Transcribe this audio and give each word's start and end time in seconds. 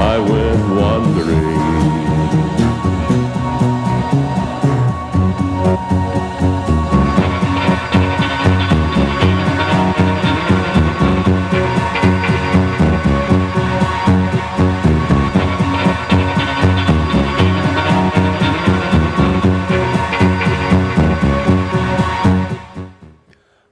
I 0.00 0.18
went 0.20 0.80
wandering. 0.80 1.58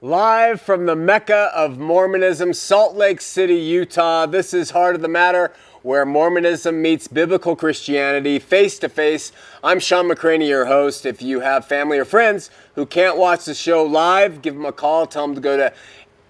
Live 0.01 0.61
from 0.61 0.85
the 0.85 0.95
Mecca 0.95 1.51
of 1.53 1.77
Mormonism, 1.77 2.53
Salt 2.53 2.95
Lake 2.95 3.21
City, 3.21 3.55
Utah. 3.55 4.25
This 4.25 4.53
is 4.53 4.71
Heart 4.71 4.95
of 4.95 5.01
the 5.01 5.07
Matter, 5.07 5.51
where 5.83 6.05
Mormonism 6.05 6.81
meets 6.81 7.07
biblical 7.07 7.55
Christianity 7.55 8.39
face 8.39 8.79
to 8.79 8.89
face. 8.89 9.31
I'm 9.63 9.79
Shawn 9.79 10.07
McCraney, 10.07 10.47
your 10.47 10.65
host. 10.65 11.05
If 11.05 11.21
you 11.21 11.39
have 11.41 11.65
family 11.65 11.97
or 11.97 12.05
friends 12.05 12.49
who 12.75 12.85
can't 12.85 13.17
watch 13.17 13.45
the 13.45 13.53
show 13.53 13.83
live, 13.83 14.41
give 14.41 14.55
them 14.55 14.65
a 14.65 14.71
call. 14.71 15.07
Tell 15.07 15.27
them 15.27 15.35
to 15.35 15.41
go 15.41 15.57
to 15.57 15.73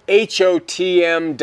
hotm.tv 0.07 1.37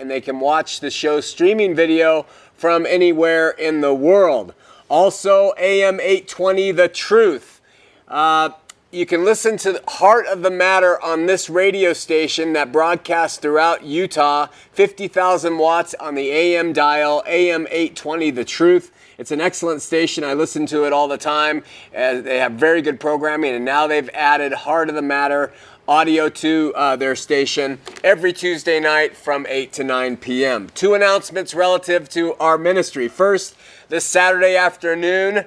and 0.00 0.10
they 0.10 0.20
can 0.20 0.40
watch 0.40 0.80
the 0.80 0.90
show 0.90 1.20
streaming 1.20 1.74
video 1.74 2.26
from 2.54 2.86
anywhere 2.86 3.50
in 3.50 3.80
the 3.80 3.94
world. 3.94 4.54
Also, 4.88 5.52
AM 5.58 6.00
820 6.00 6.72
The 6.72 6.88
Truth. 6.88 7.60
Uh, 8.08 8.50
you 8.92 9.06
can 9.06 9.24
listen 9.24 9.56
to 9.56 9.80
Heart 9.86 10.26
of 10.26 10.42
the 10.42 10.50
Matter 10.50 11.00
on 11.00 11.26
this 11.26 11.48
radio 11.48 11.92
station 11.92 12.54
that 12.54 12.72
broadcasts 12.72 13.38
throughout 13.38 13.84
Utah, 13.84 14.48
50,000 14.72 15.58
watts 15.58 15.94
on 16.00 16.16
the 16.16 16.30
AM 16.30 16.72
dial, 16.72 17.22
AM 17.26 17.68
820 17.70 18.32
The 18.32 18.44
Truth. 18.44 18.90
It's 19.16 19.30
an 19.30 19.40
excellent 19.40 19.82
station. 19.82 20.24
I 20.24 20.34
listen 20.34 20.66
to 20.66 20.84
it 20.86 20.92
all 20.92 21.06
the 21.06 21.18
time. 21.18 21.62
Uh, 21.96 22.20
they 22.20 22.38
have 22.38 22.52
very 22.52 22.82
good 22.82 22.98
programming, 22.98 23.54
and 23.54 23.64
now 23.64 23.86
they've 23.86 24.10
added 24.12 24.52
Heart 24.52 24.88
of 24.88 24.96
the 24.96 25.02
Matter 25.02 25.52
audio 25.86 26.28
to 26.28 26.72
uh, 26.74 26.96
their 26.96 27.14
station 27.14 27.78
every 28.02 28.32
Tuesday 28.32 28.80
night 28.80 29.16
from 29.16 29.46
8 29.48 29.72
to 29.74 29.84
9 29.84 30.16
p.m. 30.16 30.68
Two 30.74 30.94
announcements 30.94 31.54
relative 31.54 32.08
to 32.08 32.34
our 32.34 32.58
ministry. 32.58 33.06
First, 33.06 33.54
this 33.88 34.04
Saturday 34.04 34.56
afternoon, 34.56 35.44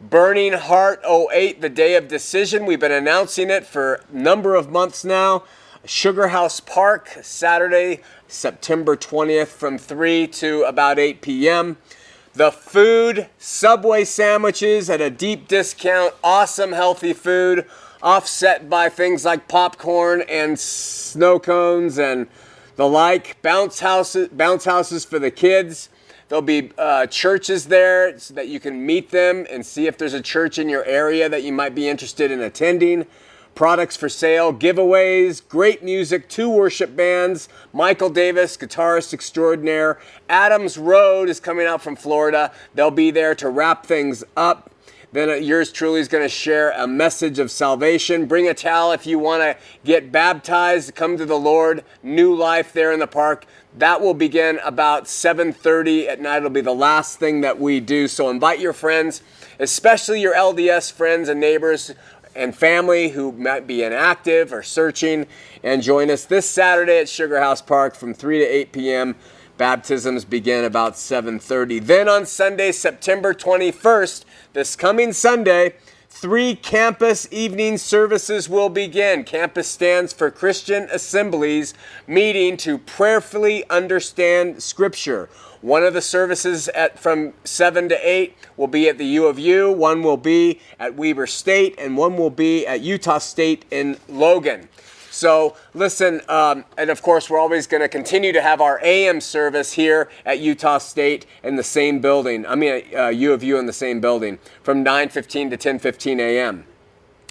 Burning 0.00 0.54
Heart 0.54 1.02
08, 1.06 1.60
the 1.60 1.68
day 1.68 1.94
of 1.94 2.08
decision. 2.08 2.66
We've 2.66 2.80
been 2.80 2.92
announcing 2.92 3.48
it 3.48 3.64
for 3.64 4.02
a 4.12 4.16
number 4.16 4.54
of 4.54 4.70
months 4.70 5.04
now. 5.04 5.44
Sugar 5.86 6.28
House 6.28 6.60
Park, 6.60 7.18
Saturday, 7.22 8.00
September 8.26 8.96
20th 8.96 9.48
from 9.48 9.78
3 9.78 10.26
to 10.28 10.62
about 10.64 10.98
8 10.98 11.20
p.m. 11.20 11.76
The 12.32 12.50
food, 12.50 13.28
Subway 13.38 14.04
sandwiches 14.04 14.90
at 14.90 15.00
a 15.00 15.10
deep 15.10 15.46
discount, 15.46 16.14
awesome 16.24 16.72
healthy 16.72 17.12
food, 17.12 17.64
offset 18.02 18.68
by 18.68 18.88
things 18.88 19.24
like 19.24 19.46
popcorn 19.46 20.22
and 20.28 20.58
snow 20.58 21.38
cones 21.38 21.98
and 21.98 22.26
the 22.76 22.88
like. 22.88 23.40
Bounce 23.42 23.80
houses, 23.80 24.28
bounce 24.28 24.64
houses 24.64 25.04
for 25.04 25.20
the 25.20 25.30
kids. 25.30 25.88
There'll 26.28 26.42
be 26.42 26.70
uh, 26.78 27.06
churches 27.06 27.66
there 27.66 28.18
so 28.18 28.34
that 28.34 28.48
you 28.48 28.58
can 28.58 28.84
meet 28.84 29.10
them 29.10 29.46
and 29.50 29.64
see 29.64 29.86
if 29.86 29.98
there's 29.98 30.14
a 30.14 30.22
church 30.22 30.58
in 30.58 30.68
your 30.68 30.84
area 30.84 31.28
that 31.28 31.42
you 31.42 31.52
might 31.52 31.74
be 31.74 31.88
interested 31.88 32.30
in 32.30 32.40
attending. 32.40 33.06
Products 33.54 33.96
for 33.96 34.08
sale, 34.08 34.52
giveaways, 34.52 35.46
great 35.46 35.84
music, 35.84 36.28
two 36.28 36.50
worship 36.50 36.96
bands, 36.96 37.48
Michael 37.72 38.10
Davis, 38.10 38.56
guitarist 38.56 39.14
extraordinaire. 39.14 40.00
Adams 40.28 40.76
Road 40.76 41.28
is 41.28 41.38
coming 41.38 41.66
out 41.66 41.80
from 41.80 41.94
Florida. 41.94 42.50
They'll 42.74 42.90
be 42.90 43.12
there 43.12 43.34
to 43.36 43.48
wrap 43.48 43.86
things 43.86 44.24
up. 44.36 44.70
Then 45.12 45.30
uh, 45.30 45.34
yours 45.34 45.70
truly 45.70 46.00
is 46.00 46.08
going 46.08 46.24
to 46.24 46.28
share 46.28 46.72
a 46.72 46.88
message 46.88 47.38
of 47.38 47.48
salvation. 47.48 48.26
Bring 48.26 48.48
a 48.48 48.54
towel 48.54 48.90
if 48.90 49.06
you 49.06 49.20
want 49.20 49.42
to 49.42 49.56
get 49.84 50.10
baptized, 50.10 50.96
come 50.96 51.16
to 51.16 51.24
the 51.24 51.38
Lord. 51.38 51.84
New 52.02 52.34
life 52.34 52.72
there 52.72 52.90
in 52.90 52.98
the 52.98 53.06
park. 53.06 53.46
That 53.76 54.00
will 54.00 54.14
begin 54.14 54.60
about 54.64 55.08
7:30 55.08 56.08
at 56.08 56.20
night. 56.20 56.38
It'll 56.38 56.50
be 56.50 56.60
the 56.60 56.72
last 56.72 57.18
thing 57.18 57.40
that 57.40 57.58
we 57.58 57.80
do. 57.80 58.06
So 58.06 58.30
invite 58.30 58.60
your 58.60 58.72
friends, 58.72 59.20
especially 59.58 60.20
your 60.20 60.34
LDS 60.34 60.92
friends 60.92 61.28
and 61.28 61.40
neighbors 61.40 61.92
and 62.36 62.54
family 62.54 63.10
who 63.10 63.32
might 63.32 63.66
be 63.66 63.82
inactive 63.82 64.52
or 64.52 64.62
searching, 64.62 65.26
and 65.62 65.82
join 65.82 66.10
us 66.10 66.24
this 66.24 66.48
Saturday 66.48 66.98
at 66.98 67.08
Sugar 67.08 67.40
House 67.40 67.62
Park 67.62 67.96
from 67.96 68.14
3 68.14 68.38
to 68.38 68.44
8 68.44 68.72
p.m. 68.72 69.16
Baptisms 69.56 70.24
begin 70.24 70.64
about 70.64 70.94
7:30. 70.94 71.78
Then 71.78 72.08
on 72.08 72.26
Sunday, 72.26 72.72
September 72.72 73.34
21st, 73.34 74.24
this 74.52 74.76
coming 74.76 75.12
Sunday, 75.12 75.74
three 76.14 76.54
campus 76.54 77.26
evening 77.32 77.76
services 77.76 78.48
will 78.48 78.68
begin. 78.68 79.24
Campus 79.24 79.66
stands 79.66 80.12
for 80.12 80.30
Christian 80.30 80.84
Assemblies 80.92 81.74
meeting 82.06 82.56
to 82.58 82.78
prayerfully 82.78 83.68
understand 83.68 84.62
Scripture. 84.62 85.28
One 85.60 85.82
of 85.82 85.92
the 85.92 86.00
services 86.00 86.68
at 86.68 87.00
from 87.00 87.32
7 87.42 87.88
to 87.88 88.08
8 88.08 88.32
will 88.56 88.68
be 88.68 88.88
at 88.88 88.96
the 88.96 89.06
U 89.06 89.26
of 89.26 89.40
U, 89.40 89.72
one 89.72 90.04
will 90.04 90.16
be 90.16 90.60
at 90.78 90.94
Weber 90.94 91.26
State, 91.26 91.74
and 91.78 91.96
one 91.96 92.16
will 92.16 92.30
be 92.30 92.64
at 92.64 92.80
Utah 92.80 93.18
State 93.18 93.64
in 93.72 93.98
Logan. 94.08 94.68
So 95.14 95.56
listen, 95.74 96.22
um, 96.28 96.64
and 96.76 96.90
of 96.90 97.00
course, 97.00 97.30
we're 97.30 97.38
always 97.38 97.68
going 97.68 97.82
to 97.82 97.88
continue 97.88 98.32
to 98.32 98.42
have 98.42 98.60
our 98.60 98.80
AM 98.82 99.20
service 99.20 99.72
here 99.72 100.10
at 100.26 100.40
Utah 100.40 100.78
State 100.78 101.24
in 101.44 101.54
the 101.54 101.62
same 101.62 102.00
building. 102.00 102.44
I 102.46 102.56
mean, 102.56 102.82
uh, 102.92 103.08
U 103.08 103.32
of 103.32 103.44
U 103.44 103.56
in 103.56 103.66
the 103.66 103.72
same 103.72 104.00
building 104.00 104.40
from 104.64 104.84
9:15 104.84 105.50
to 105.50 105.56
10:15 105.56 106.18
a.m. 106.18 106.64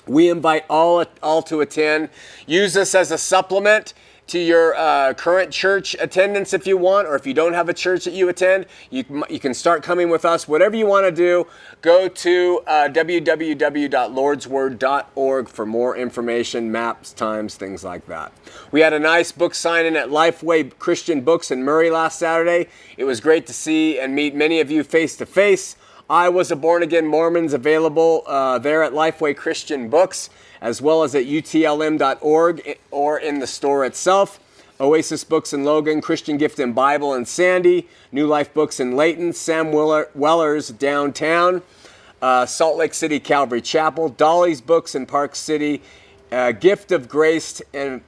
We 0.07 0.29
invite 0.29 0.63
all 0.69 1.03
all 1.21 1.41
to 1.43 1.59
attend. 1.59 2.07
Use 2.47 2.73
this 2.73 2.95
as 2.95 3.11
a 3.11 3.17
supplement 3.17 3.93
to 4.27 4.39
your 4.39 4.75
uh, 4.75 5.13
current 5.13 5.51
church 5.51 5.95
attendance 5.99 6.53
if 6.53 6.65
you 6.65 6.77
want, 6.77 7.07
or 7.07 7.15
if 7.15 7.27
you 7.27 7.33
don't 7.33 7.53
have 7.53 7.67
a 7.67 7.73
church 7.73 8.05
that 8.05 8.13
you 8.13 8.29
attend, 8.29 8.65
you, 8.89 9.03
you 9.29 9.39
can 9.39 9.53
start 9.53 9.83
coming 9.83 10.09
with 10.09 10.23
us. 10.23 10.47
Whatever 10.47 10.77
you 10.77 10.87
want 10.87 11.05
to 11.05 11.11
do, 11.11 11.45
go 11.83 12.07
to 12.07 12.63
uh, 12.65 12.89
www.lordsword.org 12.89 15.47
for 15.49 15.65
more 15.65 15.97
information, 15.97 16.71
maps, 16.71 17.11
times, 17.11 17.55
things 17.55 17.83
like 17.83 18.05
that. 18.07 18.31
We 18.71 18.79
had 18.79 18.93
a 18.93 18.99
nice 18.99 19.33
book 19.33 19.53
signing 19.53 19.97
at 19.97 20.07
Lifeway 20.07 20.79
Christian 20.79 21.19
Books 21.21 21.51
in 21.51 21.63
Murray 21.63 21.91
last 21.91 22.17
Saturday. 22.17 22.69
It 22.97 23.03
was 23.03 23.19
great 23.19 23.45
to 23.47 23.53
see 23.53 23.99
and 23.99 24.15
meet 24.15 24.33
many 24.33 24.61
of 24.61 24.71
you 24.71 24.83
face 24.83 25.17
to 25.17 25.25
face. 25.25 25.75
I 26.09 26.29
was 26.29 26.51
a 26.51 26.55
born 26.55 26.83
again 26.83 27.05
Mormons 27.05 27.53
available 27.53 28.23
uh, 28.27 28.59
there 28.59 28.81
at 28.81 28.93
Lifeway 28.93 29.35
Christian 29.35 29.89
Books 29.89 30.29
as 30.61 30.81
well 30.81 31.03
as 31.03 31.13
at 31.13 31.25
utlm.org 31.25 32.79
or 32.91 33.19
in 33.19 33.39
the 33.39 33.47
store 33.47 33.83
itself. 33.83 34.39
Oasis 34.83 35.23
Books 35.23 35.53
in 35.53 35.63
Logan, 35.63 36.01
Christian 36.01 36.35
Gift 36.35 36.59
and 36.59 36.75
Bible 36.75 37.13
in 37.13 37.25
Sandy, 37.25 37.87
New 38.11 38.27
Life 38.27 38.53
Books 38.53 38.81
in 38.81 38.97
Layton, 38.97 39.31
Sam 39.31 39.71
Weller, 39.71 40.09
Weller's 40.13 40.67
downtown, 40.67 41.61
uh, 42.21 42.45
Salt 42.45 42.77
Lake 42.77 42.93
City 42.93 43.21
Calvary 43.21 43.61
Chapel, 43.61 44.09
Dolly's 44.09 44.59
Books 44.59 44.93
in 44.93 45.05
Park 45.05 45.35
City, 45.35 45.81
uh, 46.33 46.51
Gift 46.51 46.91
of 46.91 47.07
Grace 47.07 47.61
and 47.73 48.01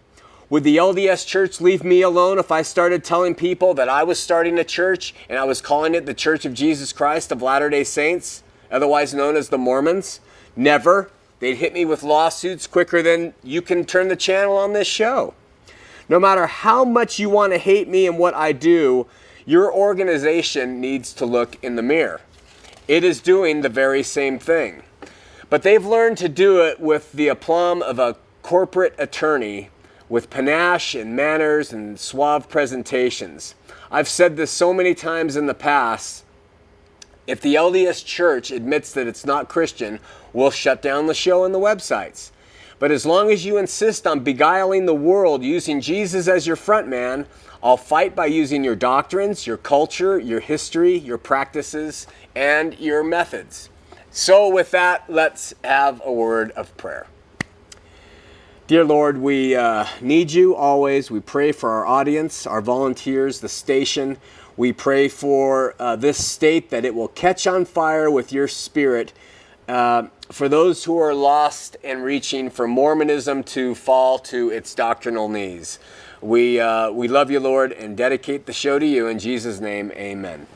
Would 0.49 0.65
the 0.65 0.79
LDS 0.79 1.27
church 1.27 1.61
leave 1.61 1.85
me 1.85 2.01
alone 2.01 2.39
if 2.39 2.51
I 2.51 2.63
started 2.63 3.05
telling 3.05 3.35
people 3.35 3.75
that 3.75 3.89
I 3.89 4.03
was 4.03 4.19
starting 4.19 4.59
a 4.59 4.65
church 4.65 5.15
and 5.29 5.39
I 5.39 5.45
was 5.45 5.61
calling 5.61 5.95
it 5.95 6.07
the 6.07 6.15
Church 6.15 6.47
of 6.47 6.55
Jesus 6.55 6.91
Christ 6.95 7.31
of 7.31 7.43
Latter 7.43 7.69
day 7.69 7.85
Saints, 7.85 8.43
otherwise 8.71 9.13
known 9.13 9.37
as 9.37 9.51
the 9.51 9.59
Mormons? 9.59 10.21
Never. 10.57 11.11
They'd 11.39 11.57
hit 11.57 11.75
me 11.75 11.85
with 11.85 12.03
lawsuits 12.03 12.67
quicker 12.67 13.03
than 13.03 13.35
you 13.45 13.61
can 13.61 13.85
turn 13.85 14.09
the 14.09 14.17
channel 14.17 14.57
on 14.57 14.73
this 14.73 14.89
show. 14.89 15.35
No 16.09 16.19
matter 16.19 16.47
how 16.47 16.83
much 16.83 17.19
you 17.19 17.29
want 17.29 17.53
to 17.53 17.59
hate 17.59 17.89
me 17.89 18.07
and 18.07 18.19
what 18.19 18.33
I 18.33 18.53
do, 18.53 19.07
your 19.45 19.71
organization 19.71 20.81
needs 20.81 21.13
to 21.13 21.27
look 21.27 21.63
in 21.63 21.77
the 21.77 21.83
mirror. 21.83 22.23
It 22.89 23.05
is 23.05 23.21
doing 23.21 23.61
the 23.61 23.69
very 23.69 24.03
same 24.03 24.39
thing. 24.39 24.83
But 25.51 25.63
they've 25.63 25.85
learned 25.85 26.19
to 26.19 26.29
do 26.29 26.61
it 26.63 26.79
with 26.79 27.13
the 27.13 27.29
aplomb 27.29 27.83
of 27.83 27.99
a 27.99 28.17
corporate 28.43 28.95
attorney 28.99 29.71
with 30.09 30.31
panache 30.31 30.95
and 30.95 31.15
manners 31.15 31.73
and 31.73 31.99
suave 31.99 32.49
presentations. 32.49 33.55
I've 33.91 34.09
said 34.09 34.37
this 34.37 34.51
so 34.51 34.73
many 34.73 34.95
times 34.95 35.37
in 35.37 35.47
the 35.47 35.55
past. 35.55 36.25
If 37.27 37.41
the 37.41 37.55
LDS 37.55 38.05
Church 38.05 38.51
admits 38.51 38.93
that 38.93 39.07
it's 39.07 39.27
not 39.27 39.49
Christian, 39.49 40.01
we'll 40.33 40.51
shut 40.51 40.81
down 40.81 41.07
the 41.07 41.15
show 41.15 41.45
and 41.45 41.55
the 41.55 41.59
websites. 41.59 42.31
But 42.79 42.91
as 42.91 43.05
long 43.05 43.31
as 43.31 43.45
you 43.45 43.59
insist 43.59 44.07
on 44.07 44.21
beguiling 44.21 44.87
the 44.87 44.95
world 44.95 45.43
using 45.43 45.81
Jesus 45.81 46.29
as 46.29 46.47
your 46.47 46.57
front 46.57 46.89
man, 46.89 47.27
I'll 47.63 47.77
fight 47.77 48.15
by 48.15 48.27
using 48.27 48.63
your 48.63 48.77
doctrines, 48.77 49.47
your 49.47 49.57
culture, 49.57 50.19
your 50.19 50.41
history, 50.41 50.97
your 50.97 51.19
practices, 51.19 52.07
and 52.35 52.79
your 52.79 53.03
methods. 53.03 53.69
So, 54.11 54.49
with 54.49 54.71
that, 54.71 55.05
let's 55.09 55.53
have 55.63 56.01
a 56.05 56.13
word 56.13 56.51
of 56.53 56.75
prayer. 56.77 57.07
Dear 58.67 58.85
Lord, 58.85 59.19
we 59.19 59.55
uh, 59.55 59.87
need 60.01 60.33
you 60.33 60.55
always. 60.55 61.11
We 61.11 61.21
pray 61.21 61.53
for 61.53 61.71
our 61.71 61.87
audience, 61.87 62.47
our 62.47 62.61
volunteers, 62.61 63.41
the 63.41 63.49
station. 63.49 64.19
We 64.57 64.73
pray 64.73 65.09
for 65.09 65.75
uh, 65.79 65.97
this 65.97 66.27
state 66.27 66.71
that 66.71 66.85
it 66.85 66.95
will 66.95 67.09
catch 67.09 67.47
on 67.47 67.65
fire 67.65 68.11
with 68.11 68.33
your 68.33 68.49
spirit. 68.49 69.13
Uh, 69.69 70.09
for 70.31 70.49
those 70.49 70.85
who 70.85 70.99
are 70.99 71.15
lost 71.15 71.77
and 71.85 72.03
reaching 72.03 72.51
for 72.51 72.67
Mormonism 72.67 73.43
to 73.45 73.75
fall 73.75 74.19
to 74.19 74.51
its 74.51 74.75
doctrinal 74.75 75.29
knees. 75.29 75.79
We, 76.21 76.59
uh, 76.59 76.91
we 76.91 77.09
love 77.09 77.31
you, 77.31 77.41
Lord, 77.41 77.73
and 77.73 77.97
dedicate 77.97 78.47
the 78.47 78.53
show 78.53 78.79
to 78.79 78.87
you. 78.87 79.07
In 79.07 79.19
Jesus' 79.19 79.61
name, 79.61 79.93
amen. 79.93 80.47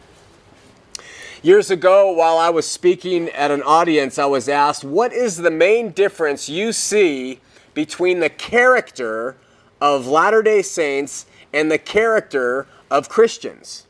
Years 1.45 1.73
ago, 1.73 2.13
while 2.13 2.39
I 2.39 2.51
was 2.51 2.69
speaking 2.69 3.29
at 3.31 3.51
an 3.51 3.65
audience, 3.65 4.17
I 4.17 4.27
was 4.27 4.49
asked, 4.49 4.85
What 4.85 5.13
is 5.13 5.39
the 5.39 5.51
main 5.51 5.91
difference 5.91 6.49
you 6.49 6.73
see? 6.73 7.41
between 7.75 8.21
the 8.21 8.29
character 8.29 9.35
of 9.81 10.07
Latter 10.07 10.43
day 10.43 10.61
Saints 10.63 11.27
and 11.53 11.73
the 11.73 11.79
character 11.79 12.67
of 12.91 13.09
Christians. 13.09 13.87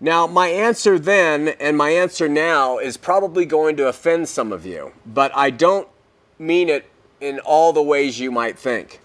Now, 0.00 0.26
my 0.26 0.48
answer 0.48 0.98
then 0.98 1.48
and 1.60 1.76
my 1.76 1.90
answer 1.90 2.26
now 2.26 2.78
is 2.78 2.96
probably 2.96 3.44
going 3.44 3.76
to 3.76 3.86
offend 3.86 4.28
some 4.28 4.50
of 4.50 4.64
you, 4.66 4.92
but 5.06 5.30
I 5.36 5.50
don't 5.50 5.86
mean 6.38 6.70
it 6.70 6.90
in 7.20 7.38
all 7.40 7.72
the 7.72 7.82
ways 7.82 8.18
you 8.18 8.32
might 8.32 8.58
think. 8.58 8.98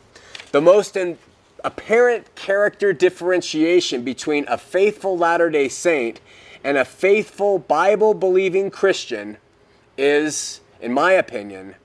The 0.52 0.62
most 0.62 0.96
in, 0.96 1.18
apparent 1.64 2.34
character 2.36 2.94
differentiation 2.94 4.04
between 4.04 4.48
a 4.48 4.58
faithful 4.58 5.18
Latter 5.18 5.50
day 5.50 5.68
Saint 5.68 6.22
and 6.64 6.78
a 6.78 6.86
faithful 6.86 7.60
Bible 7.60 8.14
believing 8.14 8.70
Christian 8.72 9.38
is, 9.98 10.62
in 10.82 10.94
my 10.94 11.14
opinion, 11.14 11.76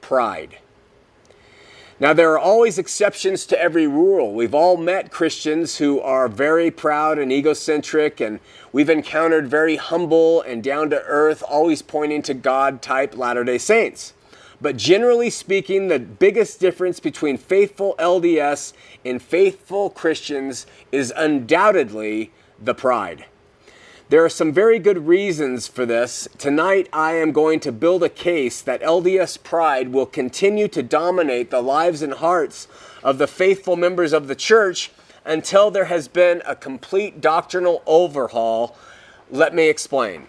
pride. 0.00 0.58
Now, 2.00 2.12
there 2.12 2.32
are 2.32 2.38
always 2.38 2.78
exceptions 2.78 3.46
to 3.46 3.60
every 3.60 3.86
rule. 3.86 4.34
We've 4.34 4.54
all 4.54 4.76
met 4.76 5.12
Christians 5.12 5.76
who 5.76 6.00
are 6.00 6.26
very 6.26 6.68
proud 6.70 7.18
and 7.18 7.30
egocentric, 7.30 8.20
and 8.20 8.40
we've 8.72 8.90
encountered 8.90 9.46
very 9.46 9.76
humble 9.76 10.42
and 10.42 10.64
down 10.64 10.90
to 10.90 11.00
earth, 11.04 11.44
always 11.48 11.80
pointing 11.80 12.22
to 12.22 12.34
God 12.34 12.82
type 12.82 13.16
Latter 13.16 13.44
day 13.44 13.58
Saints. 13.58 14.14
But 14.60 14.76
generally 14.76 15.30
speaking, 15.30 15.88
the 15.88 16.00
biggest 16.00 16.58
difference 16.58 16.98
between 16.98 17.36
faithful 17.36 17.94
LDS 17.98 18.72
and 19.04 19.22
faithful 19.22 19.90
Christians 19.90 20.66
is 20.90 21.12
undoubtedly 21.16 22.32
the 22.60 22.74
pride. 22.74 23.26
There 24.12 24.22
are 24.22 24.28
some 24.28 24.52
very 24.52 24.78
good 24.78 25.06
reasons 25.06 25.66
for 25.68 25.86
this. 25.86 26.28
Tonight, 26.36 26.86
I 26.92 27.14
am 27.14 27.32
going 27.32 27.60
to 27.60 27.72
build 27.72 28.02
a 28.02 28.10
case 28.10 28.60
that 28.60 28.82
LDS 28.82 29.42
pride 29.42 29.88
will 29.88 30.04
continue 30.04 30.68
to 30.68 30.82
dominate 30.82 31.50
the 31.50 31.62
lives 31.62 32.02
and 32.02 32.12
hearts 32.12 32.68
of 33.02 33.16
the 33.16 33.26
faithful 33.26 33.74
members 33.74 34.12
of 34.12 34.28
the 34.28 34.34
church 34.34 34.90
until 35.24 35.70
there 35.70 35.86
has 35.86 36.08
been 36.08 36.42
a 36.44 36.54
complete 36.54 37.22
doctrinal 37.22 37.82
overhaul. 37.86 38.76
Let 39.30 39.54
me 39.54 39.70
explain. 39.70 40.26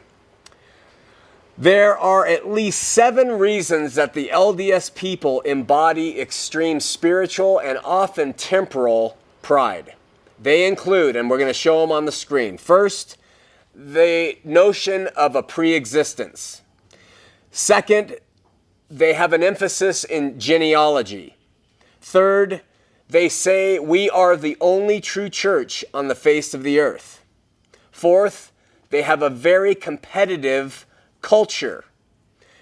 There 1.58 1.98
are 1.98 2.26
at 2.26 2.48
least 2.48 2.82
seven 2.82 3.34
reasons 3.34 3.96
that 3.96 4.14
the 4.14 4.30
LDS 4.30 4.96
people 4.96 5.42
embody 5.42 6.22
extreme 6.22 6.80
spiritual 6.80 7.60
and 7.60 7.78
often 7.84 8.32
temporal 8.32 9.18
pride. 9.42 9.96
They 10.42 10.66
include, 10.66 11.18
and 11.18 11.30
we're 11.30 11.38
going 11.38 11.50
to 11.50 11.54
show 11.54 11.82
them 11.82 11.92
on 11.92 12.06
the 12.06 12.14
screen. 12.14 12.58
First, 12.58 13.18
the 13.74 14.38
notion 14.44 15.08
of 15.16 15.36
a 15.36 15.44
pre 15.44 15.74
existence. 15.74 16.62
Second, 17.52 18.18
they 18.90 19.14
have 19.14 19.34
an 19.34 19.44
emphasis 19.44 20.04
in 20.04 20.40
genealogy. 20.40 21.36
Third, 22.02 22.62
they 23.10 23.30
say 23.30 23.80
we 23.80 24.10
are 24.10 24.36
the 24.36 24.58
only 24.60 25.02
true 25.02 25.30
church 25.30 25.84
on 25.94 26.08
the 26.08 26.16
face 26.16 26.54
of 26.54 26.64
the 26.64 26.80
earth. 26.80 27.24
Fourth, 27.92 28.52
they 28.90 29.02
have 29.02 29.22
a 29.22 29.30
very 29.30 29.76
competitive 29.76 30.86
culture. 31.22 31.86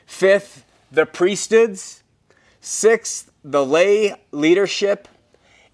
Fifth, 0.05 0.65
the 0.91 1.05
priesthoods. 1.05 2.03
Sixth, 2.59 3.31
the 3.43 3.65
lay 3.65 4.15
leadership. 4.31 5.07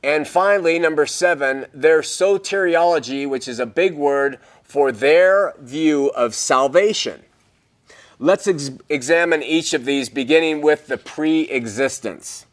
And 0.03 0.27
finally, 0.27 0.79
number 0.79 1.05
seven, 1.05 1.65
their 1.73 2.01
soteriology, 2.01 3.27
which 3.27 3.47
is 3.47 3.59
a 3.59 3.65
big 3.65 3.95
word 3.95 4.39
for 4.67 4.91
their 4.91 5.53
view 5.59 6.09
of 6.09 6.35
salvation. 6.35 7.23
Let's 8.19 8.47
ex- 8.47 8.71
examine 8.89 9.41
each 9.41 9.73
of 9.73 9.85
these, 9.85 10.09
beginning 10.09 10.61
with 10.61 10.87
the 10.87 10.97
pre 10.97 11.41
existence. 11.43 12.45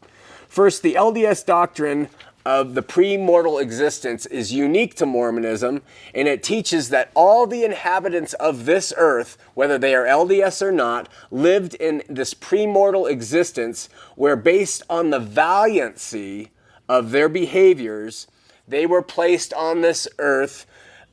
First, 0.48 0.82
the 0.82 0.94
LDS 0.94 1.44
doctrine 1.44 2.08
of 2.46 2.74
the 2.74 2.82
pre-mortal 2.82 3.58
existence 3.58 4.26
is 4.26 4.52
unique 4.52 4.94
to 4.96 5.06
Mormonism, 5.06 5.82
and 6.14 6.28
it 6.28 6.42
teaches 6.42 6.90
that 6.90 7.10
all 7.14 7.46
the 7.46 7.64
inhabitants 7.64 8.34
of 8.34 8.66
this 8.66 8.92
earth, 8.96 9.38
whether 9.54 9.78
they 9.78 9.94
are 9.94 10.04
LDS 10.04 10.60
or 10.60 10.70
not, 10.70 11.08
lived 11.30 11.74
in 11.74 12.02
this 12.08 12.34
pre-mortal 12.34 13.06
existence 13.06 13.88
where 14.14 14.36
based 14.36 14.82
on 14.90 15.10
the 15.10 15.18
valiancy 15.18 16.50
of 16.88 17.12
their 17.12 17.30
behaviors, 17.30 18.26
they 18.68 18.84
were 18.84 19.02
placed 19.02 19.54
on 19.54 19.80
this 19.80 20.06
earth 20.18 20.66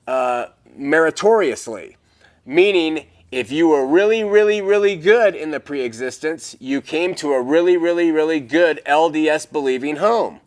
uh, 0.08 0.48
meritoriously, 0.75 1.98
meaning 2.46 3.06
if 3.32 3.51
you 3.51 3.70
were 3.70 3.86
really, 3.86 4.24
really, 4.24 4.62
really 4.62 4.96
good 4.96 5.36
in 5.36 5.51
the 5.51 5.60
pre 5.60 5.82
existence, 5.82 6.56
you 6.60 6.82
came 6.82 7.16
to 7.16 7.32
a 7.34 7.42
really, 7.42 7.78
really, 7.78 8.12
really 8.12 8.40
good 8.40 8.82
LDS 8.86 9.50
believing 9.51 9.98
home. 9.98 10.42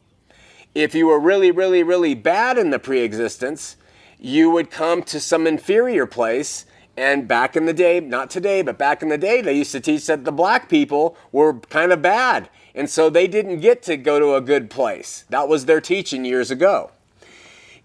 If 0.75 0.95
you 0.95 1.07
were 1.07 1.21
really, 1.21 1.50
really, 1.50 1.83
really 1.83 2.14
bad 2.14 2.59
in 2.59 2.71
the 2.71 2.78
pre 2.78 3.00
existence, 3.00 3.76
you 4.19 4.50
would 4.50 4.71
come 4.71 5.02
to 5.04 5.21
some 5.21 5.47
inferior 5.47 6.07
place 6.07 6.66
And 6.97 7.26
back 7.26 7.57
in 7.57 7.66
the 7.66 7.73
day, 7.73 7.99
not 7.99 8.31
today, 8.31 8.62
but 8.62 8.78
back 8.78 9.02
in 9.02 9.09
the 9.09 9.19
day, 9.19 9.40
they 9.40 9.54
used 9.54 9.73
to 9.73 9.81
teach 9.81 10.07
that 10.07 10.25
the 10.25 10.31
black 10.31 10.69
people 10.69 11.16
were 11.33 11.54
kind 11.54 11.93
of 11.93 12.02
bad. 12.02 12.49
And 12.75 12.88
so 12.88 13.11
they 13.11 13.26
didn't 13.26 13.61
get 13.61 13.83
to 13.85 13.97
go 13.97 14.21
to 14.21 14.35
a 14.35 14.40
good 14.40 14.71
place. 14.71 15.25
That 15.28 15.49
was 15.49 15.66
their 15.66 15.81
teaching 15.81 16.25
years 16.25 16.52
ago. 16.52 16.93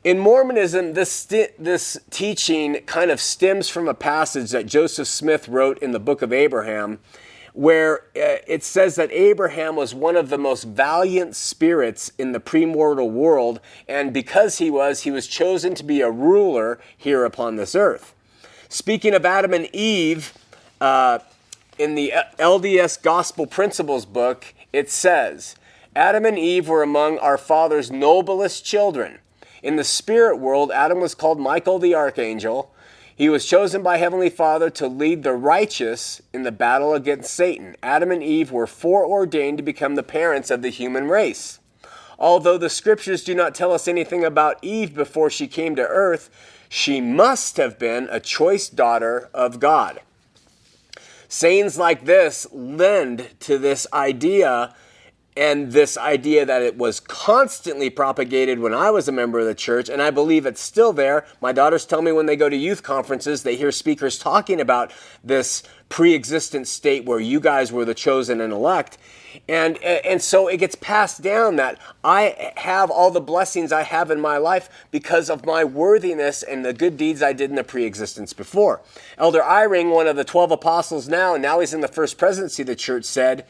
In 0.01 0.17
Mormonism, 0.17 0.93
this, 0.93 1.25
this 1.25 1.97
teaching 2.09 2.75
kind 2.85 3.11
of 3.11 3.19
stems 3.19 3.67
from 3.67 3.89
a 3.89 3.93
passage 3.93 4.51
that 4.51 4.65
Joseph 4.65 5.09
Smith 5.09 5.49
wrote 5.49 5.77
in 5.79 5.91
the 5.91 5.99
book 5.99 6.21
of 6.21 6.31
Abraham, 6.31 6.99
where 7.51 8.03
uh, 8.15 8.39
it 8.47 8.63
says 8.63 8.95
that 8.95 9.11
Abraham 9.11 9.75
was 9.75 9.93
one 9.93 10.15
of 10.15 10.29
the 10.29 10.37
most 10.37 10.63
valiant 10.63 11.35
spirits 11.35 12.13
in 12.17 12.31
the 12.31 12.39
premortal 12.39 13.11
world, 13.11 13.59
and 13.89 14.13
because 14.13 14.59
he 14.59 14.71
was, 14.71 15.01
he 15.01 15.11
was 15.11 15.27
chosen 15.27 15.75
to 15.75 15.83
be 15.83 15.99
a 15.99 16.09
ruler 16.09 16.79
here 16.95 17.25
upon 17.25 17.57
this 17.57 17.75
earth. 17.75 18.15
Speaking 18.69 19.13
of 19.13 19.25
Adam 19.25 19.51
and 19.53 19.67
Eve, 19.75 20.33
uh, 20.79 21.19
in 21.77 21.95
the 21.95 22.13
LDS 22.37 23.01
Gospel 23.01 23.45
Principles 23.47 24.05
book, 24.05 24.53
it 24.71 24.89
says, 24.89 25.57
Adam 25.93 26.23
and 26.25 26.39
Eve 26.39 26.69
were 26.69 26.83
among 26.83 27.17
our 27.17 27.37
Father's 27.37 27.91
noblest 27.91 28.63
children. 28.63 29.19
In 29.61 29.75
the 29.75 29.83
spirit 29.83 30.37
world, 30.37 30.71
Adam 30.71 30.99
was 30.99 31.15
called 31.15 31.39
Michael 31.39 31.79
the 31.79 31.95
Archangel. 31.95 32.73
He 33.13 33.27
was 33.27 33.45
chosen 33.45 33.83
by 33.83 33.97
Heavenly 33.97 34.29
Father 34.29 34.69
to 34.71 34.87
lead 34.87 35.23
the 35.23 35.33
righteous 35.33 36.21
in 36.33 36.43
the 36.43 36.51
battle 36.51 36.93
against 36.93 37.33
Satan. 37.33 37.75
Adam 37.83 38.11
and 38.11 38.23
Eve 38.23 38.51
were 38.51 38.67
foreordained 38.67 39.57
to 39.57 39.63
become 39.63 39.95
the 39.95 40.03
parents 40.03 40.49
of 40.49 40.61
the 40.61 40.69
human 40.69 41.09
race. 41.09 41.59
Although 42.17 42.57
the 42.57 42.69
scriptures 42.69 43.23
do 43.23 43.35
not 43.35 43.55
tell 43.55 43.73
us 43.73 43.87
anything 43.87 44.23
about 44.23 44.59
Eve 44.61 44.93
before 44.93 45.29
she 45.29 45.47
came 45.47 45.75
to 45.75 45.87
earth, 45.87 46.29
she 46.69 47.01
must 47.01 47.57
have 47.57 47.77
been 47.77 48.07
a 48.09 48.19
choice 48.19 48.69
daughter 48.69 49.29
of 49.33 49.59
God. 49.59 49.99
Sayings 51.27 51.77
like 51.77 52.05
this 52.05 52.47
lend 52.51 53.29
to 53.41 53.57
this 53.57 53.85
idea 53.91 54.73
and 55.39 55.71
this 55.71 55.97
idea 55.97 56.45
that 56.45 56.61
it 56.61 56.77
was 56.77 56.99
constantly 56.99 57.89
propagated 57.89 58.59
when 58.59 58.73
I 58.73 58.91
was 58.91 59.07
a 59.07 59.13
member 59.13 59.39
of 59.39 59.45
the 59.45 59.55
church, 59.55 59.87
and 59.87 60.01
I 60.01 60.11
believe 60.11 60.45
it's 60.45 60.59
still 60.59 60.91
there. 60.91 61.25
My 61.39 61.53
daughters 61.53 61.85
tell 61.85 62.01
me 62.01 62.11
when 62.11 62.25
they 62.25 62.35
go 62.35 62.49
to 62.49 62.57
youth 62.57 62.83
conferences, 62.83 63.43
they 63.43 63.55
hear 63.55 63.71
speakers 63.71 64.19
talking 64.19 64.59
about 64.59 64.91
this 65.23 65.63
pre 65.87 66.13
existent 66.13 66.67
state 66.67 67.05
where 67.05 67.21
you 67.21 67.39
guys 67.39 67.71
were 67.71 67.85
the 67.85 67.93
chosen 67.93 68.41
and 68.41 68.51
elect. 68.51 68.97
And, 69.47 69.77
and 69.81 70.21
so 70.21 70.49
it 70.49 70.57
gets 70.57 70.75
passed 70.75 71.21
down 71.21 71.55
that 71.55 71.79
I 72.03 72.51
have 72.57 72.91
all 72.91 73.09
the 73.09 73.21
blessings 73.21 73.71
I 73.71 73.83
have 73.83 74.11
in 74.11 74.19
my 74.19 74.35
life 74.35 74.69
because 74.91 75.29
of 75.29 75.45
my 75.45 75.63
worthiness 75.63 76.43
and 76.43 76.65
the 76.65 76.73
good 76.73 76.97
deeds 76.97 77.23
I 77.23 77.31
did 77.31 77.49
in 77.49 77.55
the 77.55 77.63
pre 77.63 77.85
existence 77.85 78.33
before. 78.33 78.81
Elder 79.17 79.41
Eyring, 79.41 79.93
one 79.93 80.07
of 80.07 80.17
the 80.17 80.25
12 80.25 80.51
apostles 80.51 81.07
now, 81.07 81.33
and 81.33 81.41
now 81.41 81.61
he's 81.61 81.73
in 81.73 81.79
the 81.79 81.87
first 81.87 82.17
presidency 82.17 82.63
of 82.63 82.67
the 82.67 82.75
church, 82.75 83.05
said, 83.05 83.45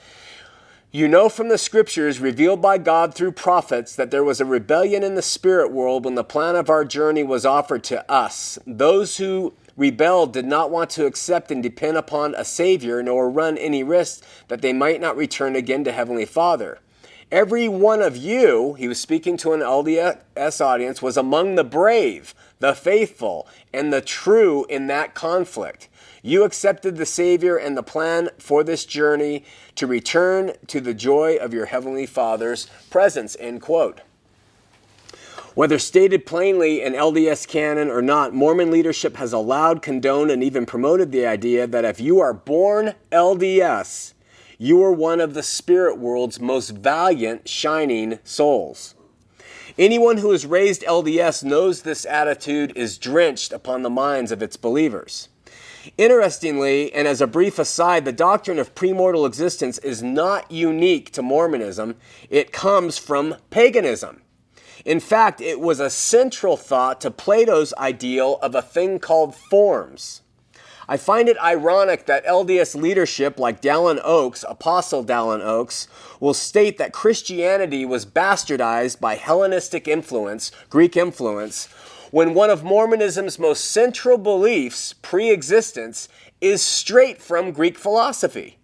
you 0.91 1.07
know 1.07 1.29
from 1.29 1.49
the 1.49 1.57
scriptures 1.57 2.19
revealed 2.19 2.63
by 2.63 2.79
God 2.79 3.13
through 3.13 3.33
prophets 3.33 3.95
that 3.95 4.09
there 4.09 4.23
was 4.23 4.41
a 4.41 4.45
rebellion 4.45 5.03
in 5.03 5.13
the 5.13 5.21
spirit 5.21 5.71
world 5.71 6.03
when 6.03 6.15
the 6.15 6.23
plan 6.23 6.55
of 6.55 6.67
our 6.67 6.83
journey 6.83 7.21
was 7.21 7.45
offered 7.45 7.83
to 7.85 8.11
us. 8.11 8.57
Those 8.65 9.17
who 9.17 9.53
rebelled 9.77 10.33
did 10.33 10.45
not 10.45 10.71
want 10.71 10.89
to 10.91 11.05
accept 11.05 11.51
and 11.51 11.61
depend 11.61 11.97
upon 11.97 12.33
a 12.33 12.43
Savior 12.43 13.03
nor 13.03 13.29
run 13.29 13.55
any 13.57 13.83
risk 13.83 14.23
that 14.47 14.63
they 14.63 14.73
might 14.73 14.99
not 14.99 15.15
return 15.15 15.55
again 15.55 15.83
to 15.83 15.91
Heavenly 15.91 16.25
Father. 16.25 16.79
Every 17.31 17.67
one 17.67 18.01
of 18.01 18.17
you, 18.17 18.73
he 18.73 18.87
was 18.87 18.99
speaking 18.99 19.37
to 19.37 19.53
an 19.53 19.59
LDS 19.59 20.59
audience, 20.59 21.03
was 21.03 21.17
among 21.17 21.53
the 21.53 21.63
brave, 21.63 22.33
the 22.57 22.73
faithful, 22.73 23.47
and 23.71 23.93
the 23.93 24.01
true 24.01 24.65
in 24.65 24.87
that 24.87 25.13
conflict. 25.13 25.87
You 26.21 26.43
accepted 26.43 26.97
the 26.97 27.05
Savior 27.05 27.55
and 27.55 27.77
the 27.77 27.83
plan 27.83 28.29
for 28.37 28.63
this 28.63 28.85
journey 28.85 29.45
to 29.75 29.87
return 29.87 30.53
to 30.67 30.81
the 30.81 30.93
joy 30.93 31.37
of 31.37 31.53
your 31.53 31.67
Heavenly 31.67 32.05
Father's 32.05 32.67
presence. 32.89 33.37
End 33.39 33.61
quote. 33.61 34.01
Whether 35.55 35.79
stated 35.79 36.25
plainly 36.25 36.81
in 36.81 36.93
LDS 36.93 37.47
canon 37.47 37.89
or 37.89 38.01
not, 38.01 38.33
Mormon 38.33 38.69
leadership 38.69 39.15
has 39.15 39.33
allowed, 39.33 39.81
condoned, 39.81 40.29
and 40.29 40.43
even 40.43 40.65
promoted 40.65 41.11
the 41.11 41.25
idea 41.25 41.65
that 41.67 41.85
if 41.85 41.99
you 41.99 42.19
are 42.19 42.33
born 42.33 42.95
LDS, 43.11 44.13
you 44.57 44.83
are 44.83 44.91
one 44.91 45.21
of 45.21 45.33
the 45.33 45.43
spirit 45.43 45.97
world's 45.97 46.39
most 46.39 46.71
valiant, 46.71 47.47
shining 47.47 48.19
souls. 48.25 48.93
Anyone 49.77 50.17
who 50.17 50.33
is 50.33 50.45
raised 50.45 50.81
LDS 50.83 51.43
knows 51.45 51.81
this 51.81 52.05
attitude 52.05 52.73
is 52.75 52.97
drenched 52.97 53.53
upon 53.53 53.81
the 53.81 53.89
minds 53.89 54.31
of 54.31 54.43
its 54.43 54.57
believers. 54.57 55.28
Interestingly, 55.97 56.93
and 56.93 57.07
as 57.07 57.21
a 57.21 57.27
brief 57.27 57.59
aside, 57.59 58.05
the 58.05 58.11
doctrine 58.11 58.59
of 58.59 58.75
premortal 58.75 59.25
existence 59.25 59.77
is 59.79 60.03
not 60.03 60.51
unique 60.51 61.11
to 61.11 61.21
Mormonism, 61.21 61.95
it 62.29 62.51
comes 62.51 62.97
from 62.97 63.35
paganism. 63.49 64.21
In 64.85 64.99
fact, 64.99 65.41
it 65.41 65.59
was 65.59 65.79
a 65.79 65.89
central 65.89 66.57
thought 66.57 67.01
to 67.01 67.11
Plato's 67.11 67.73
ideal 67.75 68.39
of 68.41 68.55
a 68.55 68.61
thing 68.61 68.99
called 68.99 69.35
forms. 69.35 70.21
I 70.87 70.97
find 70.97 71.29
it 71.29 71.37
ironic 71.37 72.07
that 72.07 72.25
LDS 72.25 72.73
leadership 72.73 73.37
like 73.37 73.61
Dallin 73.61 74.01
Oaks, 74.03 74.43
Apostle 74.49 75.05
Dallin 75.05 75.41
Oaks, 75.41 75.87
will 76.19 76.33
state 76.33 76.79
that 76.79 76.93
Christianity 76.93 77.85
was 77.85 78.07
bastardized 78.07 78.99
by 78.99 79.13
Hellenistic 79.13 79.87
influence, 79.87 80.51
Greek 80.69 80.97
influence, 80.97 81.69
when 82.11 82.33
one 82.33 82.49
of 82.49 82.63
Mormonism's 82.63 83.39
most 83.39 83.65
central 83.65 84.17
beliefs, 84.17 84.93
pre 84.93 85.31
existence, 85.31 86.07
is 86.41 86.61
straight 86.61 87.21
from 87.21 87.51
Greek 87.51 87.77
philosophy. 87.77 88.57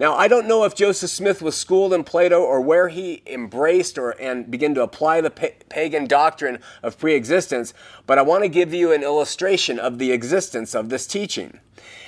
Now, 0.00 0.14
I 0.14 0.28
don't 0.28 0.46
know 0.46 0.62
if 0.62 0.76
Joseph 0.76 1.10
Smith 1.10 1.42
was 1.42 1.56
schooled 1.56 1.92
in 1.92 2.04
Plato 2.04 2.40
or 2.40 2.60
where 2.60 2.86
he 2.86 3.20
embraced 3.26 3.98
or 3.98 4.10
and 4.10 4.48
began 4.48 4.72
to 4.76 4.82
apply 4.82 5.20
the 5.20 5.30
pa- 5.30 5.48
pagan 5.68 6.06
doctrine 6.06 6.60
of 6.84 6.96
pre-existence, 6.98 7.74
but 8.06 8.16
I 8.16 8.22
want 8.22 8.44
to 8.44 8.48
give 8.48 8.72
you 8.72 8.92
an 8.92 9.02
illustration 9.02 9.80
of 9.80 9.98
the 9.98 10.12
existence 10.12 10.72
of 10.76 10.88
this 10.88 11.04
teaching. 11.04 11.58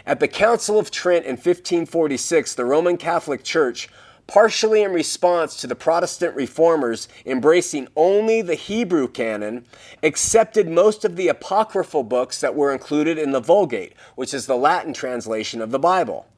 At 0.07 0.21
the 0.21 0.29
Council 0.29 0.79
of 0.79 0.93
Trent 0.93 1.25
in 1.25 1.33
1546, 1.33 2.55
the 2.55 2.65
Roman 2.65 2.97
Catholic 2.97 3.43
Church 3.43 3.89
partially 4.31 4.85
in 4.85 4.93
response 4.93 5.57
to 5.57 5.67
the 5.67 5.75
Protestant 5.75 6.37
reformers 6.37 7.09
embracing 7.27 7.89
only 7.97 8.41
the 8.41 8.55
Hebrew 8.55 9.09
canon, 9.09 9.67
accepted 10.05 10.69
most 10.69 11.05
of 11.05 11.17
the 11.17 11.27
apocryphal 11.27 12.05
books 12.05 12.41
that 12.41 12.55
were 12.55 12.73
included 12.73 13.19
in 13.19 13.33
the 13.33 13.41
Vulgate, 13.41 13.93
which 14.15 14.33
is 14.33 14.47
the 14.47 14.55
Latin 14.55 14.93
translation 14.93 15.61
of 15.61 15.73
the 15.73 15.81
Bible. 15.81 16.29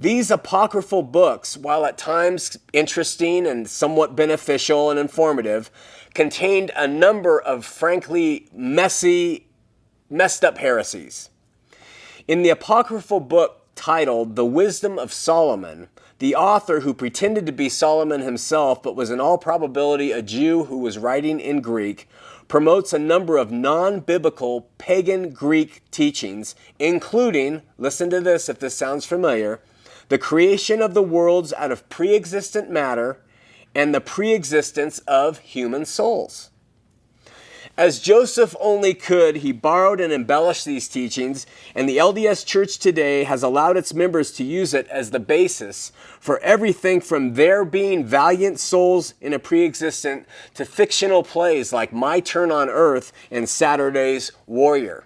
These 0.00 0.30
apocryphal 0.30 1.02
books, 1.02 1.58
while 1.58 1.84
at 1.84 1.98
times 1.98 2.56
interesting 2.72 3.46
and 3.46 3.68
somewhat 3.68 4.16
beneficial 4.16 4.90
and 4.90 4.98
informative, 4.98 5.70
contained 6.14 6.70
a 6.74 6.88
number 6.88 7.38
of 7.38 7.66
frankly 7.66 8.48
messy, 8.50 9.46
messed 10.08 10.42
up 10.42 10.56
heresies. 10.56 11.28
In 12.26 12.40
the 12.40 12.48
apocryphal 12.48 13.20
book 13.20 13.66
titled 13.74 14.36
The 14.36 14.46
Wisdom 14.46 14.98
of 14.98 15.12
Solomon, 15.12 15.88
the 16.18 16.34
author, 16.34 16.80
who 16.80 16.94
pretended 16.94 17.46
to 17.46 17.52
be 17.52 17.68
Solomon 17.68 18.22
himself 18.22 18.82
but 18.82 18.96
was 18.96 19.10
in 19.10 19.20
all 19.20 19.38
probability 19.38 20.12
a 20.12 20.22
Jew 20.22 20.64
who 20.64 20.78
was 20.78 20.98
writing 20.98 21.40
in 21.40 21.60
Greek, 21.60 22.08
promotes 22.48 22.92
a 22.92 22.98
number 22.98 23.36
of 23.36 23.50
non 23.50 24.00
biblical 24.00 24.68
pagan 24.78 25.30
Greek 25.30 25.82
teachings, 25.90 26.54
including, 26.78 27.62
listen 27.76 28.08
to 28.10 28.20
this 28.20 28.48
if 28.48 28.58
this 28.58 28.74
sounds 28.74 29.04
familiar, 29.04 29.60
the 30.08 30.18
creation 30.18 30.80
of 30.80 30.94
the 30.94 31.02
worlds 31.02 31.52
out 31.54 31.72
of 31.72 31.88
pre 31.88 32.14
existent 32.14 32.70
matter 32.70 33.18
and 33.74 33.94
the 33.94 34.00
pre 34.00 34.32
existence 34.32 35.00
of 35.00 35.38
human 35.38 35.84
souls. 35.84 36.50
As 37.78 38.00
Joseph 38.00 38.56
only 38.58 38.94
could, 38.94 39.36
he 39.36 39.52
borrowed 39.52 40.00
and 40.00 40.10
embellished 40.10 40.64
these 40.64 40.88
teachings, 40.88 41.46
and 41.74 41.86
the 41.86 41.98
LDS 41.98 42.46
Church 42.46 42.78
today 42.78 43.24
has 43.24 43.42
allowed 43.42 43.76
its 43.76 43.92
members 43.92 44.32
to 44.32 44.44
use 44.44 44.72
it 44.72 44.88
as 44.88 45.10
the 45.10 45.20
basis 45.20 45.92
for 46.18 46.38
everything 46.38 47.02
from 47.02 47.34
their 47.34 47.66
being 47.66 48.02
valiant 48.02 48.58
souls 48.58 49.12
in 49.20 49.34
a 49.34 49.38
pre 49.38 49.62
existent 49.62 50.26
to 50.54 50.64
fictional 50.64 51.22
plays 51.22 51.70
like 51.70 51.92
My 51.92 52.18
Turn 52.18 52.50
on 52.50 52.70
Earth 52.70 53.12
and 53.30 53.46
Saturday's 53.46 54.32
Warrior. 54.46 55.04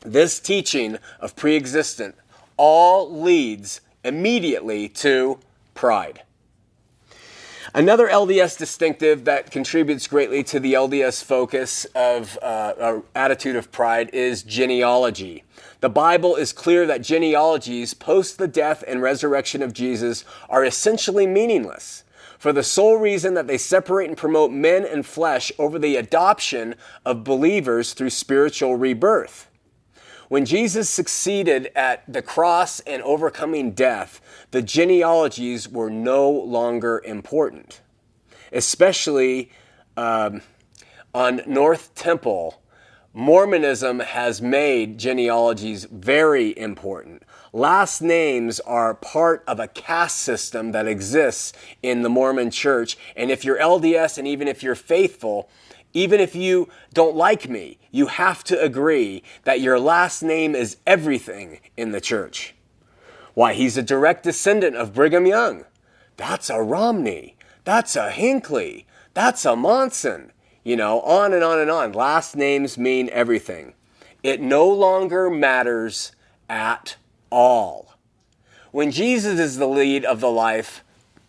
This 0.00 0.38
teaching 0.38 0.98
of 1.18 1.34
pre 1.34 1.56
existent 1.56 2.14
all 2.58 3.10
leads 3.10 3.80
immediately 4.04 4.90
to 4.90 5.38
pride. 5.74 6.24
Another 7.76 8.08
LDS 8.08 8.56
distinctive 8.56 9.26
that 9.26 9.50
contributes 9.50 10.06
greatly 10.06 10.42
to 10.44 10.58
the 10.58 10.72
LDS 10.72 11.22
focus 11.22 11.84
of 11.94 12.38
uh, 12.40 13.00
attitude 13.14 13.54
of 13.54 13.70
pride 13.70 14.08
is 14.14 14.42
genealogy. 14.42 15.44
The 15.80 15.90
Bible 15.90 16.36
is 16.36 16.54
clear 16.54 16.86
that 16.86 17.02
genealogies 17.02 17.92
post 17.92 18.38
the 18.38 18.48
death 18.48 18.82
and 18.88 19.02
resurrection 19.02 19.62
of 19.62 19.74
Jesus 19.74 20.24
are 20.48 20.64
essentially 20.64 21.26
meaningless 21.26 22.04
for 22.38 22.50
the 22.50 22.62
sole 22.62 22.96
reason 22.96 23.34
that 23.34 23.46
they 23.46 23.58
separate 23.58 24.08
and 24.08 24.16
promote 24.16 24.50
men 24.50 24.86
and 24.86 25.04
flesh 25.04 25.52
over 25.58 25.78
the 25.78 25.96
adoption 25.96 26.76
of 27.04 27.24
believers 27.24 27.92
through 27.92 28.08
spiritual 28.08 28.76
rebirth. 28.76 29.48
When 30.28 30.44
Jesus 30.44 30.90
succeeded 30.90 31.70
at 31.76 32.02
the 32.12 32.22
cross 32.22 32.80
and 32.80 33.00
overcoming 33.02 33.72
death, 33.72 34.20
the 34.50 34.60
genealogies 34.62 35.68
were 35.68 35.90
no 35.90 36.28
longer 36.30 37.00
important, 37.04 37.80
especially 38.52 39.52
um, 39.96 40.42
on 41.14 41.42
North 41.46 41.94
Temple. 41.94 42.60
Mormonism 43.14 44.00
has 44.00 44.42
made 44.42 44.98
genealogies 44.98 45.84
very 45.84 46.58
important. 46.58 47.22
Last 47.52 48.02
names 48.02 48.60
are 48.60 48.94
part 48.94 49.44
of 49.46 49.60
a 49.60 49.68
caste 49.68 50.18
system 50.18 50.72
that 50.72 50.86
exists 50.86 51.52
in 51.82 52.02
the 52.02 52.10
Mormon 52.10 52.50
church. 52.50 52.98
And 53.16 53.30
if 53.30 53.44
you're 53.44 53.58
LDS 53.58 54.18
and 54.18 54.26
even 54.26 54.48
if 54.48 54.62
you're 54.62 54.74
faithful, 54.74 55.48
even 55.96 56.20
if 56.20 56.36
you 56.36 56.68
don't 56.92 57.16
like 57.16 57.48
me, 57.48 57.78
you 57.90 58.08
have 58.08 58.44
to 58.44 58.60
agree 58.60 59.22
that 59.44 59.62
your 59.62 59.80
last 59.80 60.22
name 60.22 60.54
is 60.54 60.76
everything 60.86 61.58
in 61.74 61.92
the 61.92 62.02
church. 62.02 62.54
Why, 63.32 63.54
he's 63.54 63.78
a 63.78 63.82
direct 63.82 64.22
descendant 64.22 64.76
of 64.76 64.92
Brigham 64.92 65.24
Young. 65.24 65.64
That's 66.18 66.50
a 66.50 66.60
Romney. 66.60 67.36
That's 67.64 67.96
a 67.96 68.10
Hinckley. 68.10 68.86
That's 69.14 69.46
a 69.46 69.56
Monson. 69.56 70.32
You 70.64 70.76
know, 70.76 71.00
on 71.00 71.32
and 71.32 71.42
on 71.42 71.60
and 71.60 71.70
on. 71.70 71.92
Last 71.92 72.36
names 72.36 72.76
mean 72.76 73.08
everything. 73.10 73.72
It 74.22 74.42
no 74.42 74.68
longer 74.68 75.30
matters 75.30 76.12
at 76.46 76.96
all. 77.30 77.94
When 78.70 78.90
Jesus 78.90 79.40
is 79.40 79.56
the 79.56 79.66
lead 79.66 80.04
of 80.04 80.20
the 80.20 80.30
life, 80.30 80.84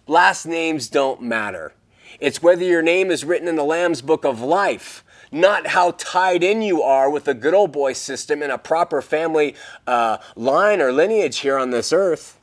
last 0.08 0.46
names 0.46 0.90
don't 0.90 1.22
matter. 1.22 1.72
It's 2.20 2.42
whether 2.42 2.64
your 2.64 2.82
name 2.82 3.12
is 3.12 3.24
written 3.24 3.48
in 3.48 3.56
the 3.56 3.64
Lamb's 3.64 4.02
book 4.02 4.26
of 4.26 4.42
life, 4.42 5.04
not 5.32 5.68
how 5.68 5.92
tied 5.98 6.44
in 6.44 6.62
you 6.62 6.82
are 6.82 7.10
with 7.10 7.26
the 7.26 7.34
good 7.34 7.54
old 7.54 7.72
boy 7.72 7.94
system 7.94 8.42
and 8.42 8.52
a 8.52 8.58
proper 8.58 9.02
family 9.02 9.56
uh, 9.86 10.18
line 10.36 10.82
or 10.82 10.92
lineage 10.92 11.40
here 11.40 11.58
on 11.58 11.70
this 11.70 11.94
earth. 11.94 12.40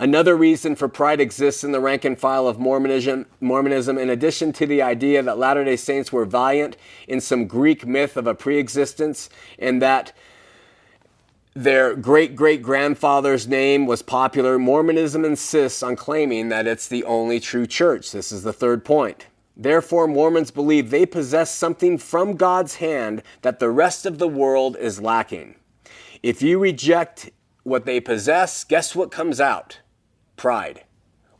Another 0.00 0.36
reason 0.36 0.76
for 0.76 0.86
pride 0.86 1.20
exists 1.20 1.64
in 1.64 1.72
the 1.72 1.80
rank 1.80 2.04
and 2.04 2.18
file 2.18 2.46
of 2.46 2.60
Mormonism, 2.60 3.26
Mormonism, 3.40 3.98
in 3.98 4.10
addition 4.10 4.52
to 4.52 4.66
the 4.66 4.80
idea 4.80 5.20
that 5.24 5.38
Latter 5.38 5.64
day 5.64 5.74
Saints 5.74 6.12
were 6.12 6.24
valiant 6.24 6.76
in 7.08 7.20
some 7.20 7.46
Greek 7.46 7.84
myth 7.84 8.16
of 8.16 8.28
a 8.28 8.34
pre 8.34 8.58
existence, 8.58 9.28
and 9.58 9.82
that 9.82 10.12
their 11.64 11.96
great 11.96 12.36
great 12.36 12.62
grandfather's 12.62 13.48
name 13.48 13.84
was 13.84 14.00
popular. 14.00 14.60
Mormonism 14.60 15.24
insists 15.24 15.82
on 15.82 15.96
claiming 15.96 16.50
that 16.50 16.68
it's 16.68 16.86
the 16.86 17.02
only 17.02 17.40
true 17.40 17.66
church. 17.66 18.12
This 18.12 18.30
is 18.30 18.44
the 18.44 18.52
third 18.52 18.84
point. 18.84 19.26
Therefore, 19.56 20.06
Mormons 20.06 20.52
believe 20.52 20.90
they 20.90 21.04
possess 21.04 21.52
something 21.52 21.98
from 21.98 22.36
God's 22.36 22.76
hand 22.76 23.24
that 23.42 23.58
the 23.58 23.70
rest 23.70 24.06
of 24.06 24.18
the 24.18 24.28
world 24.28 24.76
is 24.76 25.00
lacking. 25.00 25.56
If 26.22 26.42
you 26.42 26.60
reject 26.60 27.30
what 27.64 27.86
they 27.86 27.98
possess, 27.98 28.62
guess 28.62 28.94
what 28.94 29.10
comes 29.10 29.40
out? 29.40 29.80
Pride. 30.36 30.84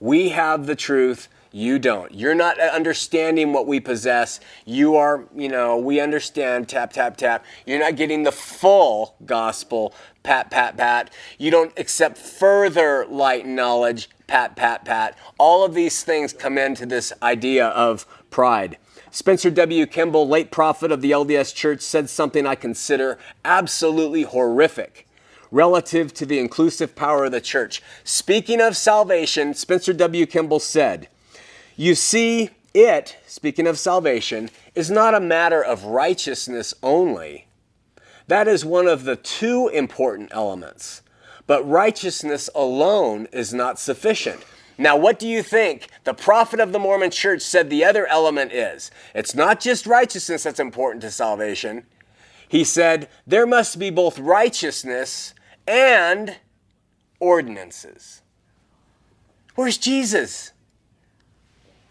We 0.01 0.31
have 0.31 0.67
the 0.67 0.75
truth 0.75 1.29
you 1.51 1.79
don't. 1.79 2.15
You're 2.15 2.35
not 2.35 2.61
uh, 2.61 2.65
understanding 2.65 3.53
what 3.53 3.67
we 3.67 3.81
possess. 3.81 4.41
You 4.65 4.97
are, 4.97 5.25
you 5.35 5.49
know, 5.49 5.79
we 5.79 6.01
understand, 6.01 6.69
tap, 6.69 6.93
tap, 6.93 7.17
tap. 7.17 7.45
You're 7.67 7.79
not 7.79 7.97
getting 7.97 8.23
the 8.23 8.33
full 8.33 9.17
gospel, 9.25 9.95
pat, 10.23 10.51
pat, 10.51 10.77
pat. 10.77 11.13
You 11.39 11.51
don't 11.51 11.73
accept 11.79 12.19
further 12.19 13.07
light 13.07 13.47
knowledge, 13.47 14.11
pat, 14.27 14.57
pat, 14.57 14.85
pat. 14.85 15.17
All 15.39 15.65
of 15.65 15.75
these 15.75 16.03
things 16.03 16.33
come 16.33 16.59
into 16.59 16.87
this 16.87 17.13
idea 17.23 17.69
of 17.69 18.07
pride. 18.31 18.77
Spencer 19.11 19.51
W. 19.51 19.87
Kimball, 19.87 20.29
late 20.29 20.51
prophet 20.51 20.93
of 20.93 21.01
the 21.01 21.13
LDS 21.13 21.55
Church, 21.55 21.81
said 21.81 22.11
something 22.11 22.47
I 22.47 22.55
consider 22.55 23.19
absolutely 23.45 24.23
horrific 24.23 25.07
relative 25.51 26.13
to 26.13 26.27
the 26.27 26.39
inclusive 26.39 26.95
power 26.95 27.25
of 27.25 27.33
the 27.33 27.41
church. 27.41 27.83
Speaking 28.05 28.61
of 28.61 28.77
salvation, 28.77 29.55
Spencer 29.55 29.95
W. 29.95 30.27
Kimball 30.27 30.61
said, 30.61 31.09
you 31.79 31.95
see, 31.95 32.51
it, 32.75 33.17
speaking 33.27 33.69
of 33.69 33.79
salvation, 33.79 34.51
is 34.75 34.91
not 34.91 35.15
a 35.15 35.21
matter 35.21 35.63
of 35.63 35.85
righteousness 35.85 36.75
only. 36.83 37.47
That 38.27 38.49
is 38.49 38.65
one 38.65 38.89
of 38.89 39.05
the 39.05 39.15
two 39.15 39.69
important 39.69 40.31
elements. 40.33 41.03
But 41.47 41.67
righteousness 41.67 42.51
alone 42.53 43.29
is 43.33 43.55
not 43.55 43.79
sufficient. 43.79 44.45
Now, 44.77 44.97
what 44.97 45.21
do 45.21 45.29
you 45.29 45.41
think 45.41 45.89
the 46.03 46.15
prophet 46.15 46.59
of 46.59 46.73
the 46.73 46.81
Mormon 46.81 47.13
church 47.13 47.43
said 47.43 47.71
the 47.71 47.85
other 47.85 48.09
element 48.09 48.53
is? 48.53 48.91
It's 49.15 49.37
not 49.37 49.61
just 49.61 49.87
righteousness 49.87 50.43
that's 50.43 50.61
important 50.61 51.03
to 51.03 51.13
salvation. 51.13 51.87
He 52.49 52.65
said 52.65 53.09
there 53.25 53.47
must 53.47 53.79
be 53.79 53.91
both 53.91 54.19
righteousness 54.19 55.33
and 55.67 56.39
ordinances. 57.21 58.23
Where's 59.55 59.79
Jesus? 59.79 60.53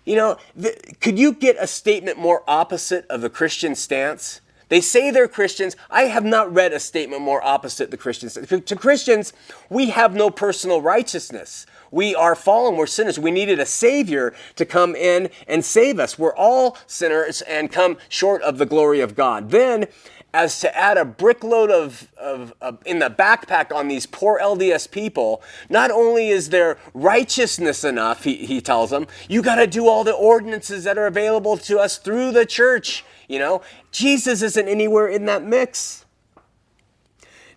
You 0.08 0.15
know, 0.15 0.38
the, 0.56 0.74
could 1.02 1.20
you 1.20 1.34
get 1.34 1.58
a 1.60 1.67
statement 1.67 2.17
more 2.17 2.41
opposite 2.48 3.06
of 3.08 3.20
the 3.20 3.30
Christian 3.30 3.76
stance? 3.76 4.39
They 4.70 4.80
say 4.80 5.12
they're 5.12 5.28
Christians. 5.28 5.76
I 5.89 6.04
have 6.04 6.24
not 6.24 6.54
read 6.54 6.72
a 6.72 6.80
statement 6.80 7.22
more 7.22 7.43
opposite 7.43 7.91
the 7.91 7.98
Christian 7.98 8.30
stance. 8.30 8.48
To 8.48 8.76
Christians, 8.76 9.34
we 9.70 9.89
have 9.89 10.15
no 10.15 10.30
personal 10.30 10.82
righteousness. 10.82 11.65
We 11.91 12.15
are 12.15 12.36
fallen, 12.36 12.78
we're 12.78 12.88
sinners. 12.88 13.20
We 13.20 13.32
needed 13.32 13.60
a 13.60 13.65
Savior 13.65 14.34
to 14.56 14.65
come 14.65 14.96
in 14.96 15.30
and 15.46 15.63
save 15.63 16.00
us. 16.00 16.17
We're 16.17 16.36
all 16.36 16.78
sinners 16.88 17.41
and 17.41 17.70
come 17.70 17.98
short 18.08 18.41
of 18.43 18.58
the 18.58 18.65
glory 18.65 19.02
of 19.02 19.13
God. 19.13 19.52
Then 19.52 19.88
as 20.34 20.60
to 20.60 20.78
add 20.78 20.98
a 20.98 21.06
brickload 21.06 21.70
of, 21.70 22.12
of, 22.18 22.54
of, 22.62 22.80
in 22.86 23.00
the 23.00 23.10
backpack 23.10 23.74
on 23.74 23.88
these 23.88 24.06
poor 24.06 24.40
LDS 24.40 24.90
people. 24.92 25.42
Not 25.70 25.90
only 25.92 26.30
is 26.30 26.50
there 26.50 26.78
righteousness 26.94 27.84
enough, 27.84 28.24
he, 28.24 28.36
he 28.36 28.62
tells 28.62 28.90
them, 28.90 29.08
you 29.30 29.42
got 29.42 29.56
to 29.56 29.68
do 29.68 29.88
all 29.88 30.04
the 30.04 30.13
ordinances 30.13 30.84
that 30.84 30.98
are 30.98 31.08
available 31.08 31.58
to 31.58 31.80
us 31.80 31.98
through 31.98 32.32
the 32.32 32.46
church. 32.46 33.04
You 33.28 33.40
know, 33.40 33.62
Jesus 33.92 34.42
isn't 34.42 34.68
anywhere 34.68 35.08
in 35.08 35.26
that 35.26 35.44
mix. 35.44 36.06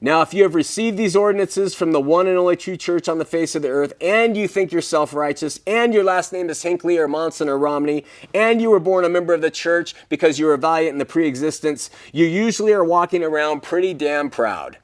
Now, 0.02 0.22
if 0.22 0.32
you 0.32 0.44
have 0.44 0.54
received 0.54 0.96
these 0.96 1.14
ordinances 1.14 1.74
from 1.74 1.92
the 1.92 2.00
one 2.00 2.26
and 2.26 2.38
only 2.38 2.56
true 2.56 2.78
church 2.78 3.06
on 3.06 3.18
the 3.18 3.24
face 3.26 3.54
of 3.54 3.60
the 3.60 3.68
earth, 3.68 3.92
and 4.00 4.34
you 4.34 4.48
think 4.48 4.72
yourself 4.72 5.12
righteous, 5.12 5.60
and 5.66 5.92
your 5.92 6.04
last 6.04 6.32
name 6.32 6.48
is 6.48 6.62
Hinckley 6.62 6.96
or 6.96 7.06
Monson 7.06 7.50
or 7.50 7.58
Romney, 7.58 8.06
and 8.32 8.62
you 8.62 8.70
were 8.70 8.80
born 8.80 9.04
a 9.04 9.10
member 9.10 9.34
of 9.34 9.42
the 9.42 9.50
church 9.50 9.94
because 10.08 10.38
you 10.38 10.46
were 10.46 10.56
valiant 10.56 10.94
in 10.94 10.98
the 10.98 11.04
pre 11.04 11.28
existence, 11.28 11.90
you 12.14 12.24
usually 12.24 12.72
are 12.72 12.84
walking 12.84 13.22
around 13.22 13.62
pretty 13.62 13.92
damn 13.92 14.30
proud. 14.30 14.78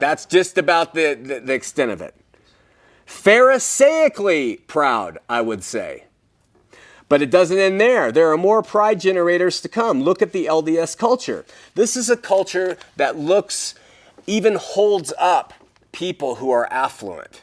That's 0.00 0.26
just 0.26 0.58
about 0.58 0.92
the, 0.92 1.14
the, 1.14 1.38
the 1.38 1.54
extent 1.54 1.92
of 1.92 2.00
it. 2.00 2.16
Pharisaically 3.06 4.66
proud, 4.66 5.18
I 5.28 5.40
would 5.40 5.62
say. 5.62 6.04
But 7.08 7.22
it 7.22 7.30
doesn't 7.30 7.58
end 7.58 7.80
there. 7.80 8.10
There 8.10 8.30
are 8.30 8.36
more 8.36 8.62
pride 8.62 9.00
generators 9.00 9.60
to 9.62 9.68
come. 9.68 10.02
Look 10.02 10.20
at 10.20 10.32
the 10.32 10.46
LDS 10.46 10.98
culture. 10.98 11.46
This 11.74 11.96
is 11.96 12.10
a 12.10 12.16
culture 12.16 12.76
that 12.96 13.16
looks 13.16 13.74
even 14.28 14.56
holds 14.56 15.12
up 15.18 15.54
people 15.92 16.36
who 16.36 16.50
are 16.50 16.72
affluent. 16.72 17.42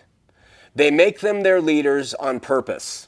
They 0.76 0.92
make 0.92 1.22
them 1.22 1.42
their 1.42 1.62
leaders 1.62 2.14
on 2.14 2.40
purpose. 2.40 3.08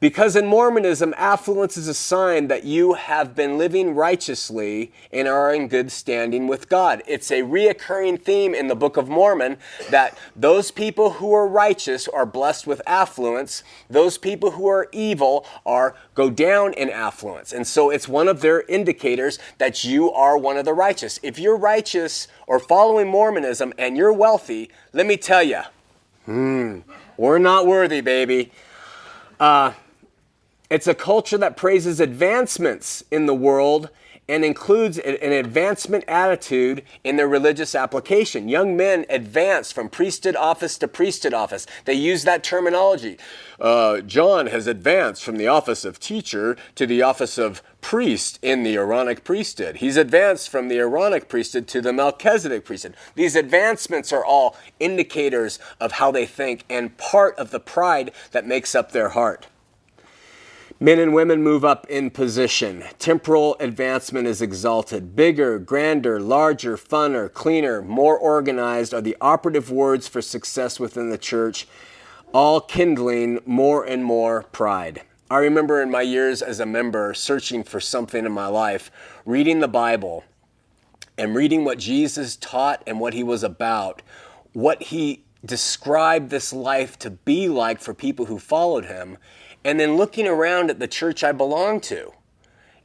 Because 0.00 0.34
in 0.34 0.46
Mormonism, 0.46 1.12
affluence 1.18 1.76
is 1.76 1.86
a 1.86 1.92
sign 1.92 2.48
that 2.48 2.64
you 2.64 2.94
have 2.94 3.34
been 3.34 3.58
living 3.58 3.94
righteously 3.94 4.92
and 5.12 5.28
are 5.28 5.52
in 5.52 5.68
good 5.68 5.92
standing 5.92 6.48
with 6.48 6.70
God. 6.70 7.02
It's 7.06 7.30
a 7.30 7.42
reoccurring 7.42 8.22
theme 8.22 8.54
in 8.54 8.68
the 8.68 8.74
Book 8.74 8.96
of 8.96 9.10
Mormon 9.10 9.58
that 9.90 10.16
those 10.34 10.70
people 10.70 11.10
who 11.10 11.34
are 11.34 11.46
righteous 11.46 12.08
are 12.08 12.24
blessed 12.24 12.66
with 12.66 12.80
affluence. 12.86 13.62
Those 13.90 14.16
people 14.16 14.52
who 14.52 14.66
are 14.68 14.88
evil 14.90 15.44
are 15.66 15.94
go 16.14 16.30
down 16.30 16.72
in 16.72 16.88
affluence. 16.88 17.52
And 17.52 17.66
so 17.66 17.90
it's 17.90 18.08
one 18.08 18.26
of 18.26 18.40
their 18.40 18.62
indicators 18.62 19.38
that 19.58 19.84
you 19.84 20.10
are 20.12 20.38
one 20.38 20.56
of 20.56 20.64
the 20.64 20.72
righteous. 20.72 21.20
If 21.22 21.38
you're 21.38 21.58
righteous 21.58 22.26
or 22.46 22.58
following 22.58 23.08
Mormonism 23.08 23.74
and 23.76 23.98
you're 23.98 24.14
wealthy, 24.14 24.70
let 24.94 25.04
me 25.04 25.18
tell 25.18 25.42
you, 25.42 25.60
hmm, 26.24 26.78
we're 27.18 27.38
not 27.38 27.66
worthy, 27.66 28.00
baby. 28.00 28.50
Uh, 29.38 29.72
it's 30.70 30.86
a 30.86 30.94
culture 30.94 31.36
that 31.38 31.56
praises 31.56 32.00
advancements 32.00 33.02
in 33.10 33.26
the 33.26 33.34
world 33.34 33.90
and 34.30 34.44
includes 34.44 34.96
an 34.96 35.32
advancement 35.32 36.04
attitude 36.06 36.84
in 37.02 37.16
their 37.16 37.26
religious 37.26 37.74
application. 37.74 38.48
Young 38.48 38.76
men 38.76 39.04
advance 39.10 39.72
from 39.72 39.88
priesthood 39.88 40.36
office 40.36 40.78
to 40.78 40.86
priesthood 40.86 41.34
office. 41.34 41.66
They 41.84 41.94
use 41.94 42.22
that 42.22 42.44
terminology. 42.44 43.18
Uh, 43.58 44.00
John 44.02 44.46
has 44.46 44.68
advanced 44.68 45.24
from 45.24 45.36
the 45.36 45.48
office 45.48 45.84
of 45.84 45.98
teacher 45.98 46.56
to 46.76 46.86
the 46.86 47.02
office 47.02 47.38
of 47.38 47.60
priest 47.80 48.38
in 48.40 48.62
the 48.62 48.76
Aaronic 48.76 49.24
priesthood. 49.24 49.78
He's 49.78 49.96
advanced 49.96 50.48
from 50.48 50.68
the 50.68 50.78
Aaronic 50.78 51.28
priesthood 51.28 51.66
to 51.66 51.80
the 51.80 51.92
Melchizedek 51.92 52.64
priesthood. 52.64 52.94
These 53.16 53.34
advancements 53.34 54.12
are 54.12 54.24
all 54.24 54.56
indicators 54.78 55.58
of 55.80 55.92
how 55.92 56.12
they 56.12 56.26
think 56.26 56.64
and 56.70 56.96
part 56.96 57.36
of 57.36 57.50
the 57.50 57.58
pride 57.58 58.12
that 58.30 58.46
makes 58.46 58.76
up 58.76 58.92
their 58.92 59.08
heart. 59.08 59.48
Men 60.82 60.98
and 60.98 61.12
women 61.12 61.42
move 61.42 61.62
up 61.62 61.86
in 61.90 62.08
position. 62.08 62.84
Temporal 62.98 63.54
advancement 63.60 64.26
is 64.26 64.40
exalted. 64.40 65.14
Bigger, 65.14 65.58
grander, 65.58 66.18
larger, 66.18 66.78
funner, 66.78 67.30
cleaner, 67.30 67.82
more 67.82 68.16
organized 68.16 68.94
are 68.94 69.02
the 69.02 69.16
operative 69.20 69.70
words 69.70 70.08
for 70.08 70.22
success 70.22 70.80
within 70.80 71.10
the 71.10 71.18
church, 71.18 71.68
all 72.32 72.62
kindling 72.62 73.40
more 73.44 73.84
and 73.84 74.02
more 74.02 74.44
pride. 74.44 75.02
I 75.30 75.36
remember 75.36 75.82
in 75.82 75.90
my 75.90 76.00
years 76.00 76.40
as 76.40 76.60
a 76.60 76.66
member 76.66 77.12
searching 77.12 77.62
for 77.62 77.78
something 77.78 78.24
in 78.24 78.32
my 78.32 78.46
life, 78.46 78.90
reading 79.26 79.60
the 79.60 79.68
Bible 79.68 80.24
and 81.18 81.34
reading 81.34 81.62
what 81.62 81.78
Jesus 81.78 82.36
taught 82.36 82.82
and 82.86 82.98
what 82.98 83.12
he 83.12 83.22
was 83.22 83.42
about, 83.42 84.00
what 84.54 84.84
he 84.84 85.24
described 85.44 86.30
this 86.30 86.52
life 86.52 86.98
to 86.98 87.10
be 87.10 87.48
like 87.48 87.80
for 87.80 87.94
people 87.94 88.26
who 88.26 88.38
followed 88.38 88.86
him 88.86 89.16
and 89.64 89.78
then 89.78 89.96
looking 89.96 90.26
around 90.26 90.70
at 90.70 90.78
the 90.78 90.88
church 90.88 91.22
I 91.22 91.32
belong 91.32 91.80
to. 91.82 92.12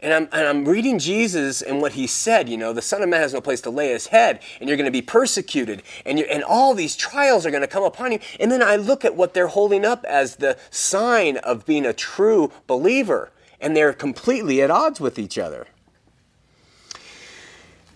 And 0.02 0.14
I'm, 0.14 0.24
and 0.32 0.48
I'm 0.48 0.66
reading 0.68 1.00
Jesus 1.00 1.62
and 1.62 1.82
what 1.82 1.94
he 1.94 2.06
said, 2.06 2.50
you 2.50 2.58
know, 2.58 2.74
the 2.74 2.82
Son 2.82 3.02
of 3.02 3.10
Man 3.10 3.22
has 3.22 3.34
no 3.34 3.42
place 3.42 3.62
to 3.62 3.70
lay 3.70 3.90
his 3.90 4.08
head, 4.08 4.42
and 4.60 4.68
you're 4.68 4.78
going 4.78 4.86
to 4.86 4.92
be 4.92 5.02
persecuted, 5.02 5.82
and, 6.06 6.20
and 6.20 6.44
all 6.44 6.74
these 6.74 6.96
trials 6.96 7.46
are 7.46 7.50
going 7.50 7.62
to 7.62 7.68
come 7.68 7.84
upon 7.84 8.12
you. 8.12 8.20
And 8.40 8.52
then 8.52 8.62
I 8.62 8.76
look 8.76 9.06
at 9.06 9.16
what 9.16 9.34
they're 9.34 9.48
holding 9.48 9.86
up 9.86 10.06
as 10.06 10.36
the 10.36 10.58
sign 10.70 11.38
of 11.38 11.66
being 11.66 11.86
a 11.86 11.94
true 11.94 12.52
believer, 12.68 13.32
and 13.60 13.76
they're 13.76 13.94
completely 13.94 14.62
at 14.62 14.70
odds 14.70 15.00
with 15.00 15.18
each 15.18 15.38
other. 15.38 15.66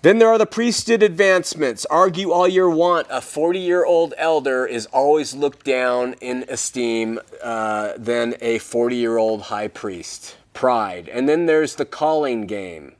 Then 0.01 0.19
there 0.19 0.29
are 0.29 0.37
the 0.37 0.45
priesthood 0.45 1.03
advancements. 1.03 1.85
Argue 1.87 2.31
all 2.31 2.47
you 2.47 2.69
want. 2.69 3.07
A 3.09 3.19
40 3.19 3.59
year 3.59 3.83
old 3.83 4.13
elder 4.17 4.65
is 4.65 4.85
always 4.87 5.35
looked 5.35 5.65
down 5.65 6.13
in 6.21 6.45
esteem 6.47 7.19
uh, 7.43 7.93
than 7.97 8.35
a 8.39 8.59
40 8.59 8.95
year 8.95 9.17
old 9.17 9.43
high 9.43 9.67
priest. 9.67 10.37
Pride. 10.53 11.09
And 11.09 11.27
then 11.27 11.47
there's 11.47 11.75
the 11.75 11.85
calling 11.85 12.45
game. 12.45 12.93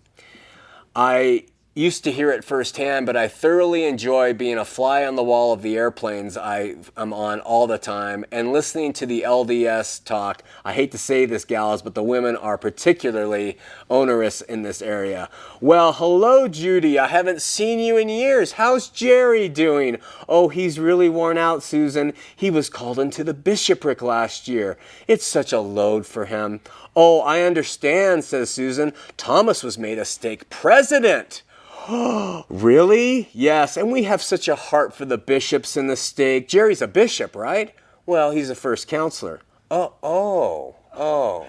I 0.93 1.45
used 1.79 2.03
to 2.03 2.11
hear 2.11 2.29
it 2.29 2.43
firsthand, 2.43 3.05
but 3.05 3.15
I 3.15 3.29
thoroughly 3.29 3.85
enjoy 3.85 4.33
being 4.33 4.57
a 4.57 4.65
fly 4.65 5.05
on 5.05 5.15
the 5.15 5.23
wall 5.23 5.53
of 5.53 5.61
the 5.61 5.77
airplanes 5.77 6.35
I, 6.35 6.75
am 6.97 7.13
on 7.13 7.39
all 7.39 7.67
the 7.67 7.77
time 7.77 8.25
and 8.33 8.51
listening 8.51 8.91
to 8.93 9.05
the 9.05 9.21
LDS 9.21 10.03
talk. 10.03 10.43
I 10.65 10.73
hate 10.73 10.91
to 10.91 10.97
say 10.97 11.25
this, 11.25 11.45
gals, 11.45 11.81
but 11.81 11.95
the 11.95 12.03
women 12.03 12.35
are 12.35 12.57
particularly 12.57 13.57
onerous 13.89 14.41
in 14.41 14.63
this 14.63 14.81
area. 14.81 15.29
Well, 15.61 15.93
hello, 15.93 16.49
Judy. 16.49 16.99
I 16.99 17.07
haven't 17.07 17.41
seen 17.41 17.79
you 17.79 17.95
in 17.95 18.09
years. 18.09 18.53
How's 18.53 18.89
Jerry 18.89 19.47
doing? 19.47 19.99
Oh, 20.27 20.49
he's 20.49 20.79
really 20.79 21.07
worn 21.07 21.37
out, 21.37 21.63
Susan. 21.63 22.11
He 22.35 22.51
was 22.51 22.69
called 22.69 22.99
into 22.99 23.23
the 23.23 23.33
bishopric 23.33 24.01
last 24.01 24.49
year. 24.49 24.77
It's 25.07 25.25
such 25.25 25.53
a 25.53 25.61
load 25.61 26.05
for 26.05 26.25
him. 26.25 26.59
Oh, 26.93 27.21
I 27.21 27.43
understand, 27.43 28.25
says 28.25 28.49
Susan. 28.49 28.91
Thomas 29.15 29.63
was 29.63 29.77
made 29.77 29.97
a 29.97 30.03
stake 30.03 30.49
president. 30.49 31.41
really? 32.49 33.29
Yes, 33.33 33.77
and 33.77 33.91
we 33.91 34.03
have 34.03 34.21
such 34.21 34.47
a 34.47 34.55
heart 34.55 34.93
for 34.93 35.05
the 35.05 35.17
bishops 35.17 35.75
in 35.75 35.87
the 35.87 35.95
stake. 35.95 36.47
Jerry's 36.47 36.81
a 36.81 36.87
bishop, 36.87 37.35
right? 37.35 37.73
Well, 38.05 38.31
he's 38.31 38.49
a 38.49 38.55
first 38.55 38.87
counselor. 38.87 39.41
Oh, 39.71 39.93
oh, 40.03 40.75
oh. 40.95 41.47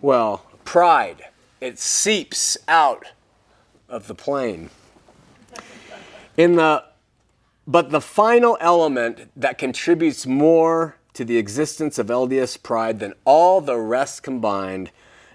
Well, 0.00 0.44
pride. 0.64 1.24
It 1.60 1.78
seeps 1.78 2.58
out 2.68 3.06
of 3.88 4.08
the 4.08 4.14
plane. 4.14 4.70
In 6.36 6.56
the 6.56 6.84
but 7.66 7.90
the 7.90 8.00
final 8.00 8.58
element 8.60 9.30
that 9.36 9.56
contributes 9.56 10.26
more 10.26 10.96
to 11.14 11.24
the 11.24 11.38
existence 11.38 11.98
of 11.98 12.08
LDS 12.08 12.62
pride 12.62 12.98
than 12.98 13.14
all 13.24 13.62
the 13.62 13.78
rest 13.78 14.22
combined 14.22 14.90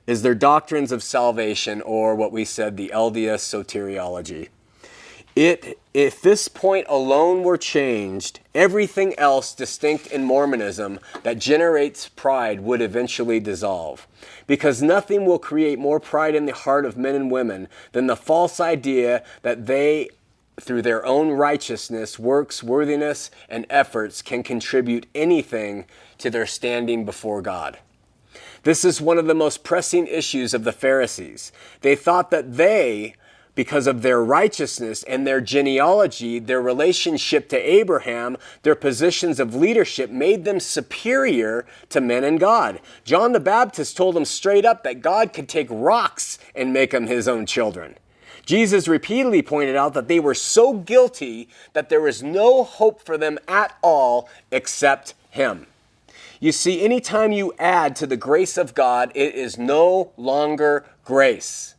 is 0.09 0.23
their 0.23 0.33
doctrines 0.33 0.91
of 0.91 1.03
salvation, 1.03 1.83
or 1.83 2.15
what 2.15 2.31
we 2.31 2.43
said, 2.43 2.75
the 2.75 2.91
LDS 2.91 3.43
soteriology. 3.45 4.47
It, 5.35 5.77
if 5.93 6.19
this 6.19 6.47
point 6.47 6.87
alone 6.89 7.43
were 7.43 7.59
changed, 7.59 8.39
everything 8.55 9.13
else 9.19 9.53
distinct 9.53 10.07
in 10.07 10.23
Mormonism 10.23 10.99
that 11.21 11.37
generates 11.37 12.09
pride 12.09 12.61
would 12.61 12.81
eventually 12.81 13.39
dissolve. 13.39 14.07
Because 14.47 14.81
nothing 14.81 15.27
will 15.27 15.37
create 15.37 15.77
more 15.77 15.99
pride 15.99 16.33
in 16.33 16.47
the 16.47 16.53
heart 16.55 16.85
of 16.85 16.97
men 16.97 17.13
and 17.13 17.29
women 17.29 17.67
than 17.91 18.07
the 18.07 18.15
false 18.15 18.59
idea 18.59 19.23
that 19.43 19.67
they, 19.67 20.09
through 20.59 20.81
their 20.81 21.05
own 21.05 21.29
righteousness, 21.29 22.17
works, 22.17 22.63
worthiness, 22.63 23.29
and 23.47 23.67
efforts, 23.69 24.23
can 24.23 24.41
contribute 24.41 25.05
anything 25.13 25.85
to 26.17 26.31
their 26.31 26.47
standing 26.47 27.05
before 27.05 27.43
God. 27.43 27.77
This 28.63 28.83
is 28.83 29.01
one 29.01 29.17
of 29.17 29.27
the 29.27 29.33
most 29.33 29.63
pressing 29.63 30.07
issues 30.07 30.53
of 30.53 30.63
the 30.63 30.71
Pharisees. 30.71 31.51
They 31.81 31.95
thought 31.95 32.31
that 32.31 32.57
they, 32.57 33.15
because 33.55 33.87
of 33.87 34.01
their 34.01 34.23
righteousness 34.23 35.03
and 35.03 35.25
their 35.25 35.41
genealogy, 35.41 36.39
their 36.39 36.61
relationship 36.61 37.49
to 37.49 37.57
Abraham, 37.57 38.37
their 38.63 38.75
positions 38.75 39.39
of 39.39 39.55
leadership 39.55 40.09
made 40.09 40.45
them 40.45 40.59
superior 40.59 41.65
to 41.89 42.01
men 42.01 42.23
and 42.23 42.39
God. 42.39 42.79
John 43.03 43.31
the 43.31 43.39
Baptist 43.39 43.97
told 43.97 44.15
them 44.15 44.25
straight 44.25 44.65
up 44.65 44.83
that 44.83 45.01
God 45.01 45.33
could 45.33 45.49
take 45.49 45.67
rocks 45.69 46.37
and 46.55 46.73
make 46.73 46.91
them 46.91 47.07
his 47.07 47.27
own 47.27 47.45
children. 47.45 47.95
Jesus 48.45 48.87
repeatedly 48.87 49.41
pointed 49.41 49.75
out 49.75 49.93
that 49.93 50.07
they 50.07 50.19
were 50.19 50.33
so 50.33 50.73
guilty 50.73 51.49
that 51.73 51.89
there 51.89 52.01
was 52.01 52.23
no 52.23 52.63
hope 52.63 53.05
for 53.05 53.17
them 53.17 53.37
at 53.47 53.77
all 53.81 54.27
except 54.51 55.13
him. 55.29 55.67
You 56.39 56.53
see, 56.53 56.81
anytime 56.81 57.33
you 57.33 57.53
add 57.59 57.97
to 57.97 58.07
the 58.07 58.15
grace 58.15 58.57
of 58.57 58.73
God, 58.73 59.11
it 59.13 59.35
is 59.35 59.57
no 59.57 60.13
longer 60.15 60.85
grace. 61.03 61.75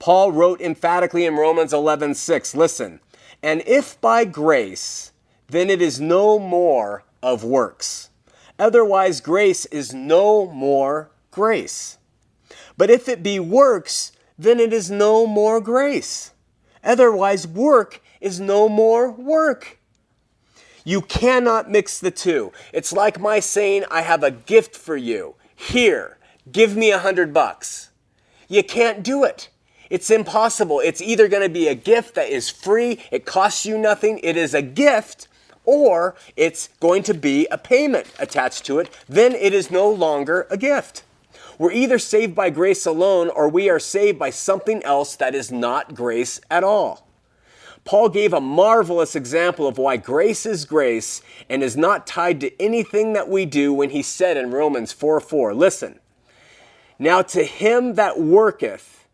Paul 0.00 0.32
wrote 0.32 0.60
emphatically 0.60 1.24
in 1.24 1.36
Romans 1.36 1.72
11 1.72 2.14
6, 2.14 2.54
listen, 2.56 3.00
and 3.42 3.62
if 3.64 4.00
by 4.00 4.24
grace, 4.24 5.12
then 5.46 5.70
it 5.70 5.80
is 5.80 6.00
no 6.00 6.38
more 6.38 7.04
of 7.22 7.44
works. 7.44 8.10
Otherwise, 8.58 9.20
grace 9.20 9.66
is 9.66 9.94
no 9.94 10.46
more 10.46 11.10
grace. 11.30 11.98
But 12.76 12.90
if 12.90 13.08
it 13.08 13.22
be 13.22 13.38
works, 13.38 14.12
then 14.36 14.58
it 14.58 14.72
is 14.72 14.90
no 14.90 15.26
more 15.26 15.60
grace. 15.60 16.32
Otherwise, 16.82 17.46
work 17.46 18.02
is 18.20 18.40
no 18.40 18.68
more 18.68 19.12
work. 19.12 19.78
You 20.86 21.02
cannot 21.02 21.68
mix 21.68 21.98
the 21.98 22.12
two. 22.12 22.52
It's 22.72 22.92
like 22.92 23.18
my 23.18 23.40
saying, 23.40 23.86
I 23.90 24.02
have 24.02 24.22
a 24.22 24.30
gift 24.30 24.76
for 24.76 24.96
you. 24.96 25.34
Here, 25.56 26.16
give 26.52 26.76
me 26.76 26.92
a 26.92 27.00
hundred 27.00 27.34
bucks. 27.34 27.90
You 28.46 28.62
can't 28.62 29.02
do 29.02 29.24
it. 29.24 29.48
It's 29.90 30.10
impossible. 30.10 30.78
It's 30.78 31.02
either 31.02 31.26
going 31.26 31.42
to 31.42 31.48
be 31.48 31.66
a 31.66 31.74
gift 31.74 32.14
that 32.14 32.28
is 32.28 32.48
free, 32.48 33.00
it 33.10 33.26
costs 33.26 33.66
you 33.66 33.76
nothing, 33.76 34.20
it 34.22 34.36
is 34.36 34.54
a 34.54 34.62
gift, 34.62 35.26
or 35.64 36.14
it's 36.36 36.68
going 36.78 37.02
to 37.02 37.14
be 37.14 37.48
a 37.50 37.58
payment 37.58 38.06
attached 38.20 38.64
to 38.66 38.78
it. 38.78 38.88
Then 39.08 39.34
it 39.34 39.52
is 39.52 39.72
no 39.72 39.90
longer 39.90 40.46
a 40.52 40.56
gift. 40.56 41.02
We're 41.58 41.72
either 41.72 41.98
saved 41.98 42.36
by 42.36 42.50
grace 42.50 42.86
alone 42.86 43.28
or 43.28 43.48
we 43.48 43.68
are 43.68 43.80
saved 43.80 44.20
by 44.20 44.30
something 44.30 44.84
else 44.84 45.16
that 45.16 45.34
is 45.34 45.50
not 45.50 45.96
grace 45.96 46.40
at 46.48 46.62
all. 46.62 47.05
Paul 47.86 48.08
gave 48.08 48.32
a 48.32 48.40
marvelous 48.40 49.14
example 49.14 49.68
of 49.68 49.78
why 49.78 49.96
grace 49.96 50.44
is 50.44 50.64
grace 50.64 51.22
and 51.48 51.62
is 51.62 51.76
not 51.76 52.06
tied 52.06 52.40
to 52.40 52.62
anything 52.62 53.12
that 53.12 53.28
we 53.28 53.46
do 53.46 53.72
when 53.72 53.90
he 53.90 54.02
said 54.02 54.36
in 54.36 54.50
Romans 54.50 54.92
4 54.92 55.20
4, 55.20 55.54
listen, 55.54 56.00
now 56.98 57.22
to 57.22 57.44
him 57.44 57.94
that 57.94 58.18
worketh 58.18 59.06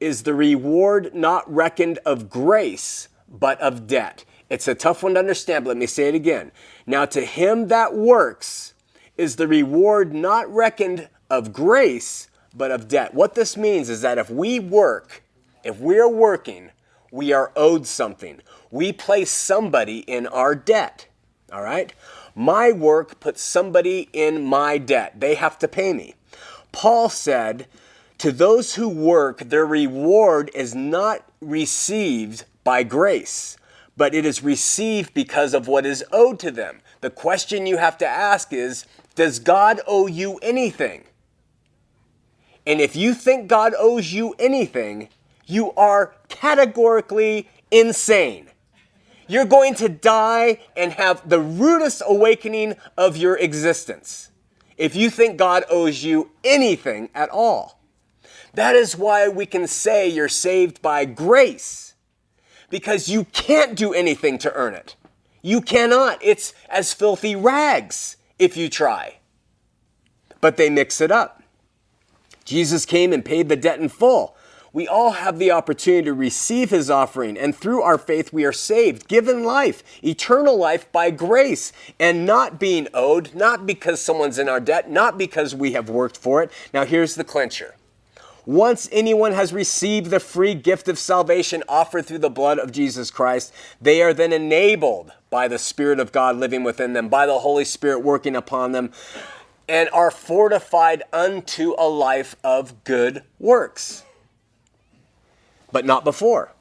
is 0.00 0.22
the 0.22 0.34
reward 0.34 1.14
not 1.14 1.52
reckoned 1.52 1.98
of 2.06 2.30
grace, 2.30 3.08
but 3.28 3.60
of 3.60 3.86
debt. 3.86 4.24
It's 4.48 4.68
a 4.68 4.74
tough 4.74 5.02
one 5.02 5.14
to 5.14 5.20
understand, 5.20 5.64
but 5.64 5.70
let 5.70 5.76
me 5.76 5.86
say 5.86 6.08
it 6.08 6.14
again. 6.14 6.50
Now 6.86 7.04
to 7.06 7.24
him 7.24 7.68
that 7.68 7.94
works 7.94 8.72
is 9.18 9.36
the 9.36 9.48
reward 9.48 10.14
not 10.14 10.52
reckoned 10.52 11.10
of 11.28 11.52
grace, 11.52 12.28
but 12.54 12.70
of 12.70 12.88
debt. 12.88 13.12
What 13.12 13.34
this 13.34 13.56
means 13.56 13.90
is 13.90 14.00
that 14.00 14.16
if 14.16 14.30
we 14.30 14.60
work, 14.60 15.22
if 15.62 15.78
we're 15.78 16.08
working, 16.08 16.70
we 17.14 17.32
are 17.32 17.52
owed 17.54 17.86
something. 17.86 18.40
We 18.72 18.92
place 18.92 19.30
somebody 19.30 19.98
in 20.00 20.26
our 20.26 20.56
debt. 20.56 21.06
All 21.52 21.62
right? 21.62 21.94
My 22.34 22.72
work 22.72 23.20
puts 23.20 23.40
somebody 23.40 24.08
in 24.12 24.44
my 24.44 24.78
debt. 24.78 25.20
They 25.20 25.36
have 25.36 25.56
to 25.60 25.68
pay 25.68 25.92
me. 25.92 26.16
Paul 26.72 27.08
said, 27.08 27.68
To 28.18 28.32
those 28.32 28.74
who 28.74 28.88
work, 28.88 29.38
their 29.38 29.64
reward 29.64 30.50
is 30.56 30.74
not 30.74 31.24
received 31.40 32.46
by 32.64 32.82
grace, 32.82 33.56
but 33.96 34.12
it 34.12 34.26
is 34.26 34.42
received 34.42 35.14
because 35.14 35.54
of 35.54 35.68
what 35.68 35.86
is 35.86 36.04
owed 36.10 36.40
to 36.40 36.50
them. 36.50 36.80
The 37.00 37.10
question 37.10 37.64
you 37.64 37.76
have 37.76 37.96
to 37.98 38.08
ask 38.08 38.52
is 38.52 38.86
Does 39.14 39.38
God 39.38 39.80
owe 39.86 40.08
you 40.08 40.38
anything? 40.38 41.04
And 42.66 42.80
if 42.80 42.96
you 42.96 43.14
think 43.14 43.46
God 43.46 43.72
owes 43.78 44.12
you 44.12 44.34
anything, 44.40 45.10
you 45.46 45.72
are 45.72 46.14
categorically 46.28 47.48
insane. 47.70 48.48
You're 49.26 49.44
going 49.44 49.74
to 49.76 49.88
die 49.88 50.60
and 50.76 50.92
have 50.92 51.28
the 51.28 51.40
rudest 51.40 52.02
awakening 52.06 52.76
of 52.96 53.16
your 53.16 53.38
existence. 53.38 54.30
if 54.76 54.96
you 54.96 55.10
think 55.10 55.36
God 55.36 55.64
owes 55.70 56.02
you 56.02 56.30
anything 56.42 57.08
at 57.14 57.30
all. 57.30 57.80
That 58.54 58.74
is 58.76 58.96
why 58.96 59.28
we 59.28 59.46
can 59.46 59.66
say 59.66 60.08
you're 60.08 60.28
saved 60.28 60.80
by 60.80 61.04
grace, 61.04 61.94
because 62.70 63.08
you 63.08 63.24
can't 63.26 63.76
do 63.76 63.92
anything 63.92 64.38
to 64.38 64.52
earn 64.54 64.74
it. 64.74 64.96
You 65.42 65.60
cannot. 65.60 66.18
It's 66.22 66.54
as 66.68 66.92
filthy 66.92 67.36
rags 67.36 68.16
if 68.38 68.56
you 68.56 68.68
try. 68.68 69.18
But 70.40 70.56
they 70.56 70.70
mix 70.70 71.00
it 71.00 71.10
up. 71.10 71.42
Jesus 72.44 72.84
came 72.84 73.12
and 73.12 73.24
paid 73.24 73.48
the 73.48 73.56
debt 73.56 73.80
in 73.80 73.88
full. 73.88 74.33
We 74.74 74.88
all 74.88 75.12
have 75.12 75.38
the 75.38 75.52
opportunity 75.52 76.06
to 76.06 76.12
receive 76.12 76.70
his 76.70 76.90
offering, 76.90 77.38
and 77.38 77.54
through 77.54 77.82
our 77.82 77.96
faith, 77.96 78.32
we 78.32 78.44
are 78.44 78.52
saved, 78.52 79.06
given 79.06 79.44
life, 79.44 79.84
eternal 80.02 80.58
life 80.58 80.90
by 80.90 81.12
grace, 81.12 81.72
and 82.00 82.26
not 82.26 82.58
being 82.58 82.88
owed, 82.92 83.32
not 83.36 83.66
because 83.66 84.00
someone's 84.00 84.36
in 84.36 84.48
our 84.48 84.58
debt, 84.58 84.90
not 84.90 85.16
because 85.16 85.54
we 85.54 85.74
have 85.74 85.88
worked 85.88 86.16
for 86.16 86.42
it. 86.42 86.50
Now, 86.72 86.84
here's 86.84 87.14
the 87.14 87.22
clincher. 87.22 87.76
Once 88.46 88.88
anyone 88.90 89.30
has 89.30 89.52
received 89.52 90.10
the 90.10 90.18
free 90.18 90.54
gift 90.54 90.88
of 90.88 90.98
salvation 90.98 91.62
offered 91.68 92.04
through 92.04 92.18
the 92.18 92.28
blood 92.28 92.58
of 92.58 92.72
Jesus 92.72 93.12
Christ, 93.12 93.54
they 93.80 94.02
are 94.02 94.12
then 94.12 94.32
enabled 94.32 95.12
by 95.30 95.46
the 95.46 95.58
Spirit 95.58 96.00
of 96.00 96.10
God 96.10 96.34
living 96.34 96.64
within 96.64 96.94
them, 96.94 97.08
by 97.08 97.26
the 97.26 97.38
Holy 97.38 97.64
Spirit 97.64 98.00
working 98.00 98.34
upon 98.34 98.72
them, 98.72 98.90
and 99.68 99.88
are 99.92 100.10
fortified 100.10 101.04
unto 101.12 101.76
a 101.78 101.88
life 101.88 102.34
of 102.42 102.82
good 102.82 103.22
works 103.38 104.03
but 105.74 105.84
not 105.84 106.04
before. 106.04 106.52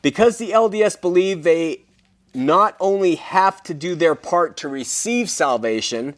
Because 0.00 0.38
the 0.38 0.50
LDS 0.50 0.98
believe 1.00 1.42
they 1.42 1.82
not 2.34 2.74
only 2.80 3.16
have 3.16 3.62
to 3.64 3.74
do 3.74 3.94
their 3.94 4.14
part 4.14 4.56
to 4.56 4.68
receive 4.68 5.28
salvation, 5.28 6.14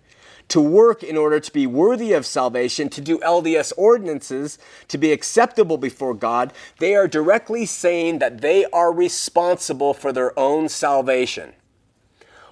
to 0.46 0.60
work 0.60 1.02
in 1.02 1.16
order 1.16 1.40
to 1.40 1.52
be 1.52 1.66
worthy 1.66 2.12
of 2.12 2.24
salvation, 2.24 2.88
to 2.88 3.00
do 3.00 3.18
LDS 3.18 3.72
ordinances, 3.76 4.58
to 4.86 4.96
be 4.96 5.10
acceptable 5.10 5.76
before 5.76 6.14
God, 6.14 6.52
they 6.78 6.94
are 6.94 7.08
directly 7.08 7.66
saying 7.66 8.20
that 8.20 8.40
they 8.42 8.64
are 8.66 8.92
responsible 8.92 9.92
for 9.92 10.12
their 10.12 10.38
own 10.38 10.68
salvation. 10.68 11.52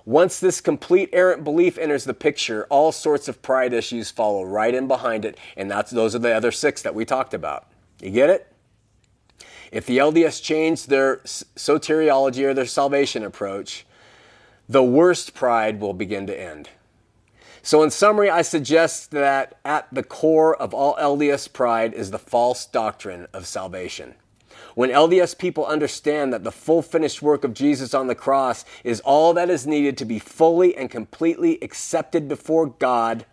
Once 0.04 0.40
this 0.40 0.60
complete 0.60 1.08
errant 1.12 1.44
belief 1.44 1.78
enters 1.78 2.04
the 2.04 2.14
picture, 2.14 2.66
all 2.68 2.90
sorts 2.90 3.28
of 3.28 3.42
pride 3.42 3.72
issues 3.72 4.10
follow 4.10 4.42
right 4.44 4.74
in 4.74 4.88
behind 4.88 5.24
it, 5.24 5.38
and 5.56 5.70
that's 5.70 5.92
those 5.92 6.16
are 6.16 6.20
the 6.20 6.32
other 6.32 6.50
six 6.50 6.82
that 6.82 6.94
we 6.94 7.04
talked 7.04 7.32
about. 7.32 7.68
You 8.00 8.10
get 8.10 8.28
it? 8.28 8.52
If 9.72 9.86
the 9.86 9.98
LDS 9.98 10.42
changed 10.42 10.88
their 10.88 11.18
soteriology 11.18 12.44
or 12.44 12.54
their 12.54 12.66
salvation 12.66 13.24
approach, 13.24 13.86
the 14.68 14.82
worst 14.82 15.34
pride 15.34 15.80
will 15.80 15.94
begin 15.94 16.26
to 16.26 16.38
end. 16.38 16.70
So, 17.62 17.82
in 17.82 17.90
summary, 17.90 18.30
I 18.30 18.42
suggest 18.42 19.10
that 19.10 19.58
at 19.64 19.88
the 19.92 20.04
core 20.04 20.54
of 20.56 20.72
all 20.72 20.96
LDS 20.96 21.52
pride 21.52 21.94
is 21.94 22.10
the 22.10 22.18
false 22.18 22.64
doctrine 22.64 23.26
of 23.32 23.46
salvation. 23.46 24.14
When 24.76 24.90
LDS 24.90 25.36
people 25.38 25.66
understand 25.66 26.32
that 26.32 26.44
the 26.44 26.52
full 26.52 26.82
finished 26.82 27.22
work 27.22 27.44
of 27.44 27.54
Jesus 27.54 27.94
on 27.94 28.06
the 28.06 28.14
cross 28.14 28.64
is 28.84 29.00
all 29.00 29.32
that 29.34 29.50
is 29.50 29.66
needed 29.66 29.96
to 29.98 30.04
be 30.04 30.18
fully 30.18 30.76
and 30.76 30.90
completely 30.90 31.58
accepted 31.62 32.28
before 32.28 32.66
God, 32.66 33.24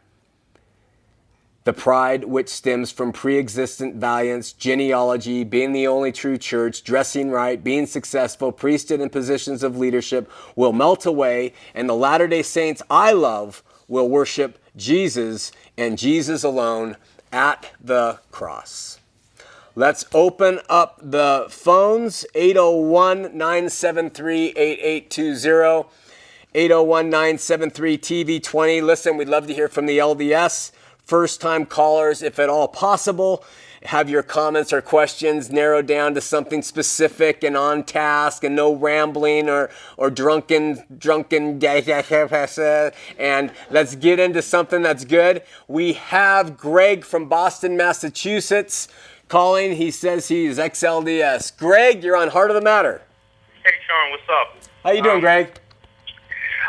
the 1.64 1.74
pride 1.74 2.26
which 2.26 2.50
stems 2.50 2.92
from 2.92 3.12
pre 3.12 3.38
existent 3.38 3.96
valiance, 3.96 4.52
genealogy, 4.52 5.44
being 5.44 5.72
the 5.72 5.88
only 5.88 6.12
true 6.12 6.38
church, 6.38 6.84
dressing 6.84 7.32
right, 7.32 7.64
being 7.64 7.86
successful, 7.86 8.52
priesthood, 8.52 9.00
and 9.00 9.12
positions 9.12 9.64
of 9.64 9.78
leadership 9.78 10.30
will 10.56 10.74
melt 10.74 11.06
away, 11.06 11.54
and 11.74 11.88
the 11.88 11.96
Latter 11.96 12.28
day 12.28 12.42
Saints 12.42 12.82
I 12.90 13.12
love 13.12 13.64
will 13.88 14.10
worship 14.10 14.60
Jesus 14.76 15.52
and 15.78 15.98
Jesus 15.98 16.44
alone 16.44 16.98
at 17.32 17.72
the 17.82 18.20
cross. 18.32 19.00
Let's 19.76 20.06
open 20.14 20.60
up 20.70 21.00
the 21.02 21.48
phones 21.50 22.26
801 22.36 23.36
973 23.36 24.50
8820. 24.50 25.90
801 26.56 27.10
973 27.10 27.98
TV20. 27.98 28.84
Listen, 28.84 29.18
we'd 29.18 29.28
love 29.28 29.48
to 29.48 29.54
hear 29.56 29.68
from 29.68 29.88
the 29.88 29.98
LDS 29.98 30.72
first 31.06 31.42
time 31.42 31.66
callers, 31.66 32.22
if 32.22 32.40
at 32.40 32.50
all 32.50 32.68
possible. 32.68 33.44
Have 33.84 34.10
your 34.10 34.24
comments 34.24 34.72
or 34.72 34.82
questions 34.82 35.52
narrowed 35.52 35.88
down 35.88 36.14
to 36.14 36.22
something 36.22 36.62
specific 36.62 37.44
and 37.44 37.58
on 37.58 37.84
task 37.84 38.46
and 38.46 38.56
no 38.56 38.74
rambling 38.74 39.50
or, 39.50 39.70
or 39.98 40.10
drunken, 40.10 40.82
drunken, 40.98 41.60
and 43.20 43.52
let's 43.70 43.96
get 43.96 44.20
into 44.20 44.42
something 44.42 44.82
that's 44.82 45.04
good. 45.04 45.44
We 45.68 45.94
have 45.94 46.56
Greg 46.56 47.04
from 47.04 47.28
Boston, 47.28 47.76
Massachusetts 47.76 48.88
calling. 49.28 49.76
He 49.76 49.92
says 49.92 50.30
he's 50.30 50.58
XLDS. 50.58 51.58
Greg, 51.58 52.06
you're 52.06 52.16
on 52.16 52.30
Heart 52.30 52.52
of 52.52 52.56
the 52.56 52.62
Matter. 52.62 53.02
Hey, 53.66 53.72
Shawn, 53.86 54.12
what's 54.12 54.24
up? 54.30 54.56
How 54.84 54.92
you 54.92 55.04
doing, 55.04 55.16
um, 55.16 55.22
Greg? 55.22 55.48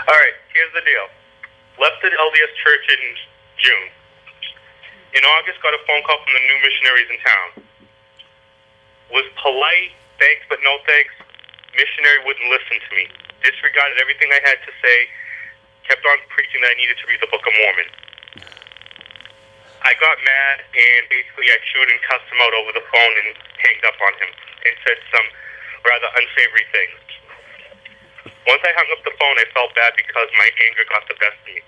All 0.08 0.14
right, 0.14 0.34
here's 0.52 0.72
the 0.74 0.80
deal. 0.80 1.06
Left 1.80 2.02
the 2.02 2.08
LDS 2.08 2.54
church 2.64 2.98
in 2.98 3.14
June 3.58 3.90
in 5.14 5.22
August, 5.22 5.62
got 5.62 5.70
a 5.70 5.82
phone 5.86 6.02
call 6.02 6.18
from 6.26 6.34
the 6.34 6.42
new 6.42 6.58
missionaries 6.58 7.06
in 7.06 7.18
town. 7.22 7.48
Was 9.14 9.26
polite, 9.38 9.94
thanks 10.18 10.42
but 10.50 10.58
no 10.66 10.82
thanks. 10.90 11.14
Missionary 11.78 12.18
wouldn't 12.26 12.50
listen 12.50 12.82
to 12.82 12.90
me. 12.98 13.06
Disregarded 13.46 13.98
everything 14.02 14.34
I 14.34 14.42
had 14.42 14.58
to 14.66 14.72
say. 14.82 14.98
Kept 15.86 16.02
on 16.02 16.18
preaching 16.34 16.58
that 16.66 16.74
I 16.74 16.76
needed 16.78 16.98
to 16.98 17.06
read 17.06 17.22
the 17.22 17.30
Book 17.30 17.46
of 17.46 17.54
Mormon. 17.54 17.90
I 19.86 19.92
got 20.02 20.16
mad 20.18 20.56
and 20.74 21.02
basically 21.12 21.46
I 21.52 21.62
chewed 21.70 21.86
and 21.92 22.00
cussed 22.08 22.26
him 22.32 22.40
out 22.40 22.56
over 22.56 22.72
the 22.74 22.82
phone 22.88 23.14
and 23.22 23.36
hanged 23.60 23.84
up 23.84 23.98
on 24.00 24.12
him 24.18 24.30
and 24.66 24.72
said 24.82 24.98
some 25.12 25.26
rather 25.84 26.08
unsavory 26.18 26.66
things. 26.74 26.98
Once 28.48 28.64
I 28.64 28.72
hung 28.74 28.88
up 28.90 29.04
the 29.04 29.14
phone, 29.20 29.36
I 29.38 29.46
felt 29.52 29.76
bad 29.76 29.92
because 29.94 30.26
my 30.40 30.48
anger 30.64 30.88
got 30.88 31.04
the 31.06 31.20
best 31.20 31.36
of 31.38 31.52
me 31.52 31.60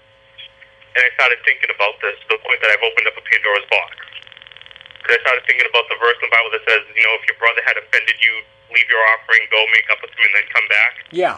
and 0.96 1.04
I 1.04 1.12
started 1.12 1.36
thinking 1.44 1.68
about 1.68 2.00
this 2.00 2.16
to 2.24 2.26
the 2.34 2.40
point 2.40 2.56
that 2.64 2.72
I've 2.72 2.80
opened 2.80 3.04
up 3.04 3.20
a 3.20 3.24
Pandora's 3.28 3.68
box. 3.68 4.00
Because 5.04 5.20
I 5.20 5.28
started 5.28 5.44
thinking 5.44 5.68
about 5.68 5.84
the 5.92 6.00
verse 6.00 6.16
in 6.24 6.32
the 6.32 6.34
Bible 6.34 6.50
that 6.56 6.64
says, 6.64 6.82
you 6.96 7.04
know, 7.04 7.12
if 7.20 7.28
your 7.28 7.36
brother 7.36 7.60
had 7.68 7.76
offended 7.76 8.16
you, 8.24 8.32
leave 8.72 8.88
your 8.88 9.04
offering, 9.12 9.44
go 9.52 9.60
make 9.76 9.84
up 9.92 10.00
with 10.00 10.10
him, 10.16 10.24
and 10.24 10.34
then 10.40 10.48
come 10.50 10.66
back. 10.72 10.92
Yeah. 11.12 11.36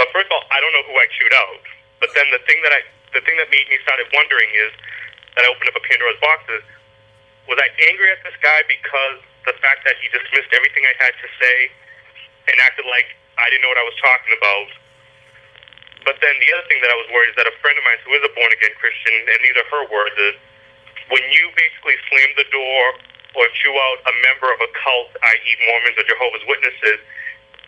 But 0.00 0.08
first 0.16 0.32
of 0.32 0.40
all, 0.40 0.44
I 0.48 0.58
don't 0.64 0.72
know 0.72 0.88
who 0.88 0.96
I 0.96 1.06
chewed 1.20 1.36
out. 1.36 1.62
But 2.00 2.16
then 2.16 2.32
the 2.32 2.40
thing 2.48 2.64
that 2.64 2.72
I, 2.72 2.80
the 3.12 3.20
thing 3.28 3.36
that 3.36 3.52
made 3.52 3.68
me 3.68 3.76
started 3.84 4.08
wondering 4.16 4.48
is 4.56 4.72
that 5.36 5.44
I 5.44 5.52
opened 5.52 5.68
up 5.68 5.76
a 5.76 5.84
Pandora's 5.84 6.18
box 6.24 6.48
is, 6.48 6.64
was 7.44 7.60
I 7.60 7.68
angry 7.92 8.08
at 8.08 8.24
this 8.24 8.36
guy 8.40 8.64
because 8.66 9.20
the 9.44 9.54
fact 9.60 9.84
that 9.84 10.00
he 10.00 10.08
dismissed 10.08 10.48
everything 10.56 10.88
I 10.88 10.96
had 10.96 11.12
to 11.12 11.28
say 11.36 11.56
and 12.48 12.56
acted 12.64 12.88
like 12.88 13.12
I 13.36 13.52
didn't 13.52 13.68
know 13.68 13.72
what 13.72 13.80
I 13.80 13.86
was 13.86 13.98
talking 14.00 14.32
about 14.32 14.68
but 16.08 16.16
then 16.24 16.32
the 16.40 16.48
other 16.56 16.64
thing 16.72 16.80
that 16.80 16.88
I 16.88 16.96
was 16.96 17.04
worried 17.12 17.28
is 17.28 17.36
that 17.36 17.44
a 17.44 17.52
friend 17.60 17.76
of 17.76 17.84
mine 17.84 18.00
who 18.00 18.16
is 18.16 18.24
a 18.24 18.32
born 18.32 18.48
again 18.48 18.72
Christian, 18.80 19.12
and 19.12 19.38
these 19.44 19.52
are 19.60 19.68
her 19.68 19.84
words, 19.92 20.16
is 20.16 20.40
when 21.12 21.20
you 21.28 21.52
basically 21.52 22.00
slam 22.08 22.32
the 22.40 22.48
door 22.48 22.96
or 23.36 23.44
chew 23.52 23.76
out 23.76 24.00
a 24.08 24.14
member 24.24 24.48
of 24.48 24.56
a 24.64 24.72
cult, 24.72 25.12
i.e., 25.12 25.52
Mormons 25.68 26.00
or 26.00 26.08
Jehovah's 26.08 26.40
Witnesses, 26.48 27.04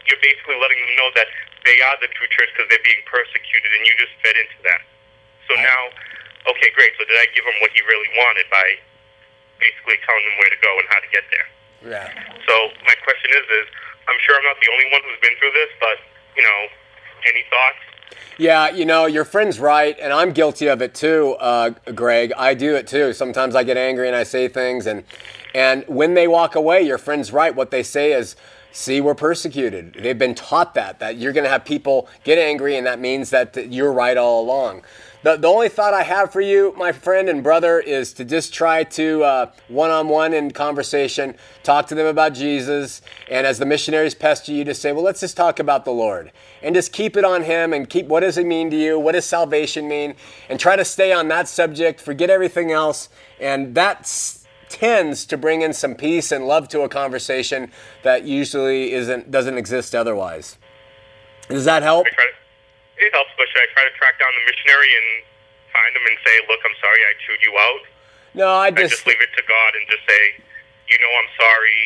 you're 0.09 0.25
basically 0.25 0.57
letting 0.57 0.81
them 0.81 0.97
know 0.97 1.13
that 1.21 1.29
they 1.69 1.85
are 1.85 2.01
the 2.01 2.09
true 2.17 2.33
church 2.33 2.49
because 2.57 2.65
they're 2.73 2.81
being 2.81 3.05
persecuted, 3.05 3.77
and 3.77 3.85
you 3.85 3.93
just 4.01 4.17
fed 4.25 4.33
into 4.33 4.57
that. 4.65 4.89
So 5.45 5.61
now, 5.61 5.93
okay, 6.49 6.73
great. 6.73 6.97
So 6.97 7.05
did 7.05 7.21
I 7.21 7.29
give 7.37 7.45
him 7.45 7.61
what 7.61 7.77
he 7.77 7.85
really 7.85 8.09
wanted 8.17 8.49
by 8.49 8.81
basically 9.61 10.01
telling 10.09 10.25
him 10.25 10.35
where 10.41 10.49
to 10.49 10.61
go 10.65 10.73
and 10.81 10.89
how 10.89 11.01
to 11.05 11.11
get 11.13 11.29
there? 11.29 11.49
Yeah. 11.93 12.09
So 12.49 12.73
my 12.89 12.97
question 13.05 13.37
is, 13.37 13.45
is 13.45 13.67
I'm 14.09 14.17
sure 14.25 14.33
I'm 14.33 14.49
not 14.49 14.57
the 14.65 14.73
only 14.73 14.89
one 14.97 15.05
who's 15.05 15.21
been 15.21 15.37
through 15.37 15.53
this, 15.53 15.69
but 15.77 16.01
you 16.41 16.45
know, 16.45 16.61
any 17.29 17.45
thoughts? 17.53 17.90
Yeah, 18.39 18.71
you 18.71 18.87
know, 18.87 19.07
your 19.07 19.25
friend's 19.27 19.61
right, 19.61 19.99
and 20.01 20.13
I'm 20.13 20.33
guilty 20.33 20.67
of 20.67 20.81
it 20.81 20.95
too, 20.95 21.37
uh, 21.41 21.71
Greg. 21.95 22.33
I 22.39 22.55
do 22.55 22.75
it 22.75 22.87
too. 22.87 23.13
Sometimes 23.13 23.55
I 23.55 23.65
get 23.65 23.77
angry 23.77 24.07
and 24.07 24.17
I 24.17 24.23
say 24.23 24.49
things, 24.49 24.87
and 24.87 25.05
and 25.55 25.85
when 25.89 26.15
they 26.15 26.27
walk 26.27 26.55
away, 26.55 26.81
your 26.83 26.97
friend's 26.99 27.33
right. 27.33 27.55
What 27.55 27.71
they 27.71 27.83
say 27.83 28.13
is, 28.13 28.37
"See, 28.73 29.01
we're 29.01 29.15
persecuted." 29.15 29.95
They've 29.95 30.19
been 30.19 30.35
taught 30.35 30.73
that 30.75 31.01
that 31.01 31.17
you're 31.17 31.33
going 31.33 31.45
to 31.45 31.51
have 31.51 31.65
people 31.67 32.09
get 32.25 32.39
angry, 32.39 32.77
and 32.77 32.87
that 32.87 32.99
means 32.99 33.29
that 33.31 33.71
you're 33.71 33.93
right 33.93 34.17
all 34.17 34.43
along. 34.43 34.85
The, 35.23 35.37
the 35.37 35.49
only 35.49 35.69
thought 35.69 35.93
I 35.93 36.03
have 36.03 36.33
for 36.33 36.41
you, 36.41 36.73
my 36.79 36.93
friend 36.93 37.29
and 37.29 37.43
brother, 37.43 37.79
is 37.79 38.15
to 38.15 38.25
just 38.25 38.55
try 38.55 38.85
to 38.85 39.49
one 39.69 39.91
on 39.91 40.09
one 40.09 40.33
in 40.33 40.51
conversation, 40.51 41.37
talk 41.63 41.87
to 41.89 41.95
them 41.95 42.07
about 42.07 42.33
Jesus. 42.33 43.03
And 43.31 43.47
as 43.47 43.59
the 43.59 43.67
missionaries 43.67 44.15
pester 44.15 44.53
you, 44.53 44.65
to 44.65 44.75
say, 44.75 44.93
well, 44.93 45.05
let's 45.05 45.21
just 45.21 45.37
talk 45.37 45.59
about 45.59 45.85
the 45.85 45.91
Lord. 45.91 46.33
And 46.63 46.75
just 46.75 46.93
keep 46.93 47.17
it 47.17 47.25
on 47.25 47.43
Him 47.43 47.73
and 47.75 47.89
keep 47.89 48.07
what 48.07 48.21
does 48.21 48.39
it 48.39 48.47
mean 48.47 48.71
to 48.71 48.77
you? 48.77 48.99
What 48.99 49.13
does 49.13 49.27
salvation 49.27 49.89
mean? 49.89 50.15
And 50.49 50.59
try 50.59 50.77
to 50.77 50.85
stay 50.85 51.13
on 51.13 51.29
that 51.29 51.49
subject, 51.49 52.01
forget 52.01 52.31
everything 52.31 52.73
else. 52.73 53.11
And 53.39 53.75
that 53.75 54.11
tends 54.71 55.27
to 55.27 55.37
bring 55.37 55.63
in 55.63 55.73
some 55.73 55.95
peace 55.97 56.33
and 56.33 56.47
love 56.47 56.69
to 56.69 56.81
a 56.83 56.89
conversation 56.89 57.71
that 58.05 58.25
usually 58.25 58.93
isn't 58.93 59.31
doesn't 59.31 59.59
exist 59.59 59.95
otherwise. 59.95 60.57
Does 61.49 61.65
that 61.65 61.83
help? 61.83 62.07
It 63.01 63.11
helps, 63.17 63.33
but 63.37 63.49
should 63.49 63.65
I 63.65 63.69
try 63.73 63.85
to 63.89 63.95
track 63.97 64.21
down 64.21 64.29
the 64.37 64.45
missionary 64.45 64.93
and 64.93 65.25
find 65.73 65.93
him 65.97 66.05
and 66.05 66.17
say, 66.25 66.35
"Look, 66.49 66.61
I'm 66.65 66.77
sorry, 66.81 67.01
I 67.01 67.13
chewed 67.25 67.43
you 67.43 67.53
out." 67.57 67.83
No, 68.35 68.49
I 68.53 68.67
I 68.67 68.71
just, 68.71 69.03
just 69.03 69.07
leave 69.07 69.21
it 69.21 69.33
to 69.37 69.43
God 69.43 69.71
and 69.75 69.85
just 69.89 70.05
say, 70.07 70.23
"You 70.89 70.99
know, 71.01 71.11
I'm 71.17 71.31
sorry." 71.41 71.81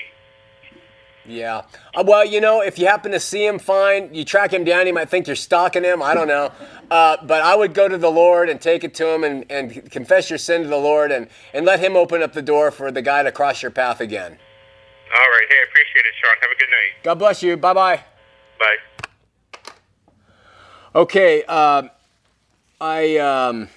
yeah. 1.27 1.63
Uh, 1.95 2.05
well, 2.07 2.25
you 2.25 2.41
know, 2.41 2.61
if 2.61 2.79
you 2.79 2.87
happen 2.87 3.13
to 3.13 3.21
see 3.21 3.47
him, 3.47 3.59
fine. 3.59 4.13
You 4.13 4.25
track 4.25 4.53
him 4.53 4.65
down, 4.65 4.87
he 4.87 4.93
might 4.93 5.09
think 5.09 5.27
you're 5.27 5.37
stalking 5.37 5.85
him. 5.85 6.03
I 6.03 6.15
don't 6.15 6.29
know. 6.29 6.53
Uh, 6.91 7.17
but 7.25 7.43
I 7.43 7.57
would 7.57 7.73
go 7.73 7.89
to 7.89 7.97
the 7.97 8.11
Lord 8.11 8.49
and 8.51 8.61
take 8.61 8.85
it 8.85 8.95
to 8.97 9.09
him 9.09 9.25
and, 9.25 9.51
and 9.51 9.91
confess 9.91 10.29
your 10.29 10.39
sin 10.39 10.63
to 10.63 10.69
the 10.69 10.77
Lord 10.77 11.13
and, 11.13 11.29
and 11.53 11.65
let 11.65 11.81
him 11.81 11.97
open 11.97 12.23
up 12.23 12.33
the 12.33 12.43
door 12.43 12.71
for 12.71 12.91
the 12.91 13.03
guy 13.03 13.23
to 13.23 13.33
cross 13.33 13.63
your 13.63 13.71
path 13.71 14.01
again. 14.01 14.33
All 14.33 15.31
right. 15.31 15.47
Hey, 15.49 15.57
I 15.61 15.65
appreciate 15.71 16.05
it, 16.07 16.13
Shawn. 16.21 16.37
Have 16.41 16.51
a 16.51 16.59
good 16.59 16.71
night. 16.71 17.03
God 17.03 17.15
bless 17.15 17.43
you. 17.43 17.57
Bye 17.57 17.73
bye. 17.73 18.05
Bye. 18.59 19.04
Okay, 20.97 21.43
uh, 21.49 21.89
I 22.81 23.17
um, 23.17 23.69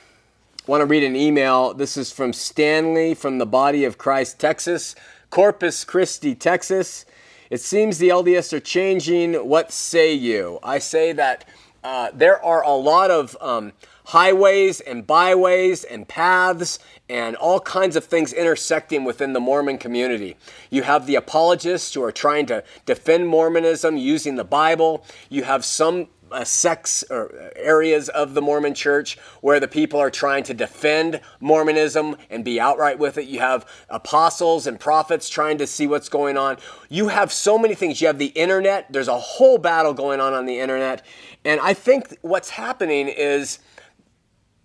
want 0.68 0.82
to 0.82 0.86
read 0.86 1.02
an 1.02 1.16
email. 1.16 1.74
This 1.74 1.98
is 1.98 2.12
from 2.12 2.32
Stanley 2.32 3.16
from 3.16 3.40
the 3.40 3.46
Body 3.48 3.86
of 3.86 3.98
Christ, 3.98 4.40
Texas, 4.40 4.94
Corpus 5.32 5.84
Christi, 5.84 6.36
Texas. 6.36 7.08
It 7.50 7.60
seems 7.60 7.98
the 7.98 8.10
LDS 8.10 8.54
are 8.54 8.60
changing. 8.60 9.34
What 9.34 9.72
say 9.72 10.14
you? 10.14 10.60
I 10.62 10.78
say 10.78 11.12
that 11.14 11.46
uh, 11.84 12.12
there 12.14 12.40
are 12.46 12.62
a 12.62 12.74
lot 12.74 13.10
of 13.10 13.36
um, 13.42 13.74
highways 14.06 14.80
and 14.82 15.08
byways 15.08 15.86
and 15.86 16.08
paths 16.08 16.78
and 17.10 17.36
all 17.38 17.60
kinds 17.60 17.96
of 17.96 18.06
things 18.06 18.32
intersecting 18.32 19.04
within 19.04 19.34
the 19.34 19.40
Mormon 19.40 19.80
community. 19.80 20.38
You 20.70 20.84
have 20.84 21.08
the 21.08 21.16
apologists 21.16 21.96
who 21.96 22.04
are 22.04 22.12
trying 22.12 22.46
to 22.46 22.64
defend 22.86 23.28
Mormonism 23.28 23.98
using 23.98 24.36
the 24.36 24.44
Bible. 24.44 25.04
You 25.30 25.46
have 25.46 25.66
some 25.66 26.10
uh, 26.32 26.44
sects 26.44 27.04
or 27.10 27.52
areas 27.56 28.10
of 28.10 28.34
the 28.34 28.42
Mormon 28.42 28.74
church 28.74 29.18
where 29.42 29.60
the 29.60 29.68
people 29.68 30.00
are 30.00 30.12
trying 30.12 30.44
to 30.46 30.54
defend 30.54 31.22
Mormonism 31.40 32.16
and 32.30 32.44
be 32.44 32.60
outright 32.60 33.00
with 33.00 33.18
it. 33.18 33.28
You 33.28 33.40
have 33.40 33.66
apostles 33.90 34.68
and 34.68 34.80
prophets 34.80 35.30
trying 35.30 35.58
to 35.60 35.68
see 35.68 35.88
what's 35.88 36.10
going 36.10 36.38
on. 36.38 36.58
You 36.90 37.10
have 37.10 37.32
so 37.32 37.58
many 37.58 37.76
things. 37.76 38.02
You 38.02 38.08
have 38.08 38.20
the 38.20 38.28
internet. 38.28 38.92
There's 38.92 39.08
a 39.08 39.20
whole 39.20 39.58
battle 39.58 39.94
going 39.94 40.20
on 40.20 40.34
on 40.34 40.46
the 40.46 40.60
internet. 40.60 41.06
And 41.46 41.60
I 41.62 41.74
think 41.74 42.18
what's 42.22 42.52
happening 42.52 43.08
is 43.08 43.60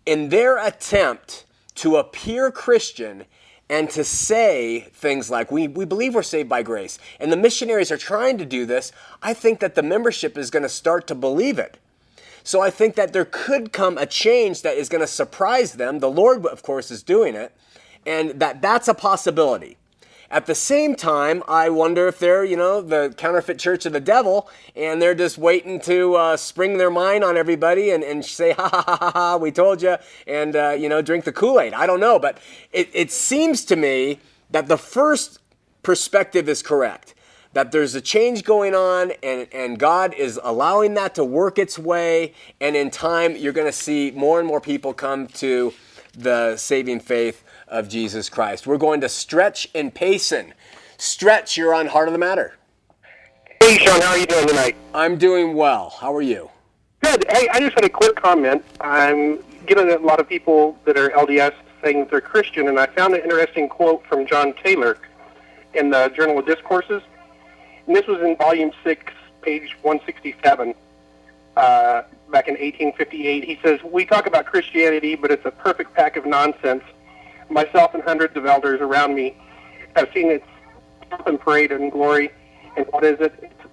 in 0.06 0.28
their 0.30 0.58
attempt 0.58 1.46
to 1.76 1.96
appear 1.96 2.50
Christian 2.50 3.24
and 3.72 3.88
to 3.88 4.04
say 4.04 4.80
things 4.92 5.30
like, 5.30 5.50
we, 5.50 5.66
we 5.66 5.86
believe 5.86 6.14
we're 6.14 6.22
saved 6.22 6.46
by 6.46 6.62
grace, 6.62 6.98
and 7.18 7.32
the 7.32 7.38
missionaries 7.38 7.90
are 7.90 7.96
trying 7.96 8.36
to 8.36 8.44
do 8.44 8.66
this, 8.66 8.92
I 9.22 9.32
think 9.32 9.60
that 9.60 9.76
the 9.76 9.82
membership 9.82 10.36
is 10.36 10.50
going 10.50 10.62
to 10.62 10.68
start 10.68 11.06
to 11.06 11.14
believe 11.14 11.58
it. 11.58 11.78
So 12.44 12.60
I 12.60 12.68
think 12.68 12.96
that 12.96 13.14
there 13.14 13.24
could 13.24 13.72
come 13.72 13.96
a 13.96 14.04
change 14.04 14.60
that 14.60 14.76
is 14.76 14.90
going 14.90 15.00
to 15.00 15.06
surprise 15.06 15.72
them. 15.72 16.00
The 16.00 16.10
Lord, 16.10 16.44
of 16.44 16.62
course, 16.62 16.90
is 16.90 17.02
doing 17.02 17.34
it, 17.34 17.56
and 18.04 18.38
that 18.40 18.60
that's 18.60 18.88
a 18.88 18.94
possibility. 18.94 19.78
At 20.32 20.46
the 20.46 20.54
same 20.54 20.94
time, 20.94 21.42
I 21.46 21.68
wonder 21.68 22.08
if 22.08 22.18
they're, 22.18 22.42
you 22.42 22.56
know, 22.56 22.80
the 22.80 23.12
counterfeit 23.18 23.58
church 23.58 23.84
of 23.84 23.92
the 23.92 24.00
devil, 24.00 24.48
and 24.74 25.00
they're 25.00 25.14
just 25.14 25.36
waiting 25.36 25.78
to 25.82 26.14
uh, 26.14 26.36
spring 26.38 26.78
their 26.78 26.88
mind 26.88 27.22
on 27.22 27.36
everybody 27.36 27.90
and, 27.90 28.02
and 28.02 28.24
say, 28.24 28.52
ha 28.52 28.66
ha 28.66 28.82
ha 28.82 28.96
ha, 28.96 29.10
ha 29.10 29.36
we 29.36 29.52
told 29.52 29.82
you, 29.82 29.98
and, 30.26 30.56
uh, 30.56 30.70
you 30.70 30.88
know, 30.88 31.02
drink 31.02 31.26
the 31.26 31.32
Kool 31.32 31.60
Aid. 31.60 31.74
I 31.74 31.86
don't 31.86 32.00
know, 32.00 32.18
but 32.18 32.38
it, 32.72 32.88
it 32.94 33.12
seems 33.12 33.62
to 33.66 33.76
me 33.76 34.20
that 34.50 34.68
the 34.68 34.78
first 34.78 35.38
perspective 35.82 36.48
is 36.48 36.62
correct. 36.62 37.14
That 37.52 37.70
there's 37.70 37.94
a 37.94 38.00
change 38.00 38.42
going 38.42 38.74
on, 38.74 39.12
and, 39.22 39.46
and 39.52 39.78
God 39.78 40.14
is 40.14 40.40
allowing 40.42 40.94
that 40.94 41.14
to 41.16 41.26
work 41.26 41.58
its 41.58 41.78
way, 41.78 42.32
and 42.58 42.74
in 42.74 42.90
time, 42.90 43.36
you're 43.36 43.52
going 43.52 43.68
to 43.68 43.70
see 43.70 44.10
more 44.12 44.38
and 44.38 44.48
more 44.48 44.62
people 44.62 44.94
come 44.94 45.26
to 45.26 45.74
the 46.16 46.56
saving 46.56 47.00
faith 47.00 47.44
of 47.72 47.88
Jesus 47.88 48.28
Christ. 48.28 48.66
We're 48.66 48.78
going 48.78 49.00
to 49.00 49.08
Stretch 49.08 49.68
and 49.74 49.92
Payson. 49.92 50.54
Stretch, 50.98 51.56
you're 51.56 51.74
on 51.74 51.86
Heart 51.86 52.08
of 52.08 52.12
the 52.12 52.18
Matter. 52.18 52.54
Hey, 53.60 53.78
Shawn, 53.78 54.00
how 54.00 54.10
are 54.10 54.18
you 54.18 54.26
doing 54.26 54.46
tonight? 54.46 54.76
I'm 54.94 55.16
doing 55.16 55.54
well. 55.54 55.90
How 55.98 56.14
are 56.14 56.22
you? 56.22 56.50
Good. 57.02 57.24
Hey, 57.28 57.48
I 57.48 57.60
just 57.60 57.74
had 57.74 57.84
a 57.84 57.88
quick 57.88 58.14
comment. 58.16 58.64
I'm 58.80 59.38
getting 59.66 59.90
a 59.90 59.98
lot 59.98 60.20
of 60.20 60.28
people 60.28 60.78
that 60.84 60.96
are 60.96 61.10
LDS 61.10 61.54
saying 61.82 62.00
that 62.00 62.10
they're 62.10 62.20
Christian, 62.20 62.68
and 62.68 62.78
I 62.78 62.86
found 62.86 63.14
an 63.14 63.22
interesting 63.22 63.68
quote 63.68 64.06
from 64.06 64.26
John 64.26 64.52
Taylor 64.62 64.98
in 65.74 65.90
the 65.90 66.12
Journal 66.14 66.38
of 66.38 66.46
Discourses. 66.46 67.02
And 67.86 67.96
this 67.96 68.06
was 68.06 68.20
in 68.20 68.36
Volume 68.36 68.70
6, 68.84 69.12
page 69.40 69.76
167, 69.82 70.74
uh, 71.56 72.02
back 72.30 72.48
in 72.48 72.54
1858. 72.54 73.44
He 73.44 73.58
says, 73.62 73.80
We 73.82 74.04
talk 74.04 74.26
about 74.26 74.46
Christianity, 74.46 75.16
but 75.16 75.30
it's 75.30 75.44
a 75.44 75.50
perfect 75.50 75.94
pack 75.94 76.16
of 76.16 76.26
nonsense. 76.26 76.84
Myself 77.52 77.92
and 77.94 78.02
hundreds 78.02 78.34
of 78.36 78.46
elders 78.46 78.80
around 78.80 79.14
me 79.14 79.36
have 79.94 80.08
seen 80.14 80.30
its 80.30 80.46
and 81.26 81.38
parade 81.38 81.70
and 81.70 81.92
glory. 81.92 82.30
And 82.76 82.86
what 82.86 83.04
is 83.04 83.20
it? 83.20 83.34
It's 83.42 83.72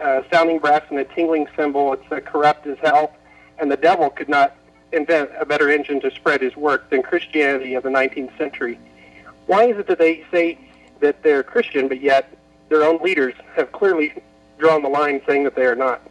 a 0.00 0.24
sounding 0.32 0.58
brass 0.58 0.82
and 0.90 0.98
a 0.98 1.04
tingling 1.04 1.46
cymbal. 1.56 1.92
It's 1.92 2.10
uh, 2.10 2.18
corrupt 2.20 2.66
as 2.66 2.76
hell. 2.82 3.14
And 3.58 3.70
the 3.70 3.76
devil 3.76 4.10
could 4.10 4.28
not 4.28 4.56
invent 4.92 5.30
a 5.38 5.46
better 5.46 5.70
engine 5.70 6.00
to 6.00 6.10
spread 6.10 6.40
his 6.40 6.56
work 6.56 6.90
than 6.90 7.02
Christianity 7.02 7.74
of 7.74 7.84
the 7.84 7.88
19th 7.88 8.36
century. 8.36 8.80
Why 9.46 9.66
is 9.66 9.78
it 9.78 9.86
that 9.86 9.98
they 9.98 10.24
say 10.32 10.58
that 10.98 11.22
they're 11.22 11.44
Christian, 11.44 11.86
but 11.86 12.00
yet 12.00 12.36
their 12.68 12.82
own 12.82 12.98
leaders 13.00 13.34
have 13.54 13.70
clearly 13.70 14.12
drawn 14.58 14.82
the 14.82 14.88
line 14.88 15.22
saying 15.26 15.44
that 15.44 15.54
they 15.54 15.66
are 15.66 15.76
not? 15.76 16.02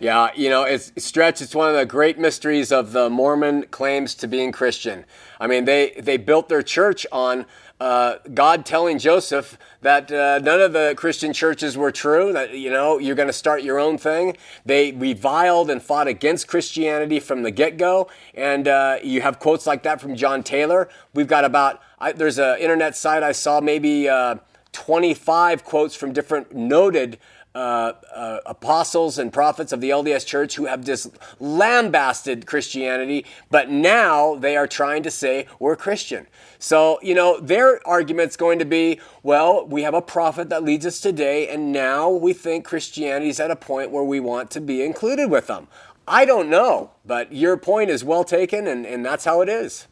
Yeah, 0.00 0.30
you 0.34 0.50
know, 0.50 0.64
it's 0.64 0.92
stretch. 0.96 1.40
It's 1.40 1.54
one 1.54 1.68
of 1.68 1.76
the 1.76 1.86
great 1.86 2.18
mysteries 2.18 2.72
of 2.72 2.92
the 2.92 3.08
Mormon 3.08 3.66
claims 3.70 4.14
to 4.16 4.26
being 4.26 4.50
Christian. 4.50 5.04
I 5.38 5.46
mean, 5.46 5.64
they 5.64 5.92
they 5.98 6.16
built 6.16 6.48
their 6.48 6.62
church 6.62 7.06
on 7.12 7.46
uh, 7.78 8.16
God 8.32 8.66
telling 8.66 8.98
Joseph 8.98 9.56
that 9.82 10.10
uh, 10.10 10.40
none 10.40 10.60
of 10.60 10.72
the 10.72 10.94
Christian 10.96 11.32
churches 11.32 11.76
were 11.76 11.92
true. 11.92 12.32
That 12.32 12.54
you 12.54 12.70
know 12.70 12.98
you're 12.98 13.14
going 13.14 13.28
to 13.28 13.32
start 13.32 13.62
your 13.62 13.78
own 13.78 13.96
thing. 13.96 14.36
They 14.66 14.90
reviled 14.92 15.70
and 15.70 15.80
fought 15.80 16.08
against 16.08 16.48
Christianity 16.48 17.20
from 17.20 17.42
the 17.42 17.52
get 17.52 17.76
go. 17.76 18.08
And 18.34 18.66
uh, 18.66 18.98
you 19.02 19.20
have 19.20 19.38
quotes 19.38 19.64
like 19.64 19.84
that 19.84 20.00
from 20.00 20.16
John 20.16 20.42
Taylor. 20.42 20.88
We've 21.14 21.28
got 21.28 21.44
about 21.44 21.80
I, 22.00 22.10
there's 22.10 22.38
an 22.38 22.58
internet 22.58 22.96
site 22.96 23.22
I 23.22 23.32
saw 23.32 23.60
maybe 23.60 24.08
uh, 24.08 24.36
25 24.72 25.62
quotes 25.62 25.94
from 25.94 26.12
different 26.12 26.52
noted 26.52 27.18
uh, 27.54 27.92
uh, 28.12 28.40
apostles 28.46 29.16
and 29.16 29.32
prophets 29.32 29.72
of 29.72 29.80
the 29.80 29.90
LDS 29.90 30.26
Church 30.26 30.56
who 30.56 30.66
have 30.66 30.84
just 30.84 31.10
lambasted 31.38 32.46
Christianity, 32.46 33.24
but 33.48 33.70
now 33.70 34.34
they 34.34 34.56
are 34.56 34.66
trying 34.66 35.04
to 35.04 35.10
say 35.10 35.46
we're 35.60 35.76
Christian. 35.76 36.26
So, 36.58 36.98
you 37.00 37.14
know, 37.14 37.38
their 37.38 37.86
argument's 37.86 38.36
going 38.36 38.58
to 38.58 38.64
be 38.64 39.00
well, 39.22 39.64
we 39.66 39.82
have 39.82 39.94
a 39.94 40.02
prophet 40.02 40.48
that 40.48 40.64
leads 40.64 40.84
us 40.84 40.98
today, 41.00 41.46
and 41.48 41.70
now 41.70 42.10
we 42.10 42.32
think 42.32 42.64
Christianity 42.64 43.28
is 43.28 43.38
at 43.38 43.50
a 43.50 43.56
point 43.56 43.90
where 43.92 44.04
we 44.04 44.18
want 44.18 44.50
to 44.50 44.60
be 44.60 44.82
included 44.82 45.30
with 45.30 45.46
them. 45.46 45.68
I 46.08 46.24
don't 46.24 46.50
know, 46.50 46.90
but 47.06 47.32
your 47.32 47.56
point 47.56 47.88
is 47.88 48.02
well 48.02 48.24
taken, 48.24 48.66
and, 48.66 48.84
and 48.84 49.06
that's 49.06 49.24
how 49.24 49.40
it 49.40 49.48
is. 49.48 49.86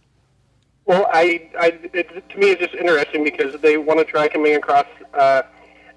Well, 0.84 1.08
I, 1.12 1.48
I 1.58 1.78
it, 1.92 2.28
to 2.28 2.38
me, 2.38 2.50
it's 2.50 2.60
just 2.60 2.74
interesting 2.74 3.22
because 3.22 3.58
they 3.60 3.76
want 3.76 4.00
to 4.00 4.04
try 4.04 4.28
coming 4.28 4.56
across 4.56 4.86
uh, 5.14 5.42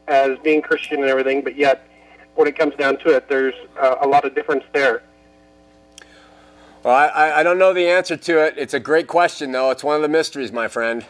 as 0.07 0.37
being 0.39 0.61
Christian 0.61 1.01
and 1.01 1.09
everything, 1.09 1.41
but 1.41 1.55
yet, 1.55 1.87
when 2.35 2.47
it 2.47 2.57
comes 2.57 2.75
down 2.75 2.97
to 2.99 3.15
it, 3.15 3.29
there's 3.29 3.53
uh, 3.79 3.95
a 4.01 4.07
lot 4.07 4.25
of 4.25 4.35
difference 4.35 4.63
there. 4.73 5.03
Well, 6.83 6.93
I, 6.93 7.39
I 7.39 7.43
don't 7.43 7.57
know 7.57 7.73
the 7.73 7.87
answer 7.87 8.15
to 8.15 8.45
it. 8.45 8.55
It's 8.57 8.75
a 8.75 8.79
great 8.79 9.07
question, 9.07 9.51
though. 9.51 9.71
It's 9.71 9.83
one 9.83 9.95
of 9.95 10.01
the 10.03 10.07
mysteries, 10.07 10.51
my 10.51 10.67
friend. 10.67 11.05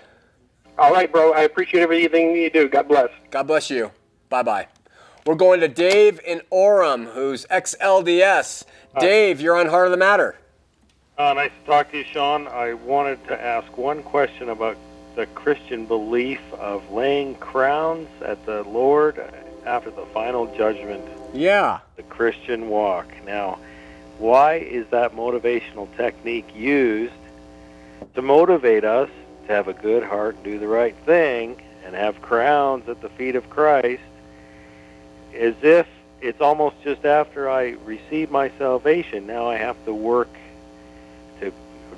All 0.78 0.91
right, 0.91 1.12
bro. 1.12 1.34
I 1.34 1.41
appreciate 1.41 1.82
everything 1.82 2.36
you 2.36 2.50
do. 2.50 2.70
God 2.70 2.88
bless. 2.88 3.10
God 3.30 3.43
bless 3.48 3.70
you. 3.70 3.91
Bye 4.30 4.43
bye. 4.43 4.68
We're 5.26 5.36
going 5.36 5.60
to 5.62 5.68
Dave 5.68 6.20
in 6.26 6.41
Orem, 6.52 7.12
who's 7.14 7.46
XLDS. 7.48 7.78
LDS. 7.80 8.66
Dave, 9.00 9.41
you're 9.41 9.58
on 9.58 9.68
Heart 9.68 9.88
of 9.88 9.91
the 9.91 9.98
Matter. 9.98 10.36
Uh, 11.18 11.34
nice 11.34 11.52
to 11.62 11.66
talk 11.66 11.91
to 11.91 11.98
you, 11.98 12.04
Shawn. 12.04 12.48
I 12.48 12.74
wanted 12.74 13.26
to 13.28 13.41
ask 13.41 13.78
one 13.78 14.04
question 14.04 14.50
about 14.50 14.78
the 15.16 15.26
Christian 15.28 15.86
belief 15.86 16.41
of 16.53 16.91
laying 16.91 17.36
crowns 17.36 18.09
at 18.24 18.45
the 18.45 18.63
Lord 18.63 19.22
after 19.66 19.89
the 19.89 20.05
final 20.07 20.45
judgment, 20.55 21.03
Yeah. 21.34 21.80
the 21.95 22.03
Christian 22.03 22.70
walk. 22.70 23.07
Now, 23.26 23.57
why 24.20 24.55
is 24.55 24.86
that 24.88 25.16
motivational 25.16 25.88
technique 25.97 26.55
used 26.55 27.13
to 28.13 28.22
motivate 28.22 28.84
us 28.84 29.09
to 29.47 29.53
have 29.53 29.68
a 29.68 29.74
good 29.74 30.03
heart, 30.03 30.41
do 30.43 30.59
the 30.59 30.68
right 30.68 30.95
thing, 31.05 31.61
and 31.86 31.95
have 31.95 32.22
crowns 32.22 32.88
at 32.89 33.01
the 33.01 33.09
feet 33.09 33.36
of 33.36 33.49
Christ, 33.49 34.01
as 35.34 35.53
if 35.61 35.88
it's 36.22 36.41
almost 36.41 36.76
just 36.84 37.05
after 37.05 37.49
I 37.49 37.76
receive 37.86 38.32
my 38.32 38.49
salvation, 38.57 39.28
now 39.28 39.47
I 39.47 39.57
have 39.57 39.78
to 39.86 39.93
work 39.93 40.30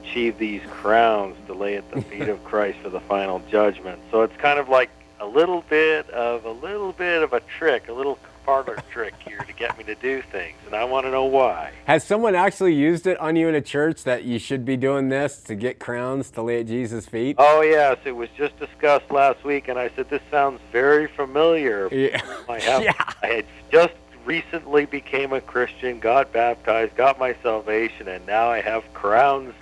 achieve 0.08 0.38
these 0.38 0.62
crowns 0.70 1.36
to 1.48 1.54
lay 1.54 1.76
at 1.76 1.90
the 1.92 2.02
feet 2.10 2.30
of 2.30 2.44
Christ 2.44 2.80
for 2.80 2.90
the 2.90 3.00
final 3.02 3.42
judgment. 3.50 4.00
So 4.12 4.22
it's 4.22 4.36
kind 4.38 4.60
of 4.60 4.70
like 4.70 4.90
a 5.20 5.26
little 5.26 5.64
bit 5.70 6.10
of 6.12 6.46
a 6.46 6.52
little 6.52 6.94
bit 6.94 7.24
of 7.24 7.34
a 7.34 7.40
trick, 7.42 7.90
a 7.90 7.94
little 7.94 8.20
parlor 8.46 8.78
trick 8.92 9.14
here 9.26 9.40
to 9.40 9.54
get 9.54 9.78
me 9.78 9.84
to 9.84 9.96
do 9.96 10.22
things, 10.22 10.56
and 10.66 10.76
I 10.76 10.86
want 10.86 11.06
to 11.06 11.12
know 11.12 11.26
why. 11.26 11.74
Has 11.86 12.04
someone 12.04 12.36
actually 12.36 12.76
used 12.76 13.06
it 13.06 13.20
on 13.20 13.36
you 13.36 13.50
in 13.50 13.56
a 13.56 13.62
church 13.62 14.04
that 14.04 14.24
you 14.24 14.40
should 14.40 14.64
be 14.64 14.78
doing 14.78 15.10
this 15.10 15.42
to 15.44 15.56
get 15.56 15.80
crowns 15.80 16.30
to 16.32 16.42
lay 16.42 16.62
at 16.62 16.68
Jesus' 16.68 17.06
feet? 17.06 17.36
Oh 17.40 17.62
yes, 17.62 17.98
it 18.06 18.14
was 18.14 18.30
just 18.38 18.58
discussed 18.60 19.12
last 19.12 19.44
week, 19.44 19.68
and 19.68 19.78
I 19.78 19.90
said 19.96 20.10
this 20.10 20.22
sounds 20.32 20.62
very 20.72 21.08
familiar. 21.08 21.90
Yeah. 21.92 22.22
I 22.50 22.60
have. 22.60 22.84
Yeah. 22.84 22.94
I 23.22 23.28
had 23.28 23.46
just 23.72 23.94
recently 24.28 24.86
became 24.86 25.34
a 25.34 25.42
Christian, 25.42 26.00
got 26.00 26.32
baptized, 26.34 26.96
got 26.96 27.18
my 27.18 27.36
salvation, 27.42 28.08
and 28.10 28.26
now 28.28 28.50
I 28.50 28.62
have 28.62 28.84
crowns, 28.94 29.54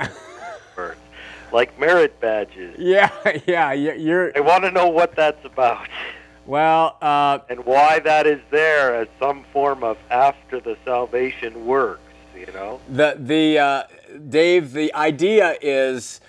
like 1.56 1.80
merit 1.80 2.20
badges. 2.20 2.76
Yeah, 2.78 3.10
yeah, 3.48 3.72
you- 3.72 3.94
you're 3.94 4.32
I 4.38 4.42
want 4.42 4.64
to 4.66 4.72
know 4.72 4.88
what 4.88 5.16
that's 5.16 5.44
about. 5.46 5.88
well. 6.46 6.98
Uh, 7.02 7.40
and 7.50 7.66
why 7.66 8.00
that 8.00 8.28
is 8.28 8.42
there 8.52 8.94
as 8.96 9.08
some 9.20 9.46
form 9.54 9.84
of 9.84 9.98
after 10.12 10.60
the 10.60 10.78
salvation 10.86 11.66
works, 11.66 12.02
you 12.38 12.48
know? 12.54 12.80
the 12.90 13.16
the 13.18 13.58
uh, 13.58 13.84
Dave, 14.30 14.74
the 14.74 14.94
idea 14.94 15.58
is 15.62 16.20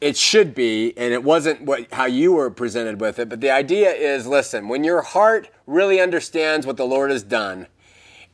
it 0.00 0.16
should 0.16 0.54
be, 0.54 0.96
and 0.96 1.12
it 1.12 1.22
wasn't 1.24 1.62
what 1.62 1.92
how 1.92 2.06
you 2.06 2.32
were 2.32 2.50
presented 2.50 3.00
with 3.00 3.18
it. 3.18 3.28
But 3.28 3.40
the 3.40 3.50
idea 3.50 3.90
is, 3.90 4.26
listen, 4.26 4.68
when 4.68 4.84
your 4.84 5.02
heart 5.02 5.48
really 5.66 6.00
understands 6.00 6.66
what 6.66 6.76
the 6.76 6.86
Lord 6.86 7.10
has 7.10 7.22
done, 7.22 7.66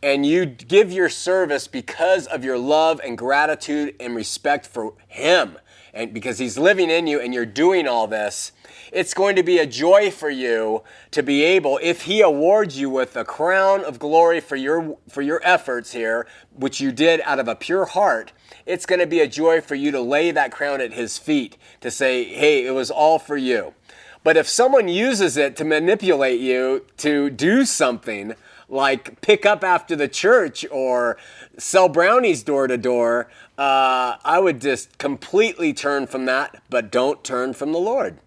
and 0.02 0.24
you 0.26 0.44
give 0.46 0.92
your 0.92 1.08
service 1.08 1.66
because 1.66 2.26
of 2.28 2.44
your 2.44 2.58
love 2.58 3.00
and 3.04 3.16
gratitude 3.18 3.94
and 3.98 4.14
respect 4.14 4.64
for 4.66 4.94
Him, 5.08 5.58
and 5.96 6.12
because 6.12 6.38
He's 6.38 6.58
living 6.58 6.90
in 6.90 7.06
you, 7.06 7.20
and 7.20 7.32
you're 7.32 7.46
doing 7.46 7.88
all 7.88 8.06
this. 8.06 8.52
It's 8.92 9.14
going 9.14 9.34
to 9.36 9.42
be 9.42 9.58
a 9.58 9.66
joy 9.66 10.10
for 10.10 10.30
you 10.30 10.82
to 11.10 11.22
be 11.22 11.42
able, 11.42 11.80
if 11.82 12.02
He 12.02 12.20
awards 12.20 12.78
you 12.78 12.88
with 12.88 13.16
a 13.16 13.24
crown 13.24 13.82
of 13.82 13.98
glory 13.98 14.40
for 14.40 14.56
your 14.56 14.98
for 15.08 15.22
your 15.22 15.40
efforts 15.42 15.92
here, 15.92 16.26
which 16.54 16.80
you 16.80 16.92
did 16.92 17.20
out 17.22 17.40
of 17.40 17.48
a 17.48 17.56
pure 17.56 17.86
heart, 17.86 18.32
it's 18.66 18.86
going 18.86 19.00
to 19.00 19.06
be 19.06 19.20
a 19.20 19.26
joy 19.26 19.60
for 19.60 19.74
you 19.74 19.90
to 19.90 20.00
lay 20.00 20.30
that 20.30 20.52
crown 20.52 20.80
at 20.80 20.92
His 20.92 21.18
feet 21.18 21.56
to 21.80 21.90
say, 21.90 22.24
"Hey, 22.24 22.66
it 22.66 22.72
was 22.72 22.90
all 22.90 23.18
for 23.18 23.36
you." 23.36 23.74
But 24.22 24.36
if 24.36 24.48
someone 24.48 24.88
uses 24.88 25.36
it 25.36 25.56
to 25.56 25.64
manipulate 25.64 26.40
you 26.40 26.84
to 26.98 27.30
do 27.30 27.64
something 27.64 28.34
like 28.68 29.20
pick 29.20 29.46
up 29.46 29.62
after 29.62 29.94
the 29.94 30.08
church 30.08 30.66
or 30.70 31.16
sell 31.58 31.88
brownies 31.88 32.42
door 32.42 32.66
to 32.66 32.76
door, 32.76 33.28
uh, 33.58 34.16
I 34.24 34.38
would 34.38 34.60
just 34.60 34.98
completely 34.98 35.72
turn 35.72 36.06
from 36.06 36.26
that, 36.26 36.62
but 36.68 36.90
don't 36.90 37.22
turn 37.24 37.54
from 37.54 37.72
the 37.72 37.78
Lord. 37.78 38.18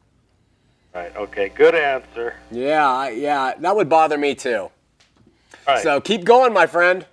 Right, 0.94 1.16
okay, 1.16 1.50
good 1.50 1.76
answer. 1.76 2.36
Yeah, 2.50 3.10
yeah, 3.10 3.54
that 3.60 3.76
would 3.76 3.90
bother 3.90 4.18
me 4.18 4.34
too. 4.36 4.70
All 5.68 5.76
right, 5.76 5.84
So 5.84 6.02
keep 6.02 6.24
going, 6.26 6.52
my 6.52 6.66
friend. 6.66 7.06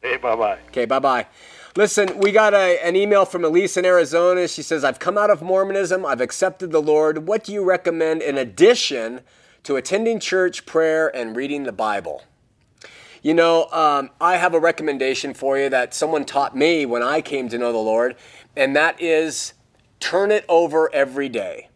hey, 0.00 0.16
bye-bye. 0.16 0.58
Okay, 0.68 0.84
bye 0.84 1.00
bye. 1.00 1.26
Listen, 1.76 2.18
we 2.18 2.32
got 2.32 2.52
a, 2.54 2.84
an 2.84 2.94
email 2.96 3.24
from 3.24 3.44
Elise 3.44 3.76
in 3.76 3.84
Arizona. 3.84 4.46
She 4.48 4.62
says, 4.62 4.84
I've 4.84 4.98
come 4.98 5.16
out 5.18 5.30
of 5.30 5.40
Mormonism. 5.42 6.04
I've 6.06 6.20
accepted 6.20 6.70
the 6.72 6.82
Lord. 6.82 7.26
What 7.28 7.44
do 7.44 7.52
you 7.52 7.64
recommend 7.64 8.22
in 8.22 8.38
addition 8.38 9.20
to 9.64 9.76
attending 9.76 10.18
church, 10.20 10.66
prayer, 10.66 11.14
and 11.14 11.36
reading 11.36 11.64
the 11.64 11.72
Bible? 11.72 12.24
You 13.22 13.34
know, 13.34 13.68
um, 13.70 14.10
I 14.18 14.36
have 14.36 14.54
a 14.54 14.60
recommendation 14.60 15.34
for 15.34 15.58
you 15.58 15.68
that 15.68 15.92
someone 15.92 16.24
taught 16.24 16.56
me 16.56 16.86
when 16.86 17.02
I 17.02 17.20
came 17.20 17.50
to 17.50 17.58
know 17.58 17.70
the 17.70 17.78
Lord, 17.78 18.16
and 18.56 18.74
that 18.76 19.00
is 19.00 19.52
turn 19.98 20.30
it 20.30 20.46
over 20.48 20.92
every 20.94 21.28
day. 21.28 21.68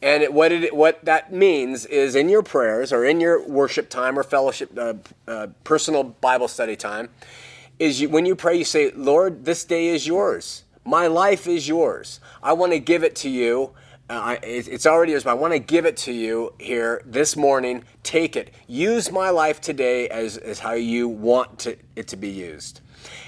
And 0.00 0.22
it, 0.22 0.32
what 0.32 0.52
it 0.52 0.76
what 0.76 1.04
that 1.04 1.32
means 1.32 1.84
is 1.84 2.14
in 2.14 2.28
your 2.28 2.44
prayers 2.44 2.92
or 2.92 3.04
in 3.04 3.18
your 3.18 3.44
worship 3.44 3.90
time 3.90 4.16
or 4.16 4.22
fellowship, 4.22 4.70
uh, 4.78 4.94
uh, 5.26 5.48
personal 5.64 6.04
Bible 6.04 6.46
study 6.46 6.76
time, 6.76 7.08
is 7.80 8.00
you, 8.00 8.08
when 8.08 8.24
you 8.24 8.36
pray, 8.36 8.56
you 8.56 8.64
say, 8.64 8.92
Lord, 8.92 9.44
this 9.44 9.64
day 9.64 9.88
is 9.88 10.06
yours. 10.06 10.62
My 10.84 11.08
life 11.08 11.48
is 11.48 11.66
yours. 11.66 12.20
I 12.40 12.52
want 12.52 12.72
to 12.72 12.78
give 12.78 13.02
it 13.02 13.16
to 13.16 13.28
you. 13.28 13.72
Uh, 14.08 14.36
it's 14.42 14.86
already 14.86 15.12
yours, 15.12 15.24
but 15.24 15.30
I 15.30 15.34
want 15.34 15.52
to 15.52 15.58
give 15.58 15.84
it 15.84 15.98
to 15.98 16.12
you 16.12 16.54
here 16.58 17.02
this 17.04 17.36
morning. 17.36 17.84
Take 18.02 18.36
it. 18.36 18.54
Use 18.66 19.12
my 19.12 19.28
life 19.28 19.60
today 19.60 20.08
as, 20.08 20.38
as 20.38 20.58
how 20.58 20.72
you 20.72 21.08
want 21.08 21.58
to, 21.60 21.76
it 21.94 22.08
to 22.08 22.16
be 22.16 22.30
used. 22.30 22.80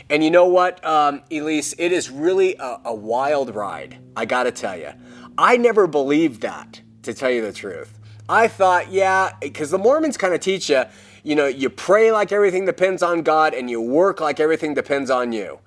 And 0.08 0.24
you 0.24 0.30
know 0.30 0.46
what, 0.46 0.82
um, 0.84 1.20
Elise? 1.30 1.74
It 1.76 1.92
is 1.92 2.08
really 2.08 2.56
a, 2.56 2.80
a 2.86 2.94
wild 2.94 3.54
ride. 3.54 3.98
I 4.16 4.24
got 4.24 4.44
to 4.44 4.52
tell 4.52 4.76
you. 4.76 4.92
I 5.36 5.58
never 5.58 5.86
believed 5.86 6.40
that, 6.42 6.80
to 7.02 7.12
tell 7.12 7.30
you 7.30 7.42
the 7.42 7.52
truth. 7.52 7.98
I 8.26 8.48
thought, 8.48 8.90
yeah, 8.90 9.32
because 9.38 9.70
the 9.70 9.78
Mormons 9.78 10.16
kind 10.16 10.32
of 10.32 10.40
teach 10.40 10.70
you, 10.70 10.84
you 11.22 11.34
know, 11.34 11.46
you 11.46 11.68
pray 11.68 12.10
like 12.10 12.32
everything 12.32 12.64
depends 12.64 13.02
on 13.02 13.20
God 13.20 13.52
and 13.52 13.68
you 13.68 13.82
work 13.82 14.18
like 14.20 14.40
everything 14.40 14.72
depends 14.72 15.10
on 15.10 15.32
you. 15.32 15.58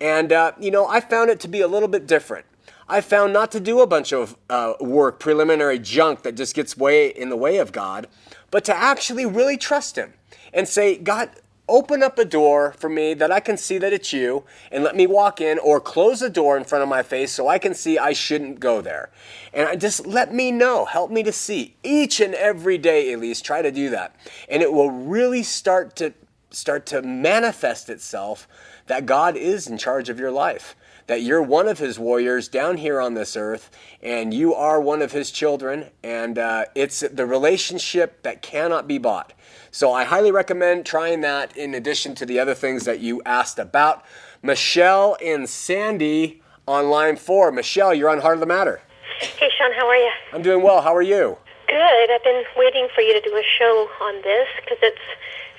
And, 0.00 0.32
uh, 0.32 0.52
you 0.58 0.70
know, 0.70 0.86
I 0.86 1.00
found 1.00 1.30
it 1.30 1.40
to 1.40 1.48
be 1.48 1.60
a 1.60 1.68
little 1.68 1.88
bit 1.88 2.06
different. 2.06 2.46
I 2.88 3.00
found 3.00 3.32
not 3.32 3.52
to 3.52 3.60
do 3.60 3.80
a 3.80 3.86
bunch 3.86 4.12
of 4.12 4.36
uh, 4.48 4.74
work, 4.80 5.20
preliminary 5.20 5.78
junk 5.78 6.22
that 6.22 6.34
just 6.34 6.54
gets 6.56 6.76
way 6.76 7.08
in 7.08 7.28
the 7.28 7.36
way 7.36 7.58
of 7.58 7.70
God, 7.70 8.08
but 8.50 8.64
to 8.64 8.76
actually 8.76 9.26
really 9.26 9.56
trust 9.56 9.96
Him 9.96 10.14
and 10.52 10.66
say, 10.66 10.96
God, 10.96 11.30
open 11.68 12.02
up 12.02 12.18
a 12.18 12.24
door 12.24 12.72
for 12.72 12.88
me 12.88 13.14
that 13.14 13.30
I 13.30 13.38
can 13.38 13.56
see 13.56 13.78
that 13.78 13.92
it's 13.92 14.12
you 14.12 14.42
and 14.72 14.82
let 14.82 14.96
me 14.96 15.06
walk 15.06 15.40
in, 15.40 15.60
or 15.60 15.80
close 15.80 16.20
a 16.20 16.28
door 16.28 16.56
in 16.56 16.64
front 16.64 16.82
of 16.82 16.88
my 16.88 17.04
face 17.04 17.30
so 17.30 17.46
I 17.46 17.60
can 17.60 17.74
see 17.74 17.96
I 17.96 18.12
shouldn't 18.12 18.58
go 18.58 18.80
there. 18.80 19.10
And 19.54 19.80
just 19.80 20.04
let 20.04 20.34
me 20.34 20.50
know, 20.50 20.84
help 20.84 21.12
me 21.12 21.22
to 21.22 21.32
see. 21.32 21.76
Each 21.84 22.18
and 22.18 22.34
every 22.34 22.76
day, 22.76 23.12
at 23.12 23.20
least 23.20 23.44
try 23.44 23.62
to 23.62 23.70
do 23.70 23.88
that. 23.90 24.16
And 24.48 24.62
it 24.62 24.72
will 24.72 24.90
really 24.90 25.44
start 25.44 25.94
to 25.96 26.12
start 26.50 26.84
to 26.86 27.00
manifest 27.02 27.88
itself 27.88 28.48
that 28.90 29.06
God 29.06 29.36
is 29.36 29.68
in 29.68 29.78
charge 29.78 30.08
of 30.08 30.18
your 30.18 30.32
life. 30.32 30.74
That 31.06 31.22
you're 31.22 31.40
one 31.42 31.68
of 31.68 31.78
his 31.78 31.96
warriors 31.96 32.48
down 32.48 32.76
here 32.76 33.00
on 33.00 33.14
this 33.14 33.36
earth, 33.36 33.70
and 34.02 34.34
you 34.34 34.52
are 34.52 34.80
one 34.80 35.00
of 35.00 35.12
his 35.12 35.30
children, 35.30 35.90
and 36.02 36.36
uh, 36.36 36.64
it's 36.74 36.98
the 36.98 37.24
relationship 37.24 38.24
that 38.24 38.42
cannot 38.42 38.88
be 38.88 38.98
bought. 38.98 39.32
So 39.70 39.92
I 39.92 40.02
highly 40.02 40.32
recommend 40.32 40.86
trying 40.86 41.20
that 41.20 41.56
in 41.56 41.72
addition 41.72 42.16
to 42.16 42.26
the 42.26 42.40
other 42.40 42.52
things 42.52 42.84
that 42.84 42.98
you 42.98 43.22
asked 43.24 43.60
about. 43.60 44.04
Michelle 44.42 45.16
and 45.24 45.48
Sandy 45.48 46.42
on 46.66 46.90
line 46.90 47.16
four. 47.16 47.52
Michelle, 47.52 47.94
you're 47.94 48.10
on 48.10 48.18
Heart 48.18 48.34
of 48.34 48.40
the 48.40 48.46
Matter. 48.46 48.80
Hey, 49.20 49.50
Shawn, 49.56 49.70
how 49.72 49.86
are 49.86 49.96
you? 49.96 50.10
I'm 50.32 50.42
doing 50.42 50.64
well. 50.64 50.82
How 50.82 50.96
are 50.96 51.00
you? 51.02 51.38
Good. 51.68 52.10
I've 52.10 52.24
been 52.24 52.42
waiting 52.56 52.88
for 52.92 53.02
you 53.02 53.12
to 53.12 53.20
do 53.20 53.36
a 53.36 53.44
show 53.56 53.88
on 54.00 54.20
this 54.22 54.48
because 54.60 54.78
it 54.82 54.98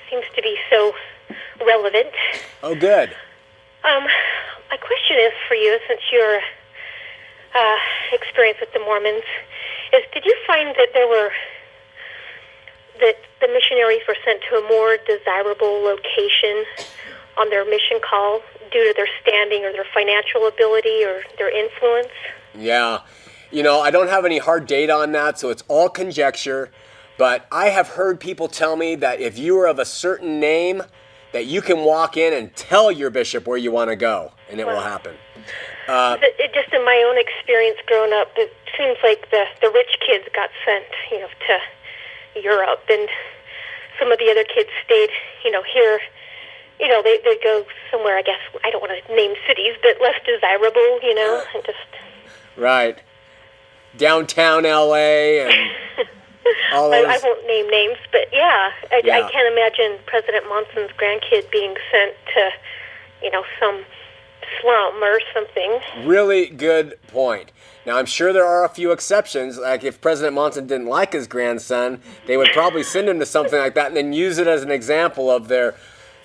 seems 0.09 0.25
to 0.36 0.41
be 0.41 0.57
so 0.69 0.91
relevant. 1.66 2.09
Oh, 2.64 2.76
good. 2.76 3.16
Um, 3.84 4.03
my 4.70 4.78
question 4.78 5.18
is 5.18 5.34
for 5.47 5.55
you, 5.55 5.78
since 5.88 6.01
your 6.12 6.39
uh, 7.55 7.78
experience 8.14 8.59
with 8.59 8.72
the 8.74 8.80
Mormons, 8.80 9.24
is 9.93 10.03
did 10.14 10.26
you 10.26 10.36
find 10.47 10.76
that 10.76 10.89
there 10.93 11.07
were 11.07 11.32
that 12.99 13.16
the 13.41 13.47
missionaries 13.47 14.01
were 14.07 14.18
sent 14.24 14.41
to 14.49 14.55
a 14.55 14.68
more 14.70 14.97
desirable 15.07 15.82
location 15.82 16.64
on 17.38 17.49
their 17.49 17.66
mission 17.66 17.99
call 18.07 18.41
due 18.72 18.88
to 18.88 18.93
their 18.95 19.07
standing 19.22 19.66
or 19.66 19.72
their 19.72 19.86
financial 19.93 20.47
ability 20.47 21.03
or 21.03 21.24
their 21.38 21.49
influence? 21.49 22.14
Yeah. 22.57 22.99
You 23.49 23.64
know, 23.64 23.82
I 23.82 23.91
don't 23.91 24.07
have 24.07 24.24
any 24.24 24.38
hard 24.38 24.68
data 24.68 24.93
on 24.93 25.12
that, 25.12 25.39
so 25.39 25.49
it's 25.49 25.64
all 25.68 25.89
conjecture. 25.89 26.72
But 27.18 27.45
I 27.51 27.68
have 27.70 27.89
heard 27.89 28.20
people 28.20 28.47
tell 28.47 28.76
me 28.76 28.95
that 28.95 29.20
if 29.20 29.38
you 29.38 29.57
are 29.59 29.68
of 29.68 29.80
a 29.80 29.86
certain 29.86 30.39
name, 30.39 30.84
that 31.34 31.45
you 31.45 31.61
can 31.61 31.79
walk 31.79 32.17
in 32.17 32.34
and 32.34 32.55
tell 32.55 32.91
your 32.91 33.09
bishop 33.09 33.47
where 33.47 33.57
you 33.57 33.71
want 33.71 33.89
to 33.89 33.95
go, 33.95 34.32
and 34.49 34.59
it 34.59 34.67
will 34.67 34.82
happen. 34.82 35.15
Uh, 35.88 36.17
it, 36.21 36.36
it 36.39 36.53
just 36.53 36.73
in 36.73 36.84
my 36.86 37.03
own 37.07 37.17
experience 37.17 37.77
growing 37.88 38.13
up, 38.13 38.29
it 38.36 38.53
seems 38.77 38.97
like 39.03 39.29
the 39.32 39.45
the 39.61 39.69
rich 39.69 39.97
kids 40.05 40.25
got 40.34 40.49
sent, 40.65 40.86
you 41.11 41.19
know, 41.19 41.29
to 41.47 42.41
Europe, 42.41 42.84
and 42.89 43.09
some 43.99 44.11
of 44.11 44.19
the 44.19 44.29
other 44.29 44.43
kids 44.43 44.69
stayed, 44.86 45.09
you 45.43 45.51
know, 45.51 45.63
here. 45.63 45.99
You 46.79 46.88
know, 46.88 47.01
they 47.03 47.19
they 47.23 47.38
go 47.43 47.65
somewhere. 47.91 48.17
I 48.17 48.21
guess 48.21 48.39
I 48.63 48.71
don't 48.71 48.82
want 48.82 48.93
to 49.05 49.15
name 49.15 49.36
cities, 49.47 49.75
but 49.82 50.01
less 50.01 50.19
desirable. 50.25 50.99
You 51.03 51.15
know, 51.15 51.38
uh, 51.38 51.55
and 51.55 51.65
just 51.65 51.77
Right. 52.57 53.01
Downtown 53.97 54.63
LA 54.63 55.43
and 55.45 55.71
all 56.73 56.93
I, 56.93 57.01
those. 57.01 57.09
I 57.09 57.19
won't 57.23 57.47
name 57.47 57.69
names, 57.69 57.97
but 58.11 58.27
yeah, 58.31 58.71
I, 58.91 59.01
Yeah. 59.03 59.17
I 59.17 59.31
can't 59.31 59.51
imagine 59.51 59.99
President 60.05 60.47
Monson's 60.47 60.91
grandkid 60.97 61.51
being 61.51 61.75
sent 61.91 62.15
to, 62.33 62.49
you 63.23 63.31
know, 63.31 63.43
some 63.59 63.83
slum 64.59 65.03
or 65.03 65.19
something. 65.33 65.79
Really 66.05 66.47
good 66.47 66.97
point. 67.07 67.51
Now, 67.85 67.97
I'm 67.97 68.05
sure 68.05 68.31
there 68.31 68.45
are 68.45 68.63
a 68.63 68.69
few 68.69 68.91
exceptions. 68.91 69.57
Like 69.57 69.83
if 69.83 70.01
President 70.01 70.35
Monson 70.35 70.67
didn't 70.67 70.87
like 70.87 71.13
his 71.13 71.27
grandson, 71.27 72.01
they 72.27 72.37
would 72.37 72.49
probably 72.53 72.83
send 72.83 73.09
him 73.09 73.19
to 73.19 73.25
something 73.25 73.57
like 73.57 73.73
that 73.75 73.87
and 73.87 73.97
then 73.97 74.13
use 74.13 74.37
it 74.37 74.47
as 74.47 74.61
an 74.61 74.71
example 74.71 75.31
of 75.31 75.47
their 75.47 75.75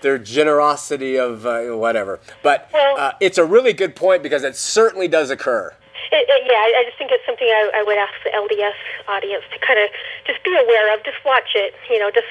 their 0.02 0.18
generosity 0.18 1.18
of 1.18 1.46
uh, 1.46 1.62
whatever. 1.70 2.20
But 2.42 2.70
uh, 2.74 3.12
it's 3.18 3.38
a 3.38 3.44
really 3.44 3.72
good 3.72 3.96
point 3.96 4.22
because 4.22 4.44
it 4.44 4.54
certainly 4.54 5.08
does 5.08 5.30
occur. 5.30 5.74
It, 6.12 6.24
it, 6.28 6.42
yeah, 6.46 6.54
I, 6.62 6.80
I 6.80 6.84
just 6.86 6.98
think 6.98 7.10
it's 7.12 7.24
something 7.26 7.46
I, 7.48 7.70
I 7.76 7.82
would 7.82 7.98
ask 7.98 8.14
the 8.24 8.30
LDS 8.30 8.78
audience 9.08 9.44
to 9.52 9.58
kind 9.58 9.78
of 9.80 9.90
just 10.26 10.42
be 10.44 10.54
aware 10.56 10.94
of. 10.94 11.04
Just 11.04 11.18
watch 11.24 11.50
it, 11.54 11.74
you 11.90 11.98
know, 11.98 12.10
just 12.10 12.26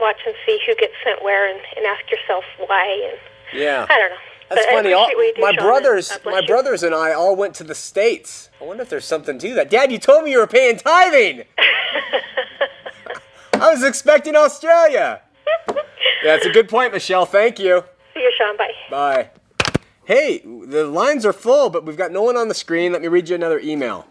watch 0.00 0.20
and 0.26 0.34
see 0.44 0.58
who 0.66 0.74
gets 0.76 0.92
sent 1.04 1.22
where, 1.22 1.48
and, 1.48 1.60
and 1.76 1.86
ask 1.86 2.04
yourself 2.10 2.44
why. 2.66 2.84
And 3.10 3.18
Yeah. 3.60 3.86
I 3.88 3.98
don't 3.98 4.10
know. 4.10 4.16
That's 4.50 4.64
But 4.66 4.72
funny. 4.72 4.92
All, 4.92 5.04
appreciate 5.04 5.16
what 5.16 5.26
you 5.26 5.34
do, 5.34 5.40
my 5.42 5.52
Shawn, 5.52 5.64
brothers, 5.66 6.18
my 6.24 6.40
you. 6.40 6.46
brothers 6.46 6.82
and 6.82 6.94
I 6.94 7.12
all 7.12 7.36
went 7.36 7.54
to 7.56 7.64
the 7.64 7.74
states. 7.74 8.48
I 8.60 8.64
wonder 8.64 8.82
if 8.82 8.88
there's 8.88 9.04
something 9.04 9.38
to 9.38 9.54
that. 9.54 9.68
Dad, 9.70 9.92
you 9.92 9.98
told 9.98 10.24
me 10.24 10.30
you 10.32 10.38
were 10.38 10.46
paying 10.46 10.76
tithing. 10.78 11.44
I 13.54 13.70
was 13.70 13.82
expecting 13.82 14.36
Australia. 14.36 15.22
Yeah, 16.24 16.34
it's 16.34 16.46
a 16.46 16.50
good 16.50 16.68
point, 16.68 16.92
Michelle. 16.92 17.26
Thank 17.26 17.60
you. 17.60 17.84
See 18.12 18.18
you, 18.20 18.32
Shawn. 18.36 18.56
Bye. 18.56 18.72
Bye. 18.90 19.30
Hey, 20.08 20.38
the 20.38 20.86
lines 20.86 21.26
are 21.26 21.34
full, 21.34 21.68
but 21.68 21.84
we've 21.84 21.94
got 21.94 22.12
no 22.12 22.22
one 22.22 22.38
on 22.38 22.48
the 22.48 22.54
screen. 22.54 22.92
Let 22.92 23.02
me 23.02 23.08
read 23.08 23.28
you 23.28 23.34
another 23.34 23.60
email. 23.60 24.06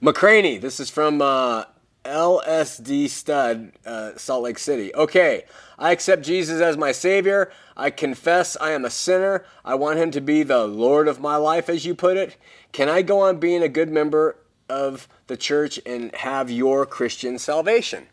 McCraney, 0.00 0.58
this 0.58 0.80
is 0.80 0.88
from 0.88 1.20
uh, 1.20 1.64
LSD 2.06 3.10
Stud, 3.10 3.72
uh, 3.84 4.12
Salt 4.16 4.44
Lake 4.44 4.58
City. 4.58 4.94
Okay, 4.94 5.44
I 5.78 5.92
accept 5.92 6.22
Jesus 6.22 6.62
as 6.62 6.78
my 6.78 6.90
Savior. 6.90 7.52
I 7.76 7.90
confess 7.90 8.56
I 8.62 8.70
am 8.70 8.86
a 8.86 8.90
sinner. 8.90 9.44
I 9.62 9.74
want 9.74 9.98
Him 9.98 10.10
to 10.12 10.22
be 10.22 10.42
the 10.42 10.66
Lord 10.66 11.06
of 11.06 11.20
my 11.20 11.36
life, 11.36 11.68
as 11.68 11.84
you 11.84 11.94
put 11.94 12.16
it. 12.16 12.38
Can 12.72 12.88
I 12.88 13.02
go 13.02 13.20
on 13.20 13.36
being 13.36 13.62
a 13.62 13.68
good 13.68 13.90
member 13.90 14.38
of 14.70 15.06
the 15.26 15.36
church 15.36 15.80
and 15.84 16.14
have 16.14 16.50
your 16.50 16.86
Christian 16.86 17.38
salvation? 17.38 18.06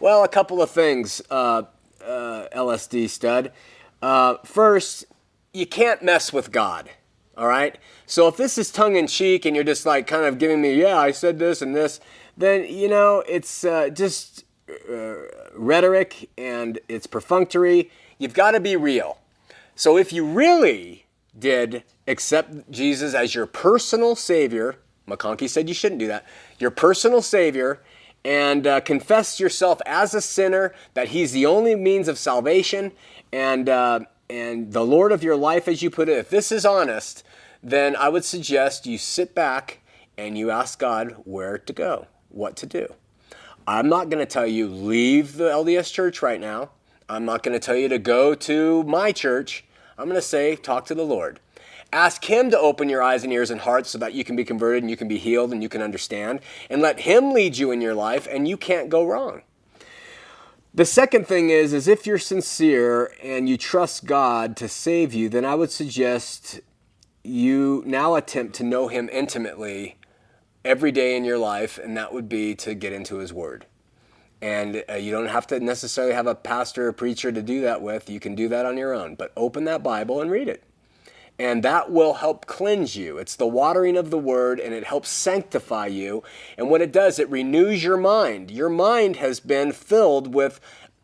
Well, 0.00 0.24
a 0.24 0.28
couple 0.28 0.60
of 0.60 0.68
things, 0.68 1.22
uh, 1.30 1.62
uh, 2.04 2.48
LSD 2.52 3.08
Stud. 3.08 3.52
Uh, 4.02 4.38
first, 4.44 5.04
you 5.52 5.66
can't 5.66 6.02
mess 6.02 6.32
with 6.32 6.50
God. 6.50 6.90
All 7.36 7.46
right. 7.46 7.78
So 8.06 8.28
if 8.28 8.36
this 8.36 8.58
is 8.58 8.70
tongue 8.70 8.96
in 8.96 9.06
cheek 9.06 9.44
and 9.44 9.54
you're 9.56 9.64
just 9.64 9.86
like 9.86 10.06
kind 10.06 10.24
of 10.24 10.38
giving 10.38 10.60
me, 10.60 10.74
yeah, 10.74 10.98
I 10.98 11.10
said 11.12 11.38
this 11.38 11.62
and 11.62 11.74
this, 11.74 12.00
then 12.36 12.64
you 12.64 12.88
know 12.88 13.22
it's 13.28 13.64
uh, 13.64 13.88
just 13.88 14.44
uh, 14.68 15.14
rhetoric 15.54 16.30
and 16.36 16.78
it's 16.88 17.06
perfunctory. 17.06 17.90
You've 18.18 18.34
got 18.34 18.52
to 18.52 18.60
be 18.60 18.76
real. 18.76 19.18
So 19.74 19.96
if 19.96 20.12
you 20.12 20.24
really 20.24 21.06
did 21.38 21.82
accept 22.06 22.70
Jesus 22.70 23.14
as 23.14 23.34
your 23.34 23.46
personal 23.46 24.14
savior, 24.14 24.76
McConkie 25.08 25.48
said 25.48 25.68
you 25.68 25.74
shouldn't 25.74 25.98
do 25.98 26.06
that. 26.08 26.26
Your 26.58 26.70
personal 26.70 27.22
savior 27.22 27.80
and 28.24 28.66
uh, 28.66 28.80
confess 28.80 29.40
yourself 29.40 29.80
as 29.86 30.14
a 30.14 30.20
sinner 30.20 30.74
that 30.94 31.08
he's 31.08 31.32
the 31.32 31.46
only 31.46 31.74
means 31.74 32.06
of 32.06 32.18
salvation 32.18 32.92
and 33.32 33.68
uh, 33.68 34.00
and 34.32 34.72
the 34.72 34.84
Lord 34.84 35.12
of 35.12 35.22
your 35.22 35.36
life, 35.36 35.68
as 35.68 35.82
you 35.82 35.90
put 35.90 36.08
it. 36.08 36.16
If 36.16 36.30
this 36.30 36.50
is 36.50 36.64
honest, 36.64 37.22
then 37.62 37.94
I 37.94 38.08
would 38.08 38.24
suggest 38.24 38.86
you 38.86 38.96
sit 38.96 39.34
back 39.34 39.80
and 40.16 40.38
you 40.38 40.50
ask 40.50 40.78
God 40.78 41.16
where 41.24 41.58
to 41.58 41.72
go, 41.74 42.06
what 42.30 42.56
to 42.56 42.66
do. 42.66 42.94
I'm 43.66 43.90
not 43.90 44.08
going 44.08 44.24
to 44.24 44.30
tell 44.30 44.46
you 44.46 44.68
leave 44.68 45.36
the 45.36 45.50
LDS 45.50 45.92
church 45.92 46.22
right 46.22 46.40
now. 46.40 46.70
I'm 47.10 47.26
not 47.26 47.42
going 47.42 47.52
to 47.52 47.64
tell 47.64 47.76
you 47.76 47.90
to 47.90 47.98
go 47.98 48.34
to 48.34 48.82
my 48.84 49.12
church. 49.12 49.64
I'm 49.98 50.06
going 50.06 50.14
to 50.14 50.22
say 50.22 50.56
talk 50.56 50.86
to 50.86 50.94
the 50.94 51.04
Lord. 51.04 51.38
Ask 51.92 52.24
Him 52.24 52.50
to 52.52 52.58
open 52.58 52.88
your 52.88 53.02
eyes 53.02 53.24
and 53.24 53.32
ears 53.34 53.50
and 53.50 53.60
hearts 53.60 53.90
so 53.90 53.98
that 53.98 54.14
you 54.14 54.24
can 54.24 54.34
be 54.34 54.46
converted 54.46 54.82
and 54.82 54.88
you 54.88 54.96
can 54.96 55.08
be 55.08 55.18
healed 55.18 55.52
and 55.52 55.62
you 55.62 55.68
can 55.68 55.82
understand. 55.82 56.40
And 56.70 56.80
let 56.80 57.00
Him 57.00 57.32
lead 57.32 57.58
you 57.58 57.70
in 57.70 57.82
your 57.82 57.94
life, 57.94 58.26
and 58.30 58.48
you 58.48 58.56
can't 58.56 58.88
go 58.88 59.04
wrong. 59.04 59.42
The 60.74 60.86
second 60.86 61.26
thing 61.26 61.50
is, 61.50 61.74
is 61.74 61.86
if 61.86 62.06
you're 62.06 62.16
sincere 62.16 63.12
and 63.22 63.46
you 63.46 63.58
trust 63.58 64.06
God 64.06 64.56
to 64.56 64.68
save 64.68 65.12
you, 65.12 65.28
then 65.28 65.44
I 65.44 65.54
would 65.54 65.70
suggest 65.70 66.60
you 67.22 67.82
now 67.84 68.14
attempt 68.14 68.54
to 68.56 68.64
know 68.64 68.88
Him 68.88 69.10
intimately 69.12 69.98
every 70.64 70.90
day 70.90 71.14
in 71.14 71.26
your 71.26 71.36
life, 71.36 71.78
and 71.78 71.94
that 71.98 72.14
would 72.14 72.26
be 72.26 72.54
to 72.54 72.74
get 72.74 72.94
into 72.94 73.18
His 73.18 73.34
Word. 73.34 73.66
And 74.40 74.82
uh, 74.88 74.94
you 74.94 75.10
don't 75.10 75.26
have 75.26 75.46
to 75.48 75.60
necessarily 75.60 76.14
have 76.14 76.26
a 76.26 76.34
pastor 76.34 76.88
or 76.88 76.92
preacher 76.92 77.30
to 77.30 77.42
do 77.42 77.60
that 77.60 77.82
with. 77.82 78.08
You 78.08 78.18
can 78.18 78.34
do 78.34 78.48
that 78.48 78.64
on 78.64 78.78
your 78.78 78.94
own. 78.94 79.14
But 79.14 79.30
open 79.36 79.64
that 79.64 79.82
Bible 79.82 80.22
and 80.22 80.30
read 80.30 80.48
it. 80.48 80.64
And 81.42 81.64
that 81.64 81.90
will 81.90 82.14
help 82.14 82.46
cleanse 82.46 82.94
you. 82.94 83.18
It's 83.18 83.34
the 83.34 83.48
watering 83.48 83.96
of 83.96 84.10
the 84.10 84.18
Word, 84.18 84.60
and 84.60 84.72
it 84.72 84.84
helps 84.84 85.08
sanctify 85.08 85.88
you. 85.88 86.22
And 86.56 86.70
what 86.70 86.80
it 86.80 86.92
does, 86.92 87.18
it 87.18 87.28
renews 87.28 87.82
your 87.82 87.96
mind. 87.96 88.52
Your 88.52 88.68
mind 88.68 89.16
has 89.16 89.40
been 89.40 89.72
filled 89.72 90.32
with 90.32 90.60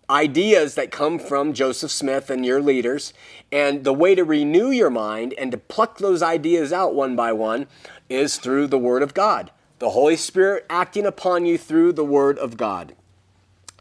ideas 0.09 0.77
that 0.77 0.93
come 0.93 1.19
from 1.19 1.53
Joseph 1.53 1.91
Smith 1.91 2.31
and 2.31 2.47
your 2.47 2.63
leaders. 2.63 3.13
And 3.51 3.83
the 3.83 3.93
way 3.93 4.15
to 4.15 4.23
renew 4.23 4.71
your 4.71 4.91
mind 4.91 5.35
and 5.37 5.51
to 5.51 5.59
pluck 5.59 5.99
those 5.99 6.23
ideas 6.23 6.73
out 6.73 6.95
one 6.95 7.17
by 7.17 7.33
one 7.33 7.67
is 8.09 8.37
through 8.37 8.69
the 8.69 8.79
Word 8.79 9.03
of 9.03 9.15
God. 9.15 9.51
The 9.81 9.91
Holy 9.91 10.15
Spirit 10.15 10.67
acting 10.71 11.05
upon 11.05 11.47
you 11.47 11.59
through 11.59 11.95
the 11.95 12.05
Word 12.05 12.39
of 12.39 12.57
God. 12.57 12.95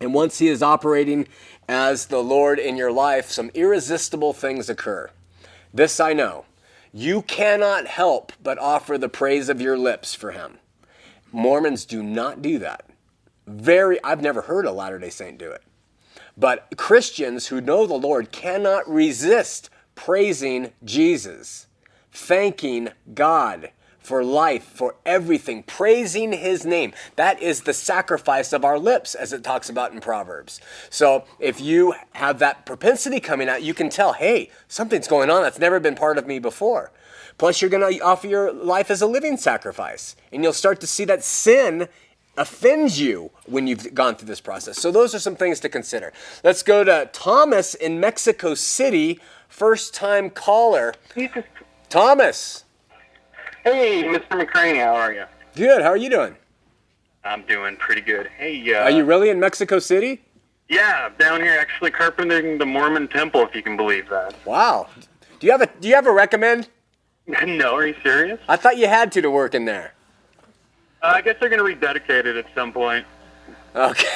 And 0.01 0.11
once 0.11 0.39
He 0.39 0.47
is 0.47 0.63
operating 0.63 1.27
as 1.69 2.07
the 2.07 2.23
Lord 2.23 2.57
in 2.57 2.77
your 2.77 2.91
life, 2.91 3.29
some 3.29 3.51
irresistible 3.53 4.33
things 4.33 4.71
occur. 4.71 5.11
This 5.71 5.99
I 5.99 6.13
know. 6.13 6.46
You 6.99 7.21
cannot 7.21 7.85
help 7.85 8.33
but 8.41 8.57
offer 8.57 8.97
the 8.97 9.07
praise 9.07 9.49
of 9.49 9.61
your 9.61 9.77
lips 9.77 10.15
for 10.15 10.31
Him. 10.31 10.57
Mormons 11.31 11.85
do 11.85 12.01
not 12.01 12.41
do 12.41 12.57
that. 12.57 12.89
Very, 13.45 14.03
I've 14.03 14.23
never 14.23 14.41
heard 14.41 14.65
a 14.65 14.71
Latter 14.71 14.97
day 14.97 15.11
Saint 15.11 15.37
do 15.37 15.51
it. 15.51 15.61
But 16.35 16.75
Christians 16.75 17.45
who 17.45 17.61
know 17.61 17.85
the 17.85 17.93
Lord 17.93 18.31
cannot 18.31 18.89
resist 18.89 19.69
praising 19.93 20.71
Jesus, 20.83 21.67
thanking 22.11 22.89
God 23.13 23.69
for 24.07 24.23
life, 24.23 24.63
for 24.63 24.95
everything, 25.05 25.63
praising 25.63 26.31
His 26.31 26.65
name. 26.65 26.93
That 27.17 27.41
is 27.41 27.61
the 27.61 27.73
sacrifice 27.73 28.53
of 28.53 28.63
our 28.63 28.79
lips, 28.79 29.13
as 29.15 29.33
it 29.33 29.43
talks 29.43 29.69
about 29.69 29.91
in 29.91 29.99
Proverbs. 29.99 30.61
So 30.89 31.25
if 31.39 31.59
you 31.59 31.93
have 32.13 32.39
that 32.39 32.65
propensity 32.65 33.19
coming 33.19 33.49
out, 33.49 33.63
you 33.63 33.73
can 33.73 33.89
tell, 33.89 34.13
hey, 34.13 34.49
something's 34.69 35.09
going 35.09 35.29
on 35.29 35.41
that's 35.41 35.59
never 35.59 35.81
been 35.81 35.95
part 35.95 36.17
of 36.17 36.25
me 36.25 36.39
before. 36.39 36.93
Plus, 37.37 37.61
you're 37.61 37.69
going 37.69 37.97
to 37.97 37.99
offer 37.99 38.27
your 38.27 38.53
life 38.53 38.89
as 38.89 39.01
a 39.01 39.07
living 39.07 39.35
sacrifice, 39.35 40.15
and 40.31 40.41
you'll 40.41 40.53
start 40.53 40.79
to 40.79 40.87
see 40.87 41.03
that 41.03 41.21
sin 41.21 41.89
offends 42.37 43.01
you 43.01 43.31
when 43.45 43.67
you've 43.67 43.93
gone 43.93 44.15
through 44.15 44.27
this 44.27 44.41
process. 44.41 44.77
So, 44.77 44.89
those 44.89 45.13
are 45.13 45.19
some 45.19 45.35
things 45.35 45.59
to 45.59 45.69
consider. 45.69 46.13
Let's 46.45 46.63
go 46.63 46.85
to 46.85 47.09
Thomas 47.11 47.75
in 47.75 47.99
Mexico 47.99 48.55
City, 48.55 49.19
first 49.49 49.93
time 49.93 50.29
caller. 50.29 50.93
Thomas, 51.89 52.63
Hey, 53.73 54.01
Mr. 54.01 54.29
McCraney, 54.29 54.81
how 54.81 54.95
are 54.95 55.11
you? 55.11 55.25
good. 55.53 55.81
How 55.81 55.89
are 55.89 55.97
you 55.97 56.09
doing? 56.09 56.37
I'm 57.25 57.41
doing 57.41 57.75
pretty 57.75 57.99
good. 57.99 58.27
Hey, 58.37 58.73
uh, 58.73 58.83
Are 58.83 58.89
you 58.89 59.03
really 59.03 59.29
in 59.29 59.41
Mexico 59.41 59.77
City? 59.79 60.21
Yeah, 60.69 61.09
down 61.19 61.41
here 61.41 61.51
actually 61.59 61.91
carpenting 61.91 62.59
the 62.59 62.65
Mormon 62.65 63.09
temple, 63.09 63.41
if 63.41 63.53
you 63.53 63.61
can 63.61 63.75
believe 63.75 64.07
that. 64.07 64.35
Wow. 64.45 64.87
Do 65.41 65.47
you 65.47 65.51
have 65.51 65.61
a 65.61 65.65
Do 65.81 65.89
you 65.89 65.95
have 65.95 66.07
a 66.07 66.13
recommend? 66.13 66.69
no, 67.27 67.75
are 67.75 67.85
you 67.85 67.95
serious? 68.01 68.39
I 68.47 68.55
thought 68.55 68.77
you 68.77 68.87
had 68.87 69.11
to 69.11 69.21
to 69.21 69.29
work 69.29 69.53
in 69.53 69.65
there. 69.65 69.93
Uh, 71.03 71.07
I 71.15 71.21
guess 71.21 71.35
they're 71.37 71.49
going 71.49 71.59
to 71.59 71.65
rededicate 71.65 72.25
it 72.25 72.37
at 72.37 72.45
some 72.55 72.71
point. 72.71 73.05
Okay. 73.75 74.07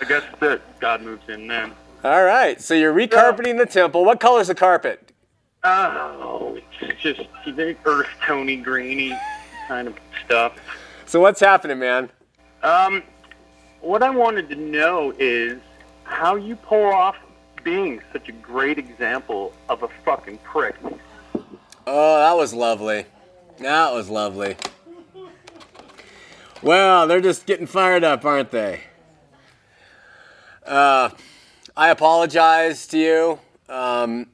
I 0.00 0.04
guess 0.04 0.22
that 0.38 0.78
God 0.78 1.02
moves 1.02 1.28
in 1.28 1.48
then. 1.48 1.72
All 2.04 2.22
right. 2.22 2.60
So 2.62 2.74
you're 2.74 2.94
recarpeting 2.94 3.58
the 3.58 3.66
temple. 3.66 4.04
What 4.04 4.20
color's 4.20 4.46
the 4.46 4.54
carpet? 4.54 5.07
Oh, 5.70 6.58
it's 6.80 7.02
just 7.02 7.20
very 7.54 7.76
earth 7.84 8.08
tony, 8.24 8.56
greeny 8.56 9.16
kind 9.66 9.88
of 9.88 9.96
stuff. 10.24 10.54
So 11.06 11.20
what's 11.20 11.40
happening, 11.40 11.78
man? 11.78 12.10
Um, 12.62 13.02
what 13.80 14.02
I 14.02 14.10
wanted 14.10 14.48
to 14.48 14.56
know 14.56 15.12
is 15.18 15.60
how 16.04 16.36
you 16.36 16.56
pull 16.56 16.86
off 16.86 17.16
being 17.62 18.00
such 18.12 18.28
a 18.28 18.32
great 18.32 18.78
example 18.78 19.52
of 19.68 19.82
a 19.82 19.88
fucking 20.04 20.38
prick. 20.38 20.74
Oh, 21.86 22.18
that 22.18 22.36
was 22.36 22.54
lovely. 22.54 23.04
That 23.58 23.92
was 23.92 24.08
lovely. 24.08 24.56
Well, 26.62 27.06
they're 27.06 27.20
just 27.20 27.46
getting 27.46 27.66
fired 27.66 28.04
up, 28.04 28.24
aren't 28.24 28.50
they? 28.50 28.80
Uh, 30.66 31.10
I 31.76 31.90
apologize 31.90 32.86
to 32.88 32.98
you. 32.98 33.38
Um, 33.68 34.26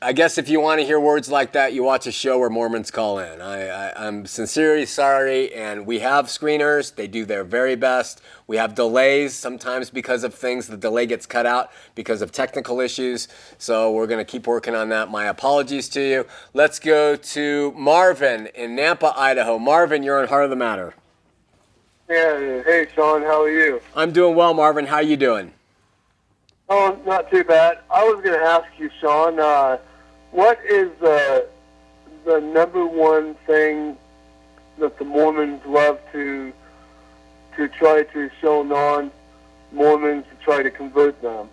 I 0.00 0.12
guess 0.12 0.38
if 0.38 0.48
you 0.48 0.60
want 0.60 0.78
to 0.78 0.86
hear 0.86 1.00
words 1.00 1.28
like 1.28 1.50
that, 1.54 1.72
you 1.72 1.82
watch 1.82 2.06
a 2.06 2.12
show 2.12 2.38
where 2.38 2.48
Mormons 2.48 2.88
call 2.88 3.18
in. 3.18 3.40
I, 3.40 3.66
I, 3.66 4.06
I'm 4.06 4.26
sincerely 4.26 4.86
sorry, 4.86 5.52
and 5.52 5.86
we 5.86 5.98
have 5.98 6.26
screeners. 6.26 6.94
They 6.94 7.08
do 7.08 7.24
their 7.24 7.42
very 7.42 7.74
best. 7.74 8.22
We 8.46 8.58
have 8.58 8.76
delays 8.76 9.34
sometimes 9.34 9.90
because 9.90 10.22
of 10.22 10.34
things. 10.34 10.68
The 10.68 10.76
delay 10.76 11.06
gets 11.06 11.26
cut 11.26 11.46
out 11.46 11.72
because 11.96 12.22
of 12.22 12.30
technical 12.30 12.78
issues. 12.78 13.26
So 13.58 13.90
we're 13.90 14.06
going 14.06 14.24
to 14.24 14.30
keep 14.30 14.46
working 14.46 14.76
on 14.76 14.88
that. 14.90 15.10
My 15.10 15.24
apologies 15.24 15.88
to 15.88 16.00
you. 16.00 16.26
Let's 16.54 16.78
go 16.78 17.16
to 17.16 17.72
Marvin 17.76 18.46
in 18.54 18.76
Nampa, 18.76 19.12
Idaho. 19.16 19.58
Marvin, 19.58 20.04
you're 20.04 20.20
on 20.22 20.28
Heart 20.28 20.44
of 20.44 20.50
the 20.50 20.56
Matter. 20.56 20.94
Yeah, 22.08 22.62
hey 22.62 22.86
Shawn, 22.94 23.22
how 23.22 23.42
are 23.42 23.50
you? 23.50 23.82
I'm 23.96 24.12
doing 24.12 24.36
well, 24.36 24.54
Marvin. 24.54 24.86
How 24.86 24.96
are 24.96 25.02
you 25.02 25.16
doing? 25.16 25.52
Oh, 26.68 26.98
not 27.04 27.30
too 27.30 27.42
bad. 27.42 27.80
I 27.90 28.04
was 28.04 28.22
going 28.22 28.38
to 28.38 28.44
ask 28.44 28.66
you, 28.78 28.90
Shawn, 29.00 29.40
uh, 29.40 29.78
what 30.32 30.58
is 30.64 30.90
the 31.00 31.48
the 32.24 32.40
number 32.40 32.84
one 32.84 33.34
thing 33.46 33.96
that 34.78 34.98
the 34.98 35.04
Mormons 35.04 35.64
love 35.64 35.98
to 36.12 36.52
to 37.56 37.68
try 37.68 38.02
to 38.02 38.30
show 38.40 38.62
non-Mormons 38.62 40.24
to 40.24 40.44
try 40.44 40.62
to 40.62 40.70
convert 40.70 41.20
them? 41.22 41.48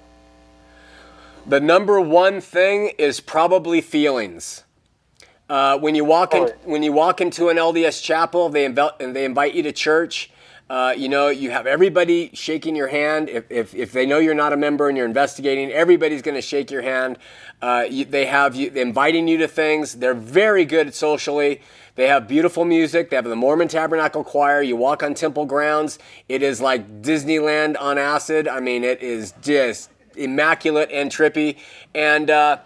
The 1.47 1.59
number 1.59 2.01
one 2.01 2.41
thing 2.41 2.91
is 2.97 3.19
probably 3.19 3.79
feelings. 3.79 4.64
Uh, 5.49 5.77
when 5.77 5.93
you 5.95 6.03
walk 6.03 6.33
in, 6.33 6.43
Right. 6.43 6.67
when 6.67 6.83
you 6.83 6.91
walk 6.91 7.21
into 7.21 7.49
an 7.49 7.57
LDS 7.57 8.01
chapel, 8.01 8.49
they 8.49 8.65
invite 8.65 8.93
and 8.99 9.15
they 9.15 9.25
invite 9.25 9.53
you 9.53 9.63
to 9.63 9.71
church. 9.71 10.31
Uh, 10.67 10.95
you 10.97 11.07
know, 11.07 11.27
you 11.29 11.51
have 11.51 11.67
everybody 11.67 12.31
shaking 12.33 12.75
your 12.75 12.87
hand. 12.87 13.29
If, 13.29 13.43
if, 13.51 13.75
if 13.75 13.91
they 13.91 14.07
know 14.07 14.17
you're 14.17 14.33
not 14.33 14.51
a 14.51 14.57
member 14.57 14.87
and 14.89 14.97
you're 14.97 15.05
investigating, 15.05 15.71
everybody's 15.71 16.23
going 16.23 16.33
to 16.33 16.41
shake 16.41 16.71
your 16.71 16.81
hand. 16.81 17.19
Uh, 17.61 17.85
you, 17.87 18.03
they 18.05 18.25
have 18.25 18.55
you 18.55 18.71
inviting 18.71 19.27
you 19.27 19.37
to 19.37 19.47
things. 19.47 19.93
They're 19.93 20.15
very 20.15 20.65
good 20.65 20.95
socially. 20.95 21.61
They 21.93 22.07
have 22.07 22.27
beautiful 22.27 22.65
music. 22.65 23.11
They 23.11 23.15
have 23.15 23.25
the 23.25 23.35
Mormon 23.35 23.67
Tabernacle 23.67 24.23
Choir. 24.23 24.63
You 24.63 24.75
walk 24.75 25.03
on 25.03 25.13
temple 25.13 25.45
grounds. 25.45 25.99
It 26.27 26.41
is 26.41 26.59
like 26.59 27.03
Disneyland 27.03 27.79
on 27.79 27.99
acid. 27.99 28.47
I 28.47 28.59
mean, 28.59 28.83
it 28.83 29.03
is 29.03 29.35
just 29.43 29.91
immaculate 30.15 30.89
and 30.91 31.11
trippy. 31.11 31.57
And 31.93 32.31
uh, 32.31 32.57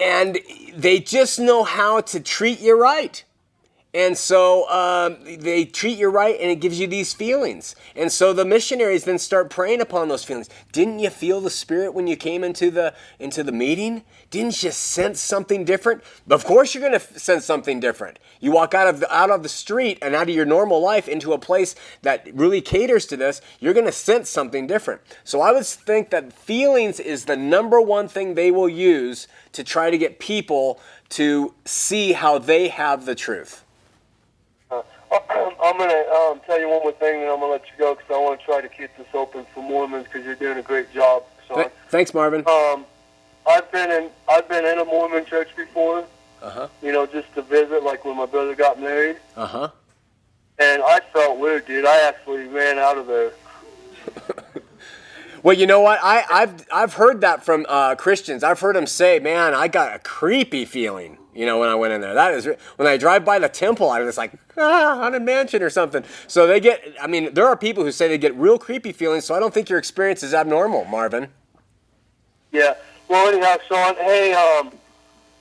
and 0.00 0.38
they 0.74 1.00
just 1.00 1.38
know 1.38 1.64
how 1.64 2.00
to 2.00 2.20
treat 2.20 2.60
you 2.60 2.80
right. 2.80 3.24
And 3.98 4.16
so 4.16 4.70
um, 4.70 5.16
they 5.24 5.64
treat 5.64 5.98
you 5.98 6.08
right, 6.08 6.38
and 6.40 6.52
it 6.52 6.60
gives 6.60 6.78
you 6.78 6.86
these 6.86 7.12
feelings. 7.12 7.74
And 7.96 8.12
so 8.12 8.32
the 8.32 8.44
missionaries 8.44 9.02
then 9.02 9.18
start 9.18 9.50
praying 9.50 9.80
upon 9.80 10.06
those 10.06 10.22
feelings. 10.22 10.48
Didn't 10.70 11.00
you 11.00 11.10
feel 11.10 11.40
the 11.40 11.50
spirit 11.50 11.94
when 11.94 12.06
you 12.06 12.14
came 12.14 12.44
into 12.44 12.70
the 12.70 12.94
into 13.18 13.42
the 13.42 13.50
meeting? 13.50 14.04
Didn't 14.30 14.62
you 14.62 14.70
sense 14.70 15.18
something 15.18 15.64
different? 15.64 16.04
Of 16.30 16.44
course, 16.44 16.74
you're 16.76 16.88
going 16.88 17.00
to 17.00 17.18
sense 17.18 17.44
something 17.44 17.80
different. 17.80 18.20
You 18.38 18.52
walk 18.52 18.72
out 18.72 18.86
of 18.86 19.00
the, 19.00 19.12
out 19.12 19.32
of 19.32 19.42
the 19.42 19.48
street 19.48 19.98
and 20.00 20.14
out 20.14 20.28
of 20.28 20.34
your 20.36 20.46
normal 20.46 20.80
life 20.80 21.08
into 21.08 21.32
a 21.32 21.38
place 21.38 21.74
that 22.02 22.28
really 22.32 22.60
caters 22.60 23.04
to 23.06 23.16
this. 23.16 23.40
You're 23.58 23.74
going 23.74 23.86
to 23.86 23.90
sense 23.90 24.30
something 24.30 24.68
different. 24.68 25.00
So 25.24 25.40
I 25.40 25.50
would 25.50 25.66
think 25.66 26.10
that 26.10 26.32
feelings 26.32 27.00
is 27.00 27.24
the 27.24 27.36
number 27.36 27.80
one 27.80 28.06
thing 28.06 28.34
they 28.34 28.52
will 28.52 28.68
use 28.68 29.26
to 29.54 29.64
try 29.64 29.90
to 29.90 29.98
get 29.98 30.20
people 30.20 30.78
to 31.08 31.52
see 31.64 32.12
how 32.12 32.38
they 32.38 32.68
have 32.68 33.04
the 33.04 33.16
truth. 33.16 33.64
I'm 35.30 35.76
going 35.78 35.90
to 35.90 36.10
um, 36.10 36.40
tell 36.46 36.58
you 36.60 36.68
one 36.68 36.82
more 36.82 36.92
thing, 36.92 37.22
and 37.22 37.30
I'm 37.30 37.40
going 37.40 37.48
to 37.48 37.52
let 37.52 37.62
you 37.66 37.72
go 37.78 37.94
because 37.94 38.10
I 38.10 38.18
want 38.18 38.40
to 38.40 38.44
try 38.46 38.60
to 38.60 38.68
keep 38.68 38.90
this 38.96 39.06
open 39.14 39.46
for 39.54 39.62
Mormons 39.62 40.04
because 40.04 40.24
you're 40.24 40.34
doing 40.34 40.58
a 40.58 40.62
great 40.62 40.92
job, 40.92 41.24
Shawn. 41.46 41.56
Th- 41.58 41.70
thanks, 41.88 42.14
Marvin. 42.14 42.44
Um, 42.48 42.84
I've 43.48 43.70
been 43.72 43.90
in 43.90 44.10
I've 44.30 44.48
been 44.48 44.64
in 44.64 44.78
a 44.78 44.84
Mormon 44.84 45.24
church 45.24 45.48
before. 45.56 46.04
Uh 46.42 46.50
huh. 46.50 46.68
You 46.82 46.92
know, 46.92 47.06
just 47.06 47.32
to 47.34 47.42
visit, 47.42 47.82
like 47.82 48.04
when 48.04 48.16
my 48.16 48.26
brother 48.26 48.54
got 48.54 48.78
married, 48.80 49.16
Uh 49.36 49.46
huh. 49.46 49.68
and 50.58 50.82
I 50.82 51.00
felt 51.12 51.38
weird, 51.38 51.66
dude. 51.66 51.84
I 51.86 52.06
actually 52.06 52.44
ran 52.46 52.78
out 52.78 52.98
of 52.98 53.06
there. 53.06 53.32
Well, 55.40 55.56
you 55.56 55.68
know 55.68 55.80
what? 55.80 56.00
I, 56.02 56.24
I've 56.28 56.66
I've 56.72 56.94
heard 56.94 57.20
that 57.20 57.44
from 57.44 57.64
uh, 57.68 57.94
Christians. 57.94 58.42
I've 58.42 58.58
heard 58.58 58.74
them 58.74 58.88
say, 58.88 59.20
"Man, 59.20 59.54
I 59.54 59.68
got 59.68 59.94
a 59.94 60.00
creepy 60.00 60.64
feeling." 60.64 61.16
You 61.38 61.46
know, 61.46 61.60
when 61.60 61.68
I 61.68 61.76
went 61.76 61.92
in 61.92 62.00
there, 62.00 62.14
that 62.14 62.34
is 62.34 62.46
when 62.74 62.88
I 62.88 62.96
drive 62.96 63.24
by 63.24 63.38
the 63.38 63.48
temple, 63.48 63.90
I 63.90 64.00
was 64.00 64.18
like, 64.18 64.32
ah, 64.56 64.96
haunted 64.96 65.22
mansion 65.22 65.62
or 65.62 65.70
something. 65.70 66.02
So 66.26 66.48
they 66.48 66.58
get. 66.58 66.82
I 67.00 67.06
mean, 67.06 67.32
there 67.32 67.46
are 67.46 67.56
people 67.56 67.84
who 67.84 67.92
say 67.92 68.08
they 68.08 68.18
get 68.18 68.34
real 68.34 68.58
creepy 68.58 68.90
feelings. 68.90 69.24
So 69.24 69.36
I 69.36 69.38
don't 69.38 69.54
think 69.54 69.68
your 69.68 69.78
experience 69.78 70.24
is 70.24 70.34
abnormal, 70.34 70.86
Marvin. 70.86 71.28
Yeah. 72.50 72.74
Well, 73.06 73.32
anyhow, 73.32 73.56
Shawn. 73.68 73.94
Hey, 73.94 74.32
um, 74.34 74.72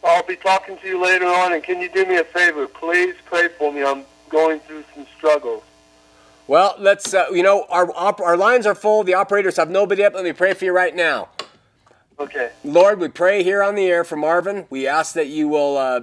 I'll 0.03 0.21
be 0.21 0.35
talking 0.35 0.77
to 0.77 0.87
you 0.87 1.01
later 1.01 1.25
on, 1.25 1.53
and 1.53 1.63
can 1.63 1.81
you 1.81 1.89
do 1.89 2.05
me 2.05 2.17
a 2.17 2.23
favor? 2.23 2.67
Please 2.67 3.15
pray 3.25 3.47
for 3.47 3.73
me. 3.73 3.83
I'm 3.83 4.05
going 4.29 4.59
through 4.59 4.83
some 4.93 5.07
struggles. 5.17 5.63
Well, 6.45 6.75
let's. 6.77 7.11
Uh, 7.11 7.25
you 7.31 7.41
know, 7.41 7.65
our 7.69 7.91
our 7.95 8.37
lines 8.37 8.67
are 8.67 8.75
full. 8.75 9.03
The 9.03 9.15
operators 9.15 9.57
have 9.57 9.71
nobody 9.71 10.03
up. 10.03 10.13
Let 10.13 10.25
me 10.25 10.33
pray 10.33 10.53
for 10.53 10.63
you 10.63 10.73
right 10.73 10.95
now. 10.95 11.29
Okay. 12.19 12.51
Lord, 12.63 12.99
we 12.99 13.09
pray 13.09 13.43
here 13.43 13.61
on 13.61 13.75
the 13.75 13.85
air 13.85 14.03
for 14.03 14.15
Marvin. 14.15 14.65
We 14.69 14.87
ask 14.87 15.13
that 15.13 15.27
you 15.27 15.47
will 15.47 15.77
uh, 15.77 16.01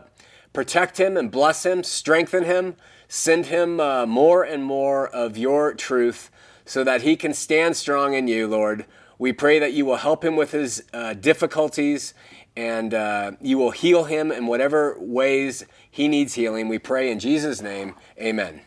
protect 0.52 0.98
him 0.98 1.16
and 1.16 1.30
bless 1.30 1.66
him, 1.66 1.82
strengthen 1.82 2.44
him, 2.44 2.76
send 3.08 3.46
him 3.46 3.80
uh, 3.80 4.06
more 4.06 4.44
and 4.44 4.64
more 4.64 5.08
of 5.08 5.36
your 5.36 5.74
truth 5.74 6.30
so 6.64 6.84
that 6.84 7.02
he 7.02 7.16
can 7.16 7.34
stand 7.34 7.76
strong 7.76 8.14
in 8.14 8.28
you, 8.28 8.46
Lord. 8.46 8.86
We 9.18 9.32
pray 9.32 9.58
that 9.58 9.72
you 9.72 9.84
will 9.84 9.96
help 9.96 10.24
him 10.24 10.36
with 10.36 10.52
his 10.52 10.84
uh, 10.92 11.14
difficulties 11.14 12.14
and 12.56 12.94
uh, 12.94 13.32
you 13.40 13.58
will 13.58 13.72
heal 13.72 14.04
him 14.04 14.30
in 14.30 14.46
whatever 14.46 14.96
ways 14.98 15.64
he 15.90 16.08
needs 16.08 16.34
healing. 16.34 16.68
We 16.68 16.78
pray 16.78 17.10
in 17.10 17.18
Jesus' 17.18 17.60
name. 17.60 17.94
Amen. 18.18 18.60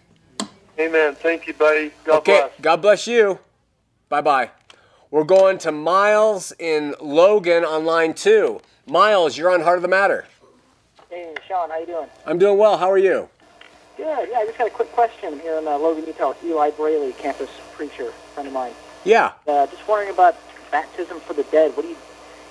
Amen. 0.80 1.16
Thank 1.16 1.48
you, 1.48 1.54
buddy. 1.54 1.92
God 2.04 2.18
okay, 2.18 2.40
bless. 2.40 2.52
God 2.62 2.82
bless 2.82 3.08
you. 3.08 3.40
Bye 4.10 4.22
bye. 4.22 4.52
We're 5.10 5.24
going 5.24 5.58
to 5.60 5.72
Miles 5.72 6.52
in 6.60 6.94
Logan 7.00 7.64
on 7.64 7.86
line 7.86 8.14
two. 8.14 8.60
Miles, 8.86 9.38
you're 9.38 9.50
on 9.50 9.62
Heart 9.62 9.78
of 9.78 9.82
the 9.82 9.88
Matter. 9.88 10.26
Hey, 11.10 11.34
Shawn, 11.48 11.70
how 11.70 11.80
you 11.80 11.86
doing? 11.86 12.10
I'm 12.26 12.38
doing 12.38 12.58
well. 12.58 12.78
How 12.78 12.92
are 12.92 12.98
you? 12.98 13.30
Good. 13.96 14.28
Yeah, 14.30 14.40
I 14.40 14.46
just 14.46 14.58
got 14.58 14.68
a 14.68 14.72
quick 14.72 14.92
question 14.92 15.40
here 15.40 15.58
in 15.60 15.66
uh, 15.66 15.78
Logan, 15.78 16.06
Utah. 16.06 16.30
with 16.30 16.44
Eli 16.44 16.72
Braley, 16.72 17.14
campus 17.14 17.50
preacher, 17.74 18.12
friend 18.34 18.48
of 18.48 18.54
mine. 18.54 18.74
Yeah. 19.06 19.32
Uh, 19.48 19.66
just 19.68 19.88
wondering 19.88 20.14
about 20.14 20.36
baptism 20.72 21.22
for 21.22 21.34
the 21.34 21.44
dead. 21.44 21.74
What 21.78 21.84
do 21.84 21.90
you 21.90 21.96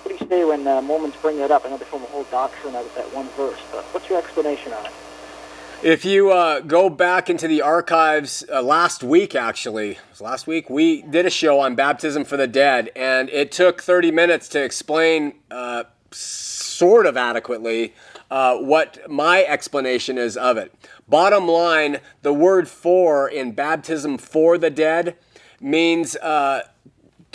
what 0.01 0.17
do 0.17 0.23
you 0.23 0.29
say 0.29 0.43
when 0.43 0.65
uh, 0.65 0.81
Mormons 0.81 1.15
bring 1.17 1.37
that 1.37 1.51
up? 1.51 1.63
I 1.63 1.69
know 1.69 1.77
they 1.77 1.85
form 1.85 2.01
a 2.03 2.07
whole 2.07 2.23
doctrine 2.25 2.75
out 2.75 2.85
of 2.85 2.95
that 2.95 3.13
one 3.13 3.27
verse, 3.37 3.59
but 3.71 3.83
what's 3.93 4.09
your 4.09 4.17
explanation 4.17 4.73
on 4.73 4.85
it? 4.87 4.91
If 5.83 6.05
you 6.05 6.31
uh, 6.31 6.61
go 6.61 6.89
back 6.89 7.29
into 7.29 7.47
the 7.47 7.61
archives 7.61 8.43
uh, 8.51 8.63
last 8.63 9.03
week, 9.03 9.35
actually, 9.35 9.99
last 10.19 10.47
week, 10.47 10.71
we 10.71 11.03
did 11.03 11.27
a 11.27 11.29
show 11.29 11.59
on 11.59 11.75
baptism 11.75 12.25
for 12.25 12.35
the 12.35 12.47
dead, 12.47 12.89
and 12.95 13.29
it 13.29 13.51
took 13.51 13.83
30 13.83 14.09
minutes 14.09 14.47
to 14.49 14.63
explain 14.63 15.35
uh, 15.51 15.83
sort 16.09 17.05
of 17.05 17.15
adequately 17.15 17.93
uh, 18.31 18.57
what 18.57 19.07
my 19.07 19.43
explanation 19.43 20.17
is 20.17 20.35
of 20.35 20.57
it. 20.57 20.73
Bottom 21.07 21.47
line, 21.47 21.99
the 22.23 22.33
word 22.33 22.67
for 22.67 23.29
in 23.29 23.51
baptism 23.51 24.17
for 24.17 24.57
the 24.57 24.71
dead 24.71 25.15
means 25.61 26.15
uh, 26.15 26.63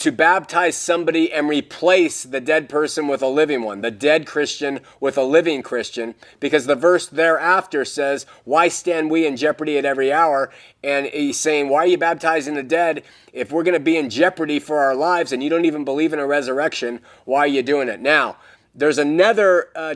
to 0.03 0.11
baptize 0.11 0.77
somebody 0.77 1.33
and 1.33 1.49
replace 1.49 2.25
the 2.25 2.41
dead 2.41 2.69
person 2.69 3.07
with 3.07 3.23
a 3.23 3.29
living 3.29 3.63
one, 3.63 3.83
the 3.83 3.91
dead 3.91 4.27
Christian 4.27 4.81
with 4.99 5.17
a 5.17 5.23
living 5.23 5.63
Christian, 5.63 6.17
because 6.41 6.67
the 6.67 6.75
verse 6.75 7.07
thereafter 7.07 7.85
says, 7.85 8.27
Why 8.45 8.67
stand 8.67 9.13
we 9.13 9.27
in 9.27 9.37
jeopardy 9.37 9.79
at 9.79 9.85
every 9.85 10.13
hour? 10.13 10.51
And 10.83 11.07
he's 11.07 11.39
saying, 11.39 11.69
Why 11.69 11.85
are 11.85 11.87
you 11.87 11.99
baptizing 11.99 12.55
the 12.55 12.65
dead? 12.65 13.05
If 13.33 13.53
we're 13.53 13.63
going 13.63 13.75
to 13.75 13.81
be 13.81 13.97
in 13.97 14.11
jeopardy 14.11 14.59
for 14.59 14.79
our 14.79 14.97
lives 14.97 15.33
and 15.33 15.41
you 15.41 15.49
don't 15.49 15.67
even 15.67 15.85
believe 15.85 16.13
in 16.13 16.19
a 16.19 16.27
resurrection, 16.27 17.01
why 17.25 17.41
are 17.41 17.47
you 17.47 17.63
doing 17.63 17.89
it? 17.89 18.01
Now, 18.01 18.39
there's 18.75 18.99
another. 18.99 19.69
Uh, 19.77 19.95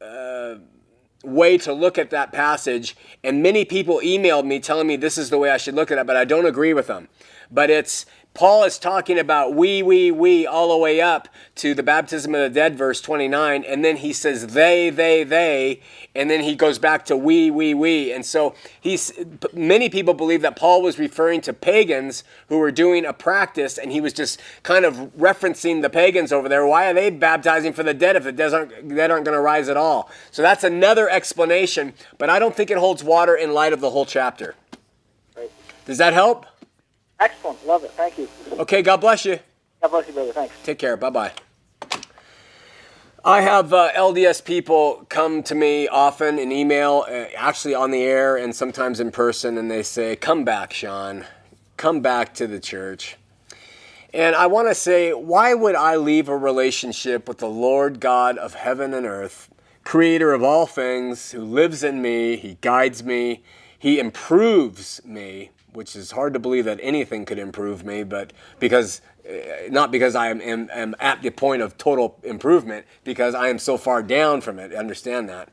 uh, 0.00 0.56
way 1.24 1.58
to 1.58 1.72
look 1.72 1.98
at 1.98 2.10
that 2.10 2.32
passage, 2.32 2.96
and 3.24 3.42
many 3.42 3.64
people 3.64 4.00
emailed 4.04 4.46
me 4.46 4.60
telling 4.60 4.86
me 4.86 4.96
this 4.96 5.18
is 5.18 5.30
the 5.30 5.38
way 5.38 5.50
I 5.50 5.56
should 5.56 5.74
look 5.74 5.90
at 5.90 5.98
it, 5.98 6.06
but 6.06 6.16
I 6.16 6.24
don't 6.24 6.46
agree 6.46 6.72
with 6.72 6.86
them. 6.86 7.08
But 7.50 7.70
it's 7.70 8.06
Paul 8.34 8.62
is 8.62 8.78
talking 8.78 9.18
about 9.18 9.54
we, 9.54 9.82
we, 9.82 10.12
we 10.12 10.46
all 10.46 10.68
the 10.68 10.76
way 10.76 11.00
up 11.00 11.28
to 11.56 11.74
the 11.74 11.82
baptism 11.82 12.36
of 12.36 12.40
the 12.40 12.48
dead, 12.48 12.78
verse 12.78 13.00
29, 13.00 13.64
and 13.64 13.84
then 13.84 13.96
he 13.96 14.12
says 14.12 14.54
they, 14.54 14.90
they, 14.90 15.24
they, 15.24 15.80
and 16.14 16.30
then 16.30 16.42
he 16.42 16.54
goes 16.54 16.78
back 16.78 17.04
to 17.06 17.16
we, 17.16 17.50
we, 17.50 17.74
we. 17.74 18.12
And 18.12 18.24
so 18.24 18.54
he's 18.80 19.12
many 19.52 19.88
people 19.88 20.14
believe 20.14 20.42
that 20.42 20.54
Paul 20.54 20.82
was 20.82 21.00
referring 21.00 21.40
to 21.42 21.52
pagans 21.52 22.22
who 22.48 22.58
were 22.58 22.70
doing 22.70 23.04
a 23.04 23.12
practice, 23.12 23.76
and 23.76 23.90
he 23.90 24.00
was 24.00 24.12
just 24.12 24.40
kind 24.62 24.84
of 24.84 24.94
referencing 25.18 25.82
the 25.82 25.90
pagans 25.90 26.30
over 26.30 26.48
there. 26.48 26.64
Why 26.64 26.90
are 26.90 26.94
they 26.94 27.10
baptizing 27.10 27.72
for 27.72 27.82
the 27.82 27.94
dead 27.94 28.14
if 28.14 28.22
the 28.22 28.30
dead 28.30 28.54
aren't, 28.54 28.88
dead 28.88 29.10
aren't 29.10 29.24
going 29.24 29.36
to 29.36 29.40
rise 29.40 29.68
at 29.68 29.76
all? 29.76 30.12
So 30.30 30.42
that's 30.42 30.62
another 30.62 31.10
explanation, 31.10 31.92
but 32.18 32.30
I 32.30 32.38
don't 32.38 32.54
think 32.54 32.70
it 32.70 32.78
holds 32.78 33.02
water 33.02 33.34
in 33.34 33.52
light 33.52 33.72
of 33.72 33.80
the 33.80 33.90
whole 33.90 34.06
chapter. 34.06 34.54
Right. 35.36 35.50
Does 35.86 35.98
that 35.98 36.12
help? 36.12 36.46
Excellent. 37.20 37.66
Love 37.66 37.84
it. 37.84 37.90
Thank 37.92 38.18
you. 38.18 38.28
Okay, 38.52 38.82
God 38.82 38.98
bless 39.00 39.24
you. 39.24 39.38
God 39.82 39.88
bless 39.88 40.08
you, 40.08 40.14
brother. 40.14 40.32
Thanks. 40.32 40.54
Take 40.62 40.78
care. 40.78 40.96
Bye 40.96 41.10
bye. 41.10 41.32
I 43.24 43.40
have 43.40 43.72
uh, 43.72 43.90
LDS 43.92 44.44
people 44.44 45.04
come 45.08 45.42
to 45.42 45.54
me 45.54 45.88
often 45.88 46.38
in 46.38 46.52
email, 46.52 47.04
uh, 47.08 47.24
actually 47.36 47.74
on 47.74 47.90
the 47.90 48.02
air 48.02 48.36
and 48.36 48.54
sometimes 48.54 49.00
in 49.00 49.10
person, 49.10 49.58
and 49.58 49.70
they 49.70 49.82
say, 49.82 50.16
Come 50.16 50.44
back, 50.44 50.72
Shawn. 50.72 51.24
Come 51.76 52.00
back 52.00 52.34
to 52.34 52.46
the 52.46 52.60
church. 52.60 53.16
And 54.14 54.34
I 54.34 54.46
want 54.46 54.68
to 54.68 54.74
say, 54.74 55.12
why 55.12 55.52
would 55.52 55.74
I 55.74 55.96
leave 55.96 56.28
a 56.28 56.36
relationship 56.36 57.28
with 57.28 57.38
the 57.38 57.48
Lord 57.48 58.00
God 58.00 58.38
of 58.38 58.54
heaven 58.54 58.94
and 58.94 59.04
earth, 59.04 59.50
creator 59.84 60.32
of 60.32 60.42
all 60.42 60.64
things, 60.66 61.32
who 61.32 61.42
lives 61.44 61.84
in 61.84 62.00
me, 62.00 62.36
he 62.36 62.56
guides 62.62 63.04
me, 63.04 63.42
he 63.78 64.00
improves 64.00 65.02
me, 65.04 65.50
which 65.78 65.94
is 65.94 66.10
hard 66.10 66.34
to 66.34 66.40
believe 66.40 66.64
that 66.64 66.80
anything 66.82 67.24
could 67.24 67.38
improve 67.38 67.84
me, 67.84 68.02
but 68.02 68.32
because 68.58 69.00
uh, 69.24 69.68
not 69.70 69.92
because 69.92 70.16
I 70.16 70.28
am, 70.28 70.40
am, 70.40 70.68
am 70.72 70.96
at 70.98 71.22
the 71.22 71.30
point 71.30 71.62
of 71.62 71.78
total 71.78 72.18
improvement, 72.24 72.84
because 73.04 73.32
I 73.32 73.48
am 73.48 73.60
so 73.60 73.78
far 73.78 74.02
down 74.02 74.40
from 74.40 74.58
it. 74.58 74.74
Understand 74.74 75.28
that. 75.28 75.50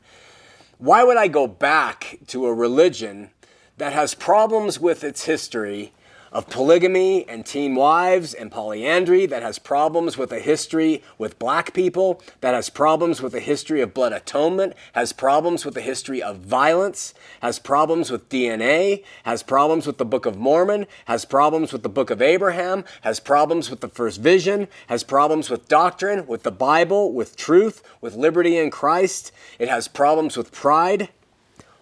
Why 0.78 1.04
would 1.04 1.16
I 1.16 1.28
go 1.28 1.46
back 1.46 2.18
to 2.26 2.46
a 2.46 2.52
religion 2.52 3.30
that 3.76 3.92
has 3.92 4.14
problems 4.14 4.80
with 4.80 5.04
its 5.04 5.26
history 5.26 5.92
of 6.36 6.50
polygamy 6.50 7.26
and 7.30 7.46
teen 7.46 7.74
wives 7.74 8.34
and 8.34 8.52
polyandry, 8.52 9.24
that 9.24 9.42
has 9.42 9.58
problems 9.58 10.18
with 10.18 10.30
a 10.30 10.38
history 10.38 11.02
with 11.16 11.38
black 11.38 11.72
people, 11.72 12.22
that 12.42 12.52
has 12.52 12.68
problems 12.68 13.22
with 13.22 13.34
a 13.34 13.40
history 13.40 13.80
of 13.80 13.94
blood 13.94 14.12
atonement, 14.12 14.74
has 14.92 15.14
problems 15.14 15.64
with 15.64 15.74
a 15.78 15.80
history 15.80 16.22
of 16.22 16.36
violence, 16.36 17.14
has 17.40 17.58
problems 17.58 18.10
with 18.10 18.28
DNA, 18.28 19.02
has 19.22 19.42
problems 19.42 19.86
with 19.86 19.96
the 19.96 20.04
Book 20.04 20.26
of 20.26 20.36
Mormon, 20.36 20.86
has 21.06 21.24
problems 21.24 21.72
with 21.72 21.82
the 21.82 21.88
Book 21.88 22.10
of 22.10 22.20
Abraham, 22.20 22.84
has 23.00 23.18
problems 23.18 23.70
with 23.70 23.80
the 23.80 23.88
first 23.88 24.20
vision, 24.20 24.68
has 24.88 25.02
problems 25.02 25.48
with 25.48 25.68
doctrine, 25.68 26.26
with 26.26 26.42
the 26.42 26.52
Bible, 26.52 27.14
with 27.14 27.38
truth, 27.38 27.82
with 28.02 28.14
liberty 28.14 28.58
in 28.58 28.70
Christ. 28.70 29.32
It 29.58 29.70
has 29.70 29.88
problems 29.88 30.36
with 30.36 30.52
pride. 30.52 31.08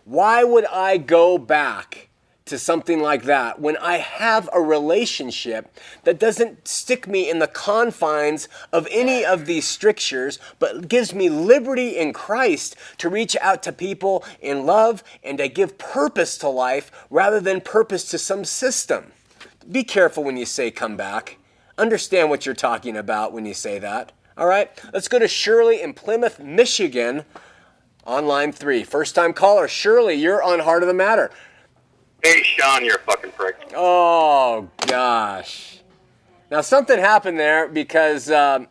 Why 0.05 0.44
would 0.44 0.66
I 0.66 0.98
go 0.98 1.38
back 1.38 2.09
to 2.47 2.59
something 2.59 3.01
like 3.01 3.22
that 3.22 3.59
when 3.59 3.76
I 3.78 3.97
have 3.97 4.51
a 4.53 4.61
relationship 4.61 5.74
that 6.05 6.18
doesn't 6.18 6.68
stick 6.68 7.09
me 7.09 7.30
in 7.30 7.38
the 7.38 7.47
confines 7.47 8.49
of 8.70 8.86
any 8.90 9.24
of 9.24 9.47
these 9.47 9.66
strictures, 9.66 10.38
but 10.59 10.88
gives 10.88 11.14
me 11.14 11.30
liberty 11.30 11.97
in 11.97 12.12
Christ 12.12 12.76
to 12.99 13.09
reach 13.09 13.34
out 13.40 13.62
to 13.62 13.72
people 13.72 14.24
in 14.40 14.66
love 14.66 15.03
and 15.22 15.38
to 15.38 15.49
give 15.49 15.78
purpose 15.78 16.36
to 16.38 16.49
life 16.49 16.90
rather 17.09 17.40
than 17.40 17.62
purpose 17.62 18.05
to 18.11 18.18
some 18.18 18.45
system? 18.45 19.12
Be 19.70 19.82
careful 19.82 20.22
when 20.22 20.36
you 20.36 20.45
say 20.45 20.70
come 20.70 20.99
back. 20.99 21.38
Understand 21.78 22.28
what 22.28 22.45
you're 22.45 22.55
talking 22.55 22.97
about 22.97 23.32
when 23.32 23.47
you 23.47 23.55
say 23.55 23.78
that. 23.78 24.12
All 24.36 24.47
right, 24.47 24.70
let's 24.92 25.09
go 25.09 25.18
to 25.18 25.28
Shirley 25.28 25.80
in 25.80 25.95
Plymouth, 25.95 26.38
Michigan 26.38 27.24
on 28.05 28.26
line 28.26 28.53
three. 28.53 28.84
First 28.84 29.14
time 29.14 29.32
caller, 29.32 29.66
Shirley, 29.66 30.14
you're 30.14 30.42
on 30.42 30.59
Heart 30.59 30.82
of 30.82 30.88
the 30.88 30.95
Matter. 30.95 31.30
Hey, 32.24 32.42
Shawn, 32.42 32.82
you're 32.86 32.96
a 32.96 33.00
fucking 33.00 33.32
prick. 33.32 33.54
Oh, 33.76 34.66
gosh. 34.86 35.80
Now, 36.50 36.62
something 36.62 36.98
happened 36.98 37.38
there 37.38 37.68
because 37.68 38.30
um, 38.30 38.66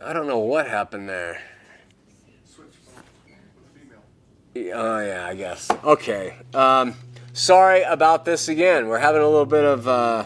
I 0.00 0.12
don't 0.12 0.28
know 0.28 0.38
what 0.38 0.68
happened 0.68 1.08
there. 1.08 1.42
Oh, 4.54 5.00
yeah, 5.00 5.26
I 5.26 5.34
guess. 5.34 5.68
Okay. 5.82 6.36
Um, 6.54 6.94
sorry 7.32 7.82
about 7.82 8.24
this 8.24 8.46
again. 8.46 8.86
We're 8.86 8.98
having 9.00 9.22
a 9.22 9.28
little 9.28 9.44
bit 9.44 9.64
of 9.64 9.88
uh, 9.88 10.24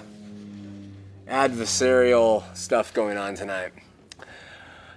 adversarial 1.26 2.54
stuff 2.54 2.92
going 2.92 3.16
on 3.16 3.34
tonight. 3.34 3.72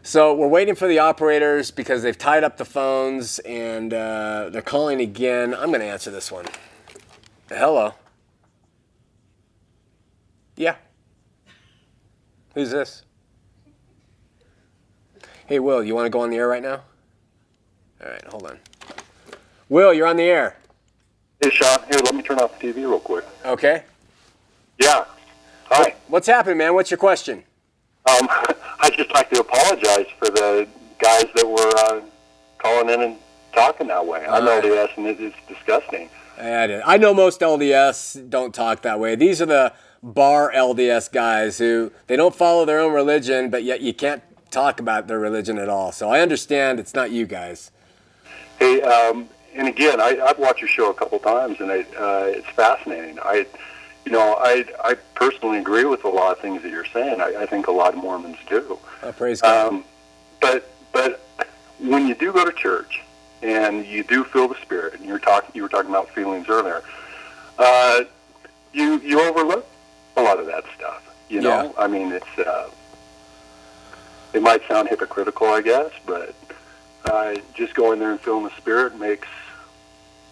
So 0.10 0.34
we're 0.34 0.48
waiting 0.48 0.74
for 0.74 0.88
the 0.88 0.98
operators 0.98 1.70
because 1.70 2.02
they've 2.02 2.18
tied 2.18 2.44
up 2.44 2.58
the 2.58 2.66
phones 2.66 3.38
and 3.46 3.94
uh, 3.94 4.50
they're 4.52 4.64
calling 4.64 5.02
again. 5.02 5.54
I'm 5.54 5.68
going 5.68 5.82
to 5.82 5.86
answer 5.86 6.10
this 6.10 6.32
one. 6.32 6.48
Hello. 7.48 7.94
Yeah. 10.56 10.78
Who's 12.56 12.72
this? 12.72 13.04
Hey, 15.46 15.60
Will, 15.60 15.84
you 15.84 15.94
want 15.94 16.08
to 16.08 16.10
go 16.10 16.22
on 16.22 16.32
the 16.32 16.38
air 16.38 16.48
right 16.48 16.64
now? 16.64 16.82
All 18.04 18.10
right, 18.10 18.26
hold 18.30 18.48
on. 18.48 18.58
Will, 19.70 19.94
you're 19.94 20.08
on 20.08 20.18
the 20.18 20.24
air. 20.24 20.58
Hey, 21.40 21.52
Shawn, 21.52 21.84
here, 21.84 22.00
let 22.04 22.16
me 22.16 22.24
turn 22.24 22.40
off 22.40 22.58
the 22.58 22.74
TV 22.74 22.78
real 22.78 23.00
quick. 23.00 23.26
Okay. 23.46 23.84
Yeah. 24.80 25.06
Hi. 25.66 25.94
What's 26.08 26.26
happening, 26.26 26.58
man? 26.58 26.74
What's 26.74 26.90
your 26.90 26.98
question? 26.98 27.44
Um, 28.10 28.28
I'd 28.82 28.94
just 28.96 29.14
like 29.14 29.30
to 29.32 29.40
apologize 29.40 30.08
for 30.18 30.30
the 30.30 30.68
guys 31.00 31.26
that 31.36 31.48
were 31.48 31.72
uh, 31.78 32.02
calling 32.58 32.90
in 32.90 33.02
and 33.02 33.18
talking 33.54 33.88
that 33.88 34.06
way. 34.06 34.26
I'm 34.26 34.46
right. 34.46 34.64
LDS, 34.64 34.98
and 34.98 35.08
it 35.08 35.20
is 35.20 35.34
disgusting. 35.48 36.10
I, 36.38 36.68
did. 36.68 36.82
I 36.86 36.98
know 36.98 37.14
most 37.14 37.42
LDS 37.42 38.30
don't 38.30 38.54
talk 38.54 38.82
that 38.84 39.00
way. 39.00 39.16
These 39.16 39.42
are 39.42 39.46
the 39.46 39.74
bar 40.02 40.52
LDS 40.56 41.12
guys 41.12 41.58
who 41.58 41.92
they 42.08 42.16
don't 42.16 42.36
follow 42.36 42.66
their 42.66 42.80
own 42.80 42.94
religion, 42.94 43.50
but 43.50 43.64
yet 43.64 43.82
you 43.82 43.94
can't 43.94 44.24
talk 44.50 44.80
about 44.80 45.08
their 45.08 45.20
religion 45.20 45.58
at 45.58 45.70
all. 45.70 45.92
So 45.92 46.10
I 46.10 46.22
understand 46.22 46.80
it's 46.80 46.94
not 46.94 47.12
you 47.12 47.26
guys. 47.26 47.72
Hey, 48.58 48.82
um, 48.82 49.30
and 49.56 49.68
again, 49.68 50.00
I, 50.00 50.20
I've 50.22 50.40
watched 50.40 50.62
your 50.62 50.70
show 50.70 50.90
a 50.90 50.94
couple 50.94 51.20
times, 51.20 51.60
and 51.60 51.72
I, 51.72 51.82
uh, 51.98 52.24
it's 52.28 52.48
fascinating. 52.50 53.20
I, 53.20 53.46
you 54.10 54.16
know, 54.16 54.38
I, 54.40 54.66
I 54.84 54.96
personally 55.14 55.60
agree 55.60 55.86
with 55.86 56.04
a 56.04 56.08
lot 56.10 56.32
of 56.32 56.40
things 56.40 56.64
that 56.64 56.72
you're 56.72 56.84
saying. 56.86 57.22
I, 57.22 57.44
I 57.44 57.46
think 57.46 57.68
a 57.68 57.72
lot 57.72 57.94
of 57.94 58.00
Mormons 58.02 58.38
do. 58.50 58.80
Oh, 59.04 59.12
praise 59.12 59.40
God. 59.40 59.68
Um, 59.68 59.84
but 60.42 60.68
but 60.92 61.22
when 61.78 62.08
you 62.08 62.16
do 62.16 62.34
go 62.34 62.44
to 62.44 62.52
church 62.52 63.04
and 63.44 63.86
you 63.86 64.04
do 64.04 64.24
feel 64.24 64.48
the 64.48 64.60
spirit, 64.64 64.96
and 64.96 65.06
you're 65.06 65.20
talking, 65.20 65.52
you 65.54 65.62
were 65.62 65.70
talking 65.70 65.92
about 65.92 66.10
feelings 66.10 66.50
earlier. 66.50 66.82
Uh, 67.60 68.02
you 68.74 69.00
you 69.02 69.22
overlook 69.22 69.68
a 70.18 70.24
lot 70.24 70.40
of 70.40 70.48
that 70.48 70.64
stuff. 70.76 71.06
You 71.30 71.42
know, 71.42 71.66
Yeah. 71.66 71.72
I 71.78 71.86
mean, 71.86 72.12
it's 72.12 72.40
uh, 72.40 72.68
it 74.34 74.42
might 74.42 74.68
sound 74.68 74.90
hypocritical, 74.90 75.46
I 75.50 75.62
guess, 75.62 75.92
but 76.08 76.34
uh, 77.06 77.36
just 77.54 77.76
going 77.76 78.00
there 78.00 78.10
and 78.10 78.20
feeling 78.20 78.46
the 78.46 78.58
spirit 78.58 78.98
makes 78.98 79.28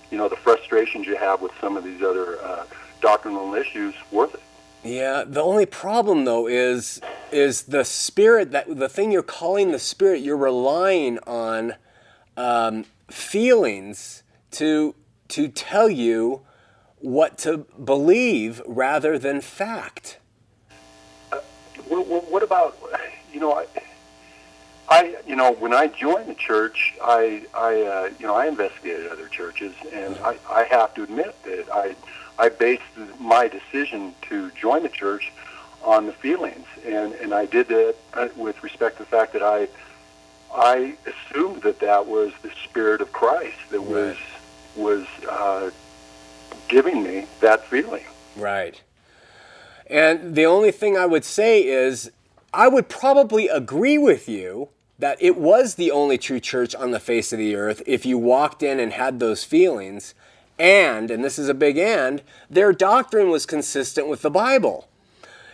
you 0.09 0.17
know 0.17 0.27
the 0.29 0.35
frustrations 0.35 1.05
you 1.05 1.15
have 1.15 1.43
with 1.43 1.51
some 1.61 1.77
of 1.77 1.83
these 1.83 2.01
other 2.01 2.41
uh, 2.41 2.65
doctrinal 3.01 3.53
issues 3.55 3.95
worth 4.11 4.35
it. 4.35 4.41
Yeah, 4.83 5.23
the 5.25 5.41
only 5.41 5.65
problem 5.65 6.25
though 6.25 6.47
is 6.47 7.01
is 7.31 7.63
the 7.63 7.83
spirit 7.83 8.51
that 8.51 8.77
the 8.77 8.87
thing 8.87 9.11
you're 9.11 9.23
calling 9.23 9.71
the 9.71 9.79
spirit. 9.79 10.21
You're 10.21 10.37
relying 10.37 11.19
on 11.27 11.75
um, 12.37 12.85
feelings 13.09 14.23
to 14.51 14.95
to 15.29 15.47
tell 15.49 15.89
you 15.89 16.41
what 16.99 17.37
to 17.39 17.59
believe 17.83 18.61
rather 18.65 19.19
than 19.19 19.41
fact. 19.41 20.19
What, 21.87 22.07
what, 22.07 22.31
what 22.31 22.43
about 22.43 22.77
you 23.33 23.39
know? 23.39 23.53
I, 23.53 23.65
I 24.89 25.15
you 25.27 25.35
know 25.35 25.51
when 25.53 25.73
I 25.73 25.87
joined 25.87 26.29
the 26.29 26.35
church, 26.35 26.95
I 27.03 27.45
I 27.53 27.81
uh, 27.81 28.09
you 28.19 28.25
know 28.25 28.35
I 28.35 28.47
investigated 28.47 29.11
other 29.11 29.27
churches, 29.27 29.73
and 29.91 30.17
I, 30.19 30.37
I 30.49 30.63
have 30.63 30.93
to 30.95 31.03
admit 31.03 31.35
that 31.43 31.65
I 31.73 31.95
I 32.39 32.49
based 32.49 32.83
my 33.19 33.47
decision 33.47 34.13
to 34.29 34.51
join 34.51 34.83
the 34.83 34.89
church 34.89 35.31
on 35.83 36.05
the 36.05 36.13
feelings, 36.13 36.65
and 36.85 37.13
and 37.13 37.33
I 37.33 37.45
did 37.45 37.67
that 37.69 37.95
uh, 38.13 38.27
with 38.35 38.61
respect 38.63 38.97
to 38.97 39.03
the 39.03 39.09
fact 39.09 39.33
that 39.33 39.43
I 39.43 39.67
I 40.53 40.95
assumed 41.05 41.63
that 41.63 41.79
that 41.79 42.05
was 42.05 42.31
the 42.41 42.51
spirit 42.63 43.01
of 43.01 43.11
Christ 43.11 43.57
that 43.71 43.81
was 43.81 44.17
was 44.75 45.05
uh, 45.29 45.71
giving 46.67 47.03
me 47.03 47.25
that 47.41 47.65
feeling. 47.65 48.05
Right. 48.35 48.81
And 49.89 50.35
the 50.35 50.45
only 50.45 50.71
thing 50.71 50.97
I 50.97 51.05
would 51.05 51.23
say 51.23 51.63
is 51.63 52.11
I 52.53 52.67
would 52.67 52.89
probably 52.89 53.47
agree 53.47 53.97
with 53.97 54.27
you 54.27 54.69
that 54.99 55.17
it 55.21 55.37
was 55.37 55.75
the 55.75 55.91
only 55.91 56.17
true 56.17 56.39
church 56.39 56.73
on 56.75 56.91
the 56.91 56.99
face 56.99 57.31
of 57.31 57.39
the 57.39 57.55
earth 57.55 57.81
if 57.85 58.05
you 58.05 58.17
walked 58.17 58.63
in 58.63 58.79
and 58.79 58.93
had 58.93 59.19
those 59.19 59.43
feelings. 59.43 60.13
And, 60.59 61.11
and 61.11 61.23
this 61.23 61.37
is 61.37 61.49
a 61.49 61.53
big 61.53 61.77
and, 61.77 62.21
their 62.49 62.73
doctrine 62.73 63.29
was 63.29 63.45
consistent 63.45 64.07
with 64.07 64.21
the 64.21 64.31
Bible. 64.31 64.87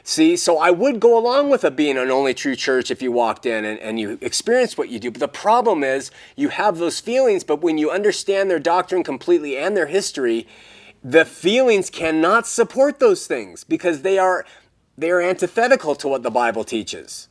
See, 0.05 0.35
so 0.35 0.57
I 0.57 0.69
would 0.69 0.99
go 0.99 1.17
along 1.17 1.49
with 1.49 1.63
it 1.63 1.77
being 1.77 1.97
an 1.97 2.11
only 2.11 2.33
true 2.33 2.57
church 2.57 2.91
if 2.91 3.01
you 3.01 3.11
walked 3.11 3.45
in 3.45 3.63
and, 3.63 3.79
and 3.79 3.99
you 3.99 4.17
experienced 4.21 4.77
what 4.77 4.89
you 4.89 4.99
do. 4.99 5.11
But 5.11 5.21
the 5.21 5.29
problem 5.29 5.81
is 5.81 6.11
you 6.35 6.49
have 6.49 6.77
those 6.77 6.99
feelings, 6.99 7.45
but 7.45 7.61
when 7.61 7.77
you 7.77 7.89
understand 7.89 8.49
their 8.49 8.59
doctrine 8.59 9.03
completely 9.03 9.57
and 9.57 9.77
their 9.77 9.87
history, 9.87 10.45
the 11.03 11.23
feelings 11.23 11.89
cannot 11.89 12.47
support 12.47 12.99
those 12.99 13.27
things 13.27 13.63
because 13.63 14.01
they 14.01 14.17
are 14.17 14.45
they 14.97 15.09
are 15.09 15.21
antithetical 15.21 15.95
to 15.95 16.07
what 16.07 16.21
the 16.21 16.29
Bible 16.29 16.63
teaches. 16.63 17.27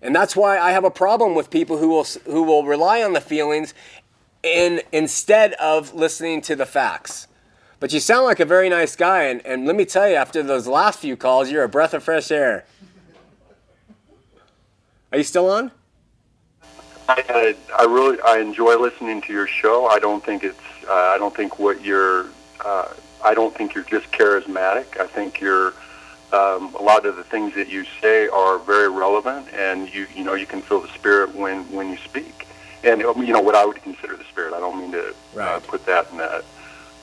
And 0.00 0.14
that's 0.14 0.36
why 0.36 0.58
I 0.58 0.70
have 0.70 0.84
a 0.84 0.90
problem 0.90 1.34
with 1.34 1.50
people 1.50 1.78
who 1.78 1.88
will 1.88 2.06
who 2.26 2.42
will 2.44 2.64
rely 2.64 3.02
on 3.02 3.14
the 3.14 3.20
feelings 3.20 3.74
in 4.46 4.80
instead 4.92 5.54
of 5.54 5.92
listening 5.94 6.40
to 6.42 6.54
the 6.54 6.66
facts. 6.66 7.26
But 7.80 7.92
you 7.92 8.00
sound 8.00 8.24
like 8.24 8.40
a 8.40 8.44
very 8.46 8.70
nice 8.70 8.96
guy, 8.96 9.24
and, 9.24 9.44
and 9.44 9.66
let 9.66 9.76
me 9.76 9.84
tell 9.84 10.08
you, 10.08 10.14
after 10.14 10.42
those 10.42 10.66
last 10.66 11.00
few 11.00 11.16
calls, 11.16 11.50
you're 11.50 11.64
a 11.64 11.68
breath 11.68 11.92
of 11.92 12.02
fresh 12.02 12.30
air. 12.30 12.64
Are 15.12 15.18
you 15.18 15.24
still 15.24 15.50
on? 15.50 15.72
I, 17.08 17.22
I, 17.28 17.82
I 17.82 17.84
really 17.84 18.18
I 18.22 18.38
enjoy 18.38 18.76
listening 18.78 19.20
to 19.22 19.32
your 19.32 19.46
show. 19.46 19.86
I 19.86 19.98
don't 19.98 20.24
think 20.24 20.42
it's 20.42 20.58
uh, 20.88 20.92
I 20.92 21.18
don't 21.18 21.34
think 21.34 21.58
what 21.58 21.84
you're 21.84 22.26
uh, 22.64 22.88
I 23.24 23.34
don't 23.34 23.54
think 23.54 23.74
you're 23.74 23.84
just 23.84 24.10
charismatic. 24.10 24.98
I 24.98 25.06
think 25.06 25.40
you're 25.40 25.74
um, 26.32 26.74
a 26.74 26.82
lot 26.82 27.06
of 27.06 27.16
the 27.16 27.24
things 27.24 27.54
that 27.54 27.68
you 27.68 27.84
say 28.00 28.26
are 28.28 28.58
very 28.58 28.88
relevant, 28.88 29.46
and 29.54 29.92
you 29.92 30.06
you 30.14 30.24
know 30.24 30.34
you 30.34 30.46
can 30.46 30.62
feel 30.62 30.80
the 30.80 30.88
spirit 30.88 31.34
when 31.34 31.70
when 31.72 31.90
you 31.90 31.98
speak. 31.98 32.45
And 32.84 33.00
you 33.00 33.32
know 33.32 33.40
what 33.40 33.54
I 33.54 33.64
would 33.64 33.82
consider 33.82 34.16
the 34.16 34.24
spirit. 34.24 34.52
I 34.52 34.60
don't 34.60 34.78
mean 34.78 34.92
to 34.92 35.14
uh, 35.38 35.60
put 35.60 35.84
that 35.86 36.10
in 36.12 36.20
a 36.20 36.42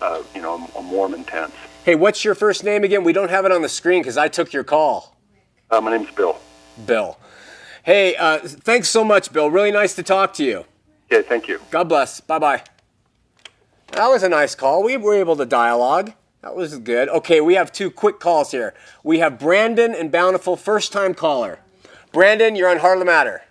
uh, 0.01 0.24
you 0.36 0.41
know 0.41 0.69
a 0.78 0.82
Mormon 0.82 1.24
tense. 1.24 1.53
Hey, 1.84 1.95
what's 1.95 2.24
your 2.24 2.36
first 2.36 2.63
name 2.63 2.84
again? 2.84 3.03
We 3.03 3.13
don't 3.13 3.30
have 3.30 3.45
it 3.45 3.51
on 3.51 3.61
the 3.61 3.69
screen 3.69 4.01
because 4.01 4.17
I 4.17 4.28
took 4.28 4.53
your 4.53 4.63
call. 4.63 5.15
Uh, 5.69 5.82
my 5.82 5.95
name's 5.95 6.11
Bill. 6.11 6.39
Bill. 6.86 7.17
Hey, 7.84 8.15
uh, 8.15 8.39
thanks 8.39 8.89
so 8.89 9.03
much, 9.03 9.34
Bill. 9.34 9.49
Really 9.49 9.71
nice 9.71 9.93
to 9.95 10.03
talk 10.03 10.34
to 10.36 10.43
you. 10.43 10.65
Okay, 11.11 11.28
thank 11.28 11.47
you. 11.47 11.59
God 11.71 11.89
bless. 11.89 12.21
Bye 12.21 12.39
bye. 12.39 12.63
That 13.91 14.07
was 14.07 14.24
a 14.24 14.30
nice 14.30 14.55
call. 14.55 14.84
We 14.84 14.97
were 14.97 15.13
able 15.13 15.36
to 15.36 15.45
dialogue. 15.45 16.13
That 16.41 16.55
was 16.55 16.78
good. 16.80 17.09
Okay, 17.09 17.41
we 17.41 17.53
have 17.55 17.71
two 17.71 17.91
quick 17.91 18.19
calls 18.19 18.51
here. 18.51 18.74
We 19.03 19.19
have 19.19 19.39
Brandon 19.39 19.93
and 19.93 20.11
Bountiful, 20.11 20.57
first 20.57 20.91
time 20.91 21.13
caller. 21.13 21.59
Brandon, 22.11 22.55
you're 22.55 22.69
on 22.69 22.78
Heart 22.80 22.97
of 22.97 22.99
the 22.99 23.05
Matter. 23.05 23.43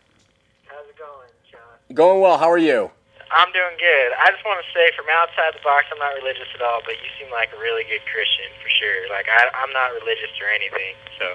How's 0.67 0.87
it 0.87 0.97
going, 0.99 1.29
John? 1.51 1.61
Going 1.95 2.21
well. 2.25 2.39
How 2.39 2.49
are 2.51 2.61
you? 2.61 2.91
I'm 3.33 3.49
doing 3.53 3.77
good. 3.81 4.09
I 4.21 4.29
just 4.29 4.45
want 4.45 4.61
to 4.61 4.69
say, 4.77 4.93
from 4.93 5.09
outside 5.09 5.57
the 5.57 5.65
box, 5.65 5.89
I'm 5.89 5.97
not 5.97 6.13
religious 6.21 6.49
at 6.53 6.61
all, 6.61 6.85
but 6.85 7.01
you 7.01 7.09
seem 7.17 7.33
like 7.33 7.49
a 7.53 7.61
really 7.61 7.85
good 7.89 8.05
Christian 8.05 8.49
for 8.61 8.69
sure. 8.69 9.09
Like 9.09 9.25
I, 9.29 9.49
I'm 9.57 9.73
not 9.73 9.97
religious 9.97 10.33
or 10.37 10.53
anything, 10.53 10.93
so. 11.17 11.27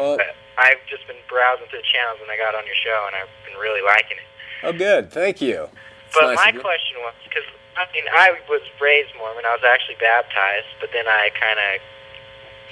Uh, 0.00 0.16
but 0.16 0.32
I've 0.56 0.80
just 0.88 1.04
been 1.04 1.20
browsing 1.28 1.68
through 1.68 1.84
the 1.84 1.90
channels 1.92 2.16
when 2.24 2.32
I 2.32 2.40
got 2.40 2.56
on 2.56 2.64
your 2.64 2.76
show, 2.80 3.04
and 3.04 3.12
I've 3.12 3.28
been 3.44 3.60
really 3.60 3.84
liking 3.84 4.16
it. 4.16 4.28
oh, 4.64 4.72
good. 4.72 5.12
Thank 5.12 5.44
you. 5.44 5.68
It's 6.08 6.16
But 6.16 6.32
nice 6.32 6.40
my 6.40 6.52
question 6.56 7.04
was, 7.04 7.12
because 7.24 7.44
I 7.76 7.84
mean, 7.92 8.08
I 8.08 8.32
was 8.48 8.64
raised 8.80 9.12
Mormon. 9.16 9.44
I 9.44 9.52
was 9.52 9.64
actually 9.64 10.00
baptized, 10.00 10.72
but 10.80 10.88
then 10.96 11.04
I 11.04 11.28
kind 11.36 11.60
of 11.60 11.80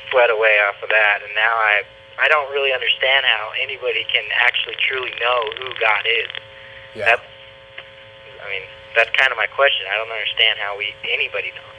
fled 0.08 0.32
away 0.32 0.56
off 0.64 0.80
of 0.80 0.88
that, 0.88 1.20
and 1.20 1.32
now 1.36 1.52
I 1.56 1.84
I 2.20 2.28
don't 2.28 2.52
really 2.52 2.72
understand 2.72 3.24
how 3.24 3.52
anybody 3.60 4.04
can 4.12 4.24
actually 4.36 4.76
truly 4.80 5.12
know 5.20 5.40
who 5.60 5.72
God 5.80 6.04
is. 6.04 6.28
Yeah. 6.94 7.06
That's, 7.06 7.22
I 8.44 8.50
mean, 8.50 8.62
that's 8.96 9.10
kind 9.16 9.30
of 9.30 9.36
my 9.36 9.46
question. 9.46 9.86
I 9.92 9.96
don't 9.96 10.10
understand 10.10 10.58
how 10.58 10.76
we 10.76 10.92
anybody 11.12 11.48
knows. 11.48 11.70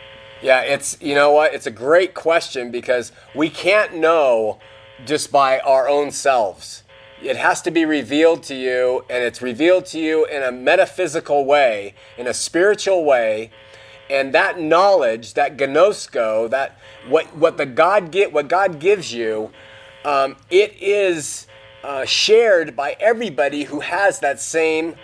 Yeah, 0.42 0.62
it's 0.62 0.98
you 1.02 1.14
know 1.14 1.32
what? 1.32 1.54
It's 1.54 1.68
a 1.68 1.72
great 1.72 2.14
question 2.14 2.72
because 2.72 3.12
we 3.36 3.50
can't 3.50 3.96
know 3.96 4.60
just 5.06 5.32
by 5.32 5.60
our 5.60 5.88
own 5.88 6.12
selves. 6.12 6.84
It 7.22 7.38
has 7.38 7.62
to 7.64 7.72
be 7.72 7.86
revealed 7.86 8.42
to 8.44 8.56
you, 8.56 9.06
and 9.08 9.24
it's 9.24 9.42
revealed 9.42 9.86
to 9.88 10.00
you 10.00 10.26
in 10.26 10.42
a 10.42 10.52
metaphysical 10.52 11.46
way, 11.46 11.94
in 12.18 12.26
a 12.26 12.34
spiritual 12.34 13.06
way, 13.06 13.52
and 14.10 14.34
that 14.34 14.60
knowledge, 14.60 15.36
that 15.36 15.58
gnosko, 15.58 16.50
that 16.50 16.80
what 17.08 17.36
what 17.36 17.58
the 17.58 17.66
God 17.68 18.12
get, 18.12 18.34
what 18.34 18.48
God 18.48 18.80
gives 18.80 19.14
you, 19.14 19.52
um, 20.04 20.36
it 20.50 20.76
is 20.82 21.46
uh, 21.84 22.06
shared 22.06 22.76
by 22.76 22.96
everybody 23.00 23.64
who 23.64 23.80
has 23.80 24.20
that 24.20 24.40
same 24.40 24.96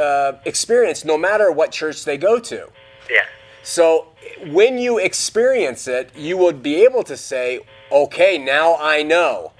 uh, 0.00 0.32
experience, 0.44 1.04
no 1.04 1.18
matter 1.18 1.50
what 1.52 1.70
church 1.70 2.04
they 2.04 2.16
go 2.16 2.38
to. 2.38 2.68
Yeah. 3.10 3.24
So 3.62 4.08
when 4.46 4.78
you 4.78 4.98
experience 4.98 5.88
it, 5.88 6.10
you 6.16 6.36
would 6.36 6.62
be 6.62 6.84
able 6.84 7.02
to 7.04 7.16
say, 7.16 7.60
okay, 7.90 8.38
now 8.38 8.76
I 8.76 9.02
know. 9.02 9.52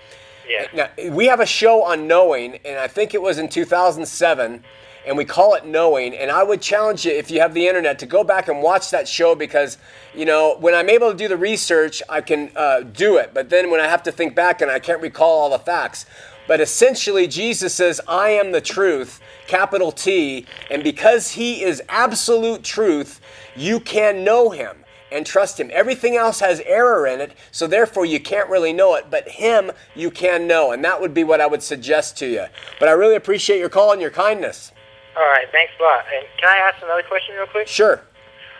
Yeah. 0.48 0.66
Now, 0.74 1.10
we 1.10 1.26
have 1.26 1.40
a 1.40 1.46
show 1.46 1.82
on 1.82 2.06
knowing, 2.06 2.58
and 2.64 2.78
I 2.78 2.86
think 2.86 3.14
it 3.14 3.22
was 3.22 3.38
in 3.38 3.48
2007, 3.48 4.62
and 5.06 5.16
we 5.16 5.24
call 5.24 5.54
it 5.54 5.66
Knowing. 5.66 6.14
And 6.14 6.30
I 6.30 6.42
would 6.42 6.60
challenge 6.60 7.04
you, 7.04 7.12
if 7.12 7.30
you 7.30 7.40
have 7.40 7.54
the 7.54 7.66
internet, 7.66 7.98
to 8.00 8.06
go 8.06 8.24
back 8.24 8.48
and 8.48 8.62
watch 8.62 8.90
that 8.90 9.06
show 9.06 9.34
because, 9.34 9.78
you 10.14 10.24
know, 10.24 10.56
when 10.58 10.74
I'm 10.74 10.88
able 10.88 11.10
to 11.10 11.16
do 11.16 11.28
the 11.28 11.36
research, 11.36 12.02
I 12.08 12.20
can 12.20 12.50
uh, 12.56 12.80
do 12.80 13.16
it. 13.16 13.32
But 13.34 13.50
then 13.50 13.70
when 13.70 13.80
I 13.80 13.86
have 13.86 14.02
to 14.04 14.12
think 14.12 14.34
back 14.34 14.60
and 14.60 14.70
I 14.70 14.78
can't 14.78 15.00
recall 15.00 15.40
all 15.40 15.50
the 15.50 15.58
facts. 15.58 16.06
But 16.46 16.60
essentially, 16.60 17.26
Jesus 17.26 17.74
says, 17.74 18.00
I 18.06 18.30
am 18.30 18.52
the 18.52 18.60
truth, 18.60 19.20
capital 19.46 19.92
T. 19.92 20.46
And 20.70 20.82
because 20.82 21.32
he 21.32 21.62
is 21.62 21.82
absolute 21.88 22.62
truth, 22.62 23.20
you 23.56 23.80
can 23.80 24.24
know 24.24 24.50
him 24.50 24.84
and 25.10 25.24
trust 25.24 25.60
him. 25.60 25.70
Everything 25.72 26.16
else 26.16 26.40
has 26.40 26.60
error 26.66 27.06
in 27.06 27.20
it, 27.20 27.32
so 27.52 27.66
therefore 27.66 28.04
you 28.04 28.18
can't 28.18 28.50
really 28.50 28.72
know 28.72 28.94
it, 28.96 29.06
but 29.10 29.28
him 29.28 29.70
you 29.94 30.10
can 30.10 30.46
know. 30.46 30.72
And 30.72 30.84
that 30.84 31.00
would 31.00 31.14
be 31.14 31.24
what 31.24 31.40
I 31.40 31.46
would 31.46 31.62
suggest 31.62 32.18
to 32.18 32.26
you. 32.26 32.46
But 32.80 32.88
I 32.88 32.92
really 32.92 33.14
appreciate 33.14 33.58
your 33.58 33.68
call 33.68 33.92
and 33.92 34.02
your 34.02 34.10
kindness. 34.10 34.72
All 35.16 35.22
right. 35.22 35.46
Thanks 35.52 35.72
a 35.78 35.82
lot. 35.82 36.04
And 36.12 36.26
can 36.38 36.48
I 36.48 36.56
ask 36.56 36.82
another 36.82 37.04
question 37.04 37.36
real 37.36 37.46
quick? 37.46 37.68
Sure. 37.68 38.02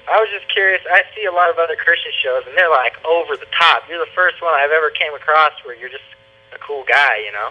I 0.07 0.21
was 0.21 0.29
just 0.31 0.47
curious. 0.53 0.81
I 0.89 1.03
see 1.17 1.25
a 1.25 1.33
lot 1.33 1.51
of 1.51 1.59
other 1.59 1.77
Christian 1.77 2.13
shows, 2.23 2.45
and 2.47 2.57
they're 2.57 2.71
like 2.71 2.93
over 3.05 3.37
the 3.37 3.49
top. 3.59 3.83
You're 3.89 3.99
the 3.99 4.13
first 4.15 4.41
one 4.41 4.55
I've 4.55 4.71
ever 4.71 4.91
came 4.91 5.15
across 5.15 5.53
where 5.65 5.75
you're 5.75 5.89
just 5.89 6.05
a 6.55 6.59
cool 6.59 6.85
guy, 6.87 7.19
you 7.25 7.33
know. 7.33 7.51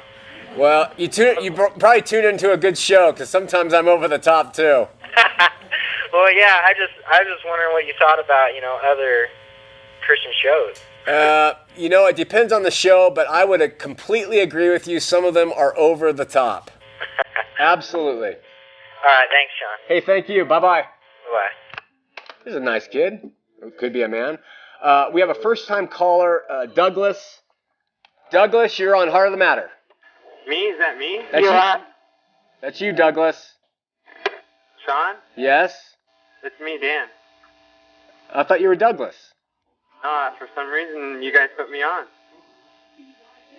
Well, 0.58 0.92
you 0.98 1.08
tune, 1.08 1.44
you 1.44 1.52
probably 1.52 2.02
tune 2.02 2.26
into 2.26 2.52
a 2.52 2.58
good 2.58 2.78
show 2.78 3.12
because 3.12 3.30
sometimes 3.30 3.74
I'm 3.74 3.88
over 3.88 4.08
the 4.08 4.20
top 4.20 4.54
too. 4.54 4.88
Well, 6.14 6.32
yeah. 6.32 6.62
I 6.64 6.74
just 6.74 6.94
I 7.08 7.20
was 7.24 7.28
just 7.34 7.44
wondering 7.44 7.74
what 7.74 7.88
you 7.88 7.94
thought 7.98 8.24
about 8.24 8.54
you 8.54 8.62
know 8.62 8.78
other 8.86 9.28
Christian 10.06 10.32
shows. 10.42 10.78
Uh, 11.12 11.54
you 11.76 11.90
know, 11.90 12.06
it 12.06 12.16
depends 12.16 12.54
on 12.54 12.62
the 12.62 12.72
show, 12.72 13.10
but 13.10 13.28
I 13.28 13.44
would 13.44 13.80
completely 13.80 14.40
agree 14.40 14.70
with 14.70 14.88
you. 14.88 15.00
Some 15.00 15.26
of 15.26 15.34
them 15.34 15.52
are 15.52 15.76
over 15.76 16.14
the 16.14 16.24
top. 16.24 16.70
Absolutely. 17.60 18.30
All 18.30 19.06
right. 19.06 19.28
Thanks, 19.28 19.54
Shawn. 19.60 19.80
Hey, 19.88 20.02
thank 20.02 20.30
you. 20.30 20.46
Bye 20.46 20.60
bye. 20.60 20.82
Bye. 21.32 21.82
This 22.46 22.52
is 22.52 22.58
a 22.58 22.64
nice 22.64 22.88
kid. 22.88 23.32
Could 23.80 23.92
be 23.92 24.04
a 24.04 24.08
man. 24.08 24.38
Uh, 24.84 25.10
we 25.12 25.20
have 25.20 25.30
a 25.32 25.36
first 25.36 25.68
time 25.68 25.88
caller, 25.88 26.42
uh, 26.50 26.68
Douglas. 26.68 27.42
Douglas, 28.32 28.78
you're 28.78 28.96
on 28.96 29.08
Heart 29.08 29.28
of 29.28 29.32
the 29.32 29.38
Matter. 29.38 29.70
Me? 30.48 30.56
Is 30.56 30.80
that 30.80 30.98
me? 30.98 31.22
That's 31.32 31.44
you. 31.44 31.84
That's 32.62 32.82
you, 32.82 32.94
Douglas. 32.94 33.52
Shawn? 34.86 35.16
Yes? 35.36 35.74
It's 36.44 36.60
me, 36.62 36.78
Dan. 36.80 37.08
I 38.34 38.44
thought 38.44 38.62
you 38.62 38.68
were 38.68 38.76
Douglas. 38.76 39.16
Uh, 40.04 40.32
for 40.38 40.48
some 40.56 40.70
reason, 40.70 41.22
you 41.24 41.34
guys 41.34 41.50
put 41.58 41.70
me 41.72 41.82
on. 41.82 42.06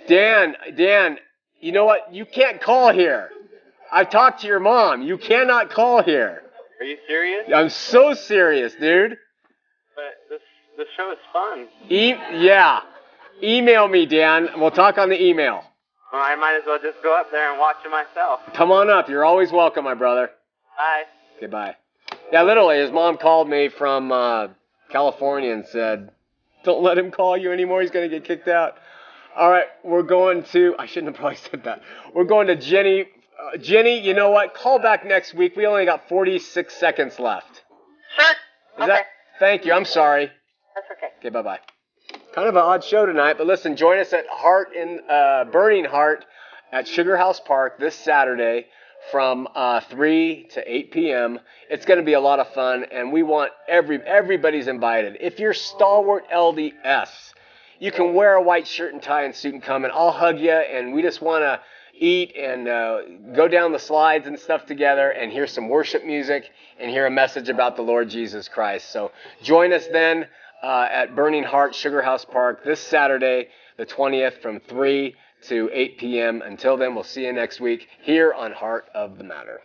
Dan, 0.06 0.56
Dan, 0.76 1.18
you 1.60 1.72
know 1.72 1.86
what? 1.86 2.12
You 2.12 2.26
can't 2.26 2.60
call 2.60 2.92
here. 2.92 3.30
I've 3.90 4.10
talked 4.10 4.40
to 4.42 4.46
your 4.46 4.60
mom. 4.60 5.02
You 5.02 5.16
cannot 5.16 5.70
call 5.70 6.02
here. 6.02 6.42
Are 6.80 6.84
you 6.84 6.98
serious? 7.06 7.48
I'm 7.54 7.70
so 7.70 8.12
serious, 8.12 8.74
dude. 8.74 9.16
But 9.94 10.04
this 10.28 10.40
this 10.76 10.88
show 10.96 11.12
is 11.12 11.18
fun. 11.32 11.68
E- 11.88 12.16
yeah. 12.44 12.80
Email 13.42 13.88
me, 13.88 14.06
Dan. 14.06 14.48
We'll 14.56 14.70
talk 14.72 14.98
on 14.98 15.08
the 15.08 15.22
email. 15.22 15.64
Well, 16.14 16.22
I 16.22 16.36
might 16.36 16.56
as 16.56 16.62
well 16.64 16.78
just 16.80 17.02
go 17.02 17.18
up 17.18 17.32
there 17.32 17.50
and 17.50 17.58
watch 17.58 17.78
it 17.84 17.90
myself. 17.90 18.38
Come 18.54 18.70
on 18.70 18.88
up. 18.88 19.08
You're 19.08 19.24
always 19.24 19.50
welcome, 19.50 19.82
my 19.82 19.94
brother. 19.94 20.30
Bye. 20.78 21.02
Goodbye. 21.40 21.74
Yeah, 22.30 22.44
literally, 22.44 22.78
his 22.78 22.92
mom 22.92 23.16
called 23.16 23.48
me 23.48 23.68
from 23.68 24.12
uh, 24.12 24.48
California 24.90 25.52
and 25.52 25.66
said, 25.66 26.12
"Don't 26.62 26.84
let 26.84 26.98
him 26.98 27.10
call 27.10 27.36
you 27.36 27.50
anymore. 27.50 27.80
He's 27.80 27.90
gonna 27.90 28.08
get 28.08 28.22
kicked 28.22 28.46
out." 28.46 28.76
All 29.34 29.50
right, 29.50 29.66
we're 29.82 30.04
going 30.04 30.44
to. 30.52 30.76
I 30.78 30.86
shouldn't 30.86 31.08
have 31.08 31.16
probably 31.16 31.36
said 31.50 31.64
that. 31.64 31.82
We're 32.14 32.22
going 32.22 32.46
to 32.46 32.54
Jenny. 32.54 33.06
Uh, 33.52 33.56
Jenny, 33.56 33.98
you 33.98 34.14
know 34.14 34.30
what? 34.30 34.54
Call 34.54 34.78
back 34.78 35.04
next 35.04 35.34
week. 35.34 35.56
We 35.56 35.66
only 35.66 35.84
got 35.84 36.08
46 36.08 36.72
seconds 36.76 37.18
left. 37.18 37.64
Sure. 38.16 38.30
Is 38.30 38.36
okay. 38.78 38.86
that? 38.86 39.06
Thank 39.40 39.64
you. 39.64 39.72
I'm 39.72 39.84
sorry. 39.84 40.30
That's 40.76 40.86
okay. 40.92 41.12
Okay, 41.18 41.30
bye 41.30 41.42
bye. 41.42 41.73
Kind 42.34 42.48
of 42.48 42.56
an 42.56 42.62
odd 42.62 42.82
show 42.82 43.06
tonight, 43.06 43.38
but 43.38 43.46
listen, 43.46 43.76
join 43.76 44.00
us 44.00 44.12
at 44.12 44.26
Heart 44.26 44.74
in 44.74 44.98
uh, 45.08 45.44
Burning 45.44 45.84
Heart 45.84 46.26
at 46.72 46.88
Sugar 46.88 47.16
House 47.16 47.38
Park 47.38 47.78
this 47.78 47.94
Saturday 47.94 48.66
from 49.12 49.46
uh, 49.54 49.80
3 49.82 50.48
to 50.50 50.74
8 50.74 50.90
p.m. 50.90 51.38
It's 51.70 51.86
going 51.86 52.00
to 52.00 52.04
be 52.04 52.14
a 52.14 52.20
lot 52.20 52.40
of 52.40 52.52
fun, 52.52 52.86
and 52.90 53.12
we 53.12 53.22
want 53.22 53.52
every 53.68 54.02
everybody's 54.02 54.66
invited. 54.66 55.16
If 55.20 55.38
you're 55.38 55.54
stalwart 55.54 56.28
LDS, 56.28 57.34
you 57.78 57.92
can 57.92 58.14
wear 58.14 58.34
a 58.34 58.42
white 58.42 58.66
shirt 58.66 58.92
and 58.92 59.00
tie 59.00 59.22
and 59.22 59.32
suit 59.32 59.54
and 59.54 59.62
come, 59.62 59.84
and 59.84 59.92
I'll 59.92 60.10
hug 60.10 60.40
you, 60.40 60.50
and 60.50 60.92
we 60.92 61.02
just 61.02 61.22
want 61.22 61.42
to 61.42 61.60
eat 61.96 62.34
and 62.36 62.66
uh, 62.66 62.98
go 63.32 63.46
down 63.46 63.70
the 63.70 63.78
slides 63.78 64.26
and 64.26 64.36
stuff 64.36 64.66
together 64.66 65.10
and 65.10 65.30
hear 65.30 65.46
some 65.46 65.68
worship 65.68 66.04
music 66.04 66.50
and 66.80 66.90
hear 66.90 67.06
a 67.06 67.10
message 67.12 67.48
about 67.48 67.76
the 67.76 67.82
Lord 67.82 68.10
Jesus 68.10 68.48
Christ. 68.48 68.90
So 68.90 69.12
join 69.40 69.72
us 69.72 69.86
then 69.92 70.26
uh, 70.64 70.88
at 70.90 71.14
Burning 71.14 71.44
Heart 71.44 71.74
Sugar 71.74 72.00
House 72.00 72.24
Park 72.24 72.64
this 72.64 72.80
Saturday, 72.80 73.48
the 73.76 73.84
20th, 73.84 74.40
from 74.40 74.60
3 74.60 75.14
to 75.48 75.70
8 75.70 75.98
p.m. 75.98 76.42
Until 76.42 76.78
then, 76.78 76.94
we'll 76.94 77.04
see 77.04 77.26
you 77.26 77.32
next 77.34 77.60
week 77.60 77.86
here 78.00 78.32
on 78.32 78.52
Heart 78.52 78.88
of 78.94 79.18
the 79.18 79.24
Matter. 79.24 79.60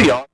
Maybe. 0.00 0.12
I'll- 0.12 0.29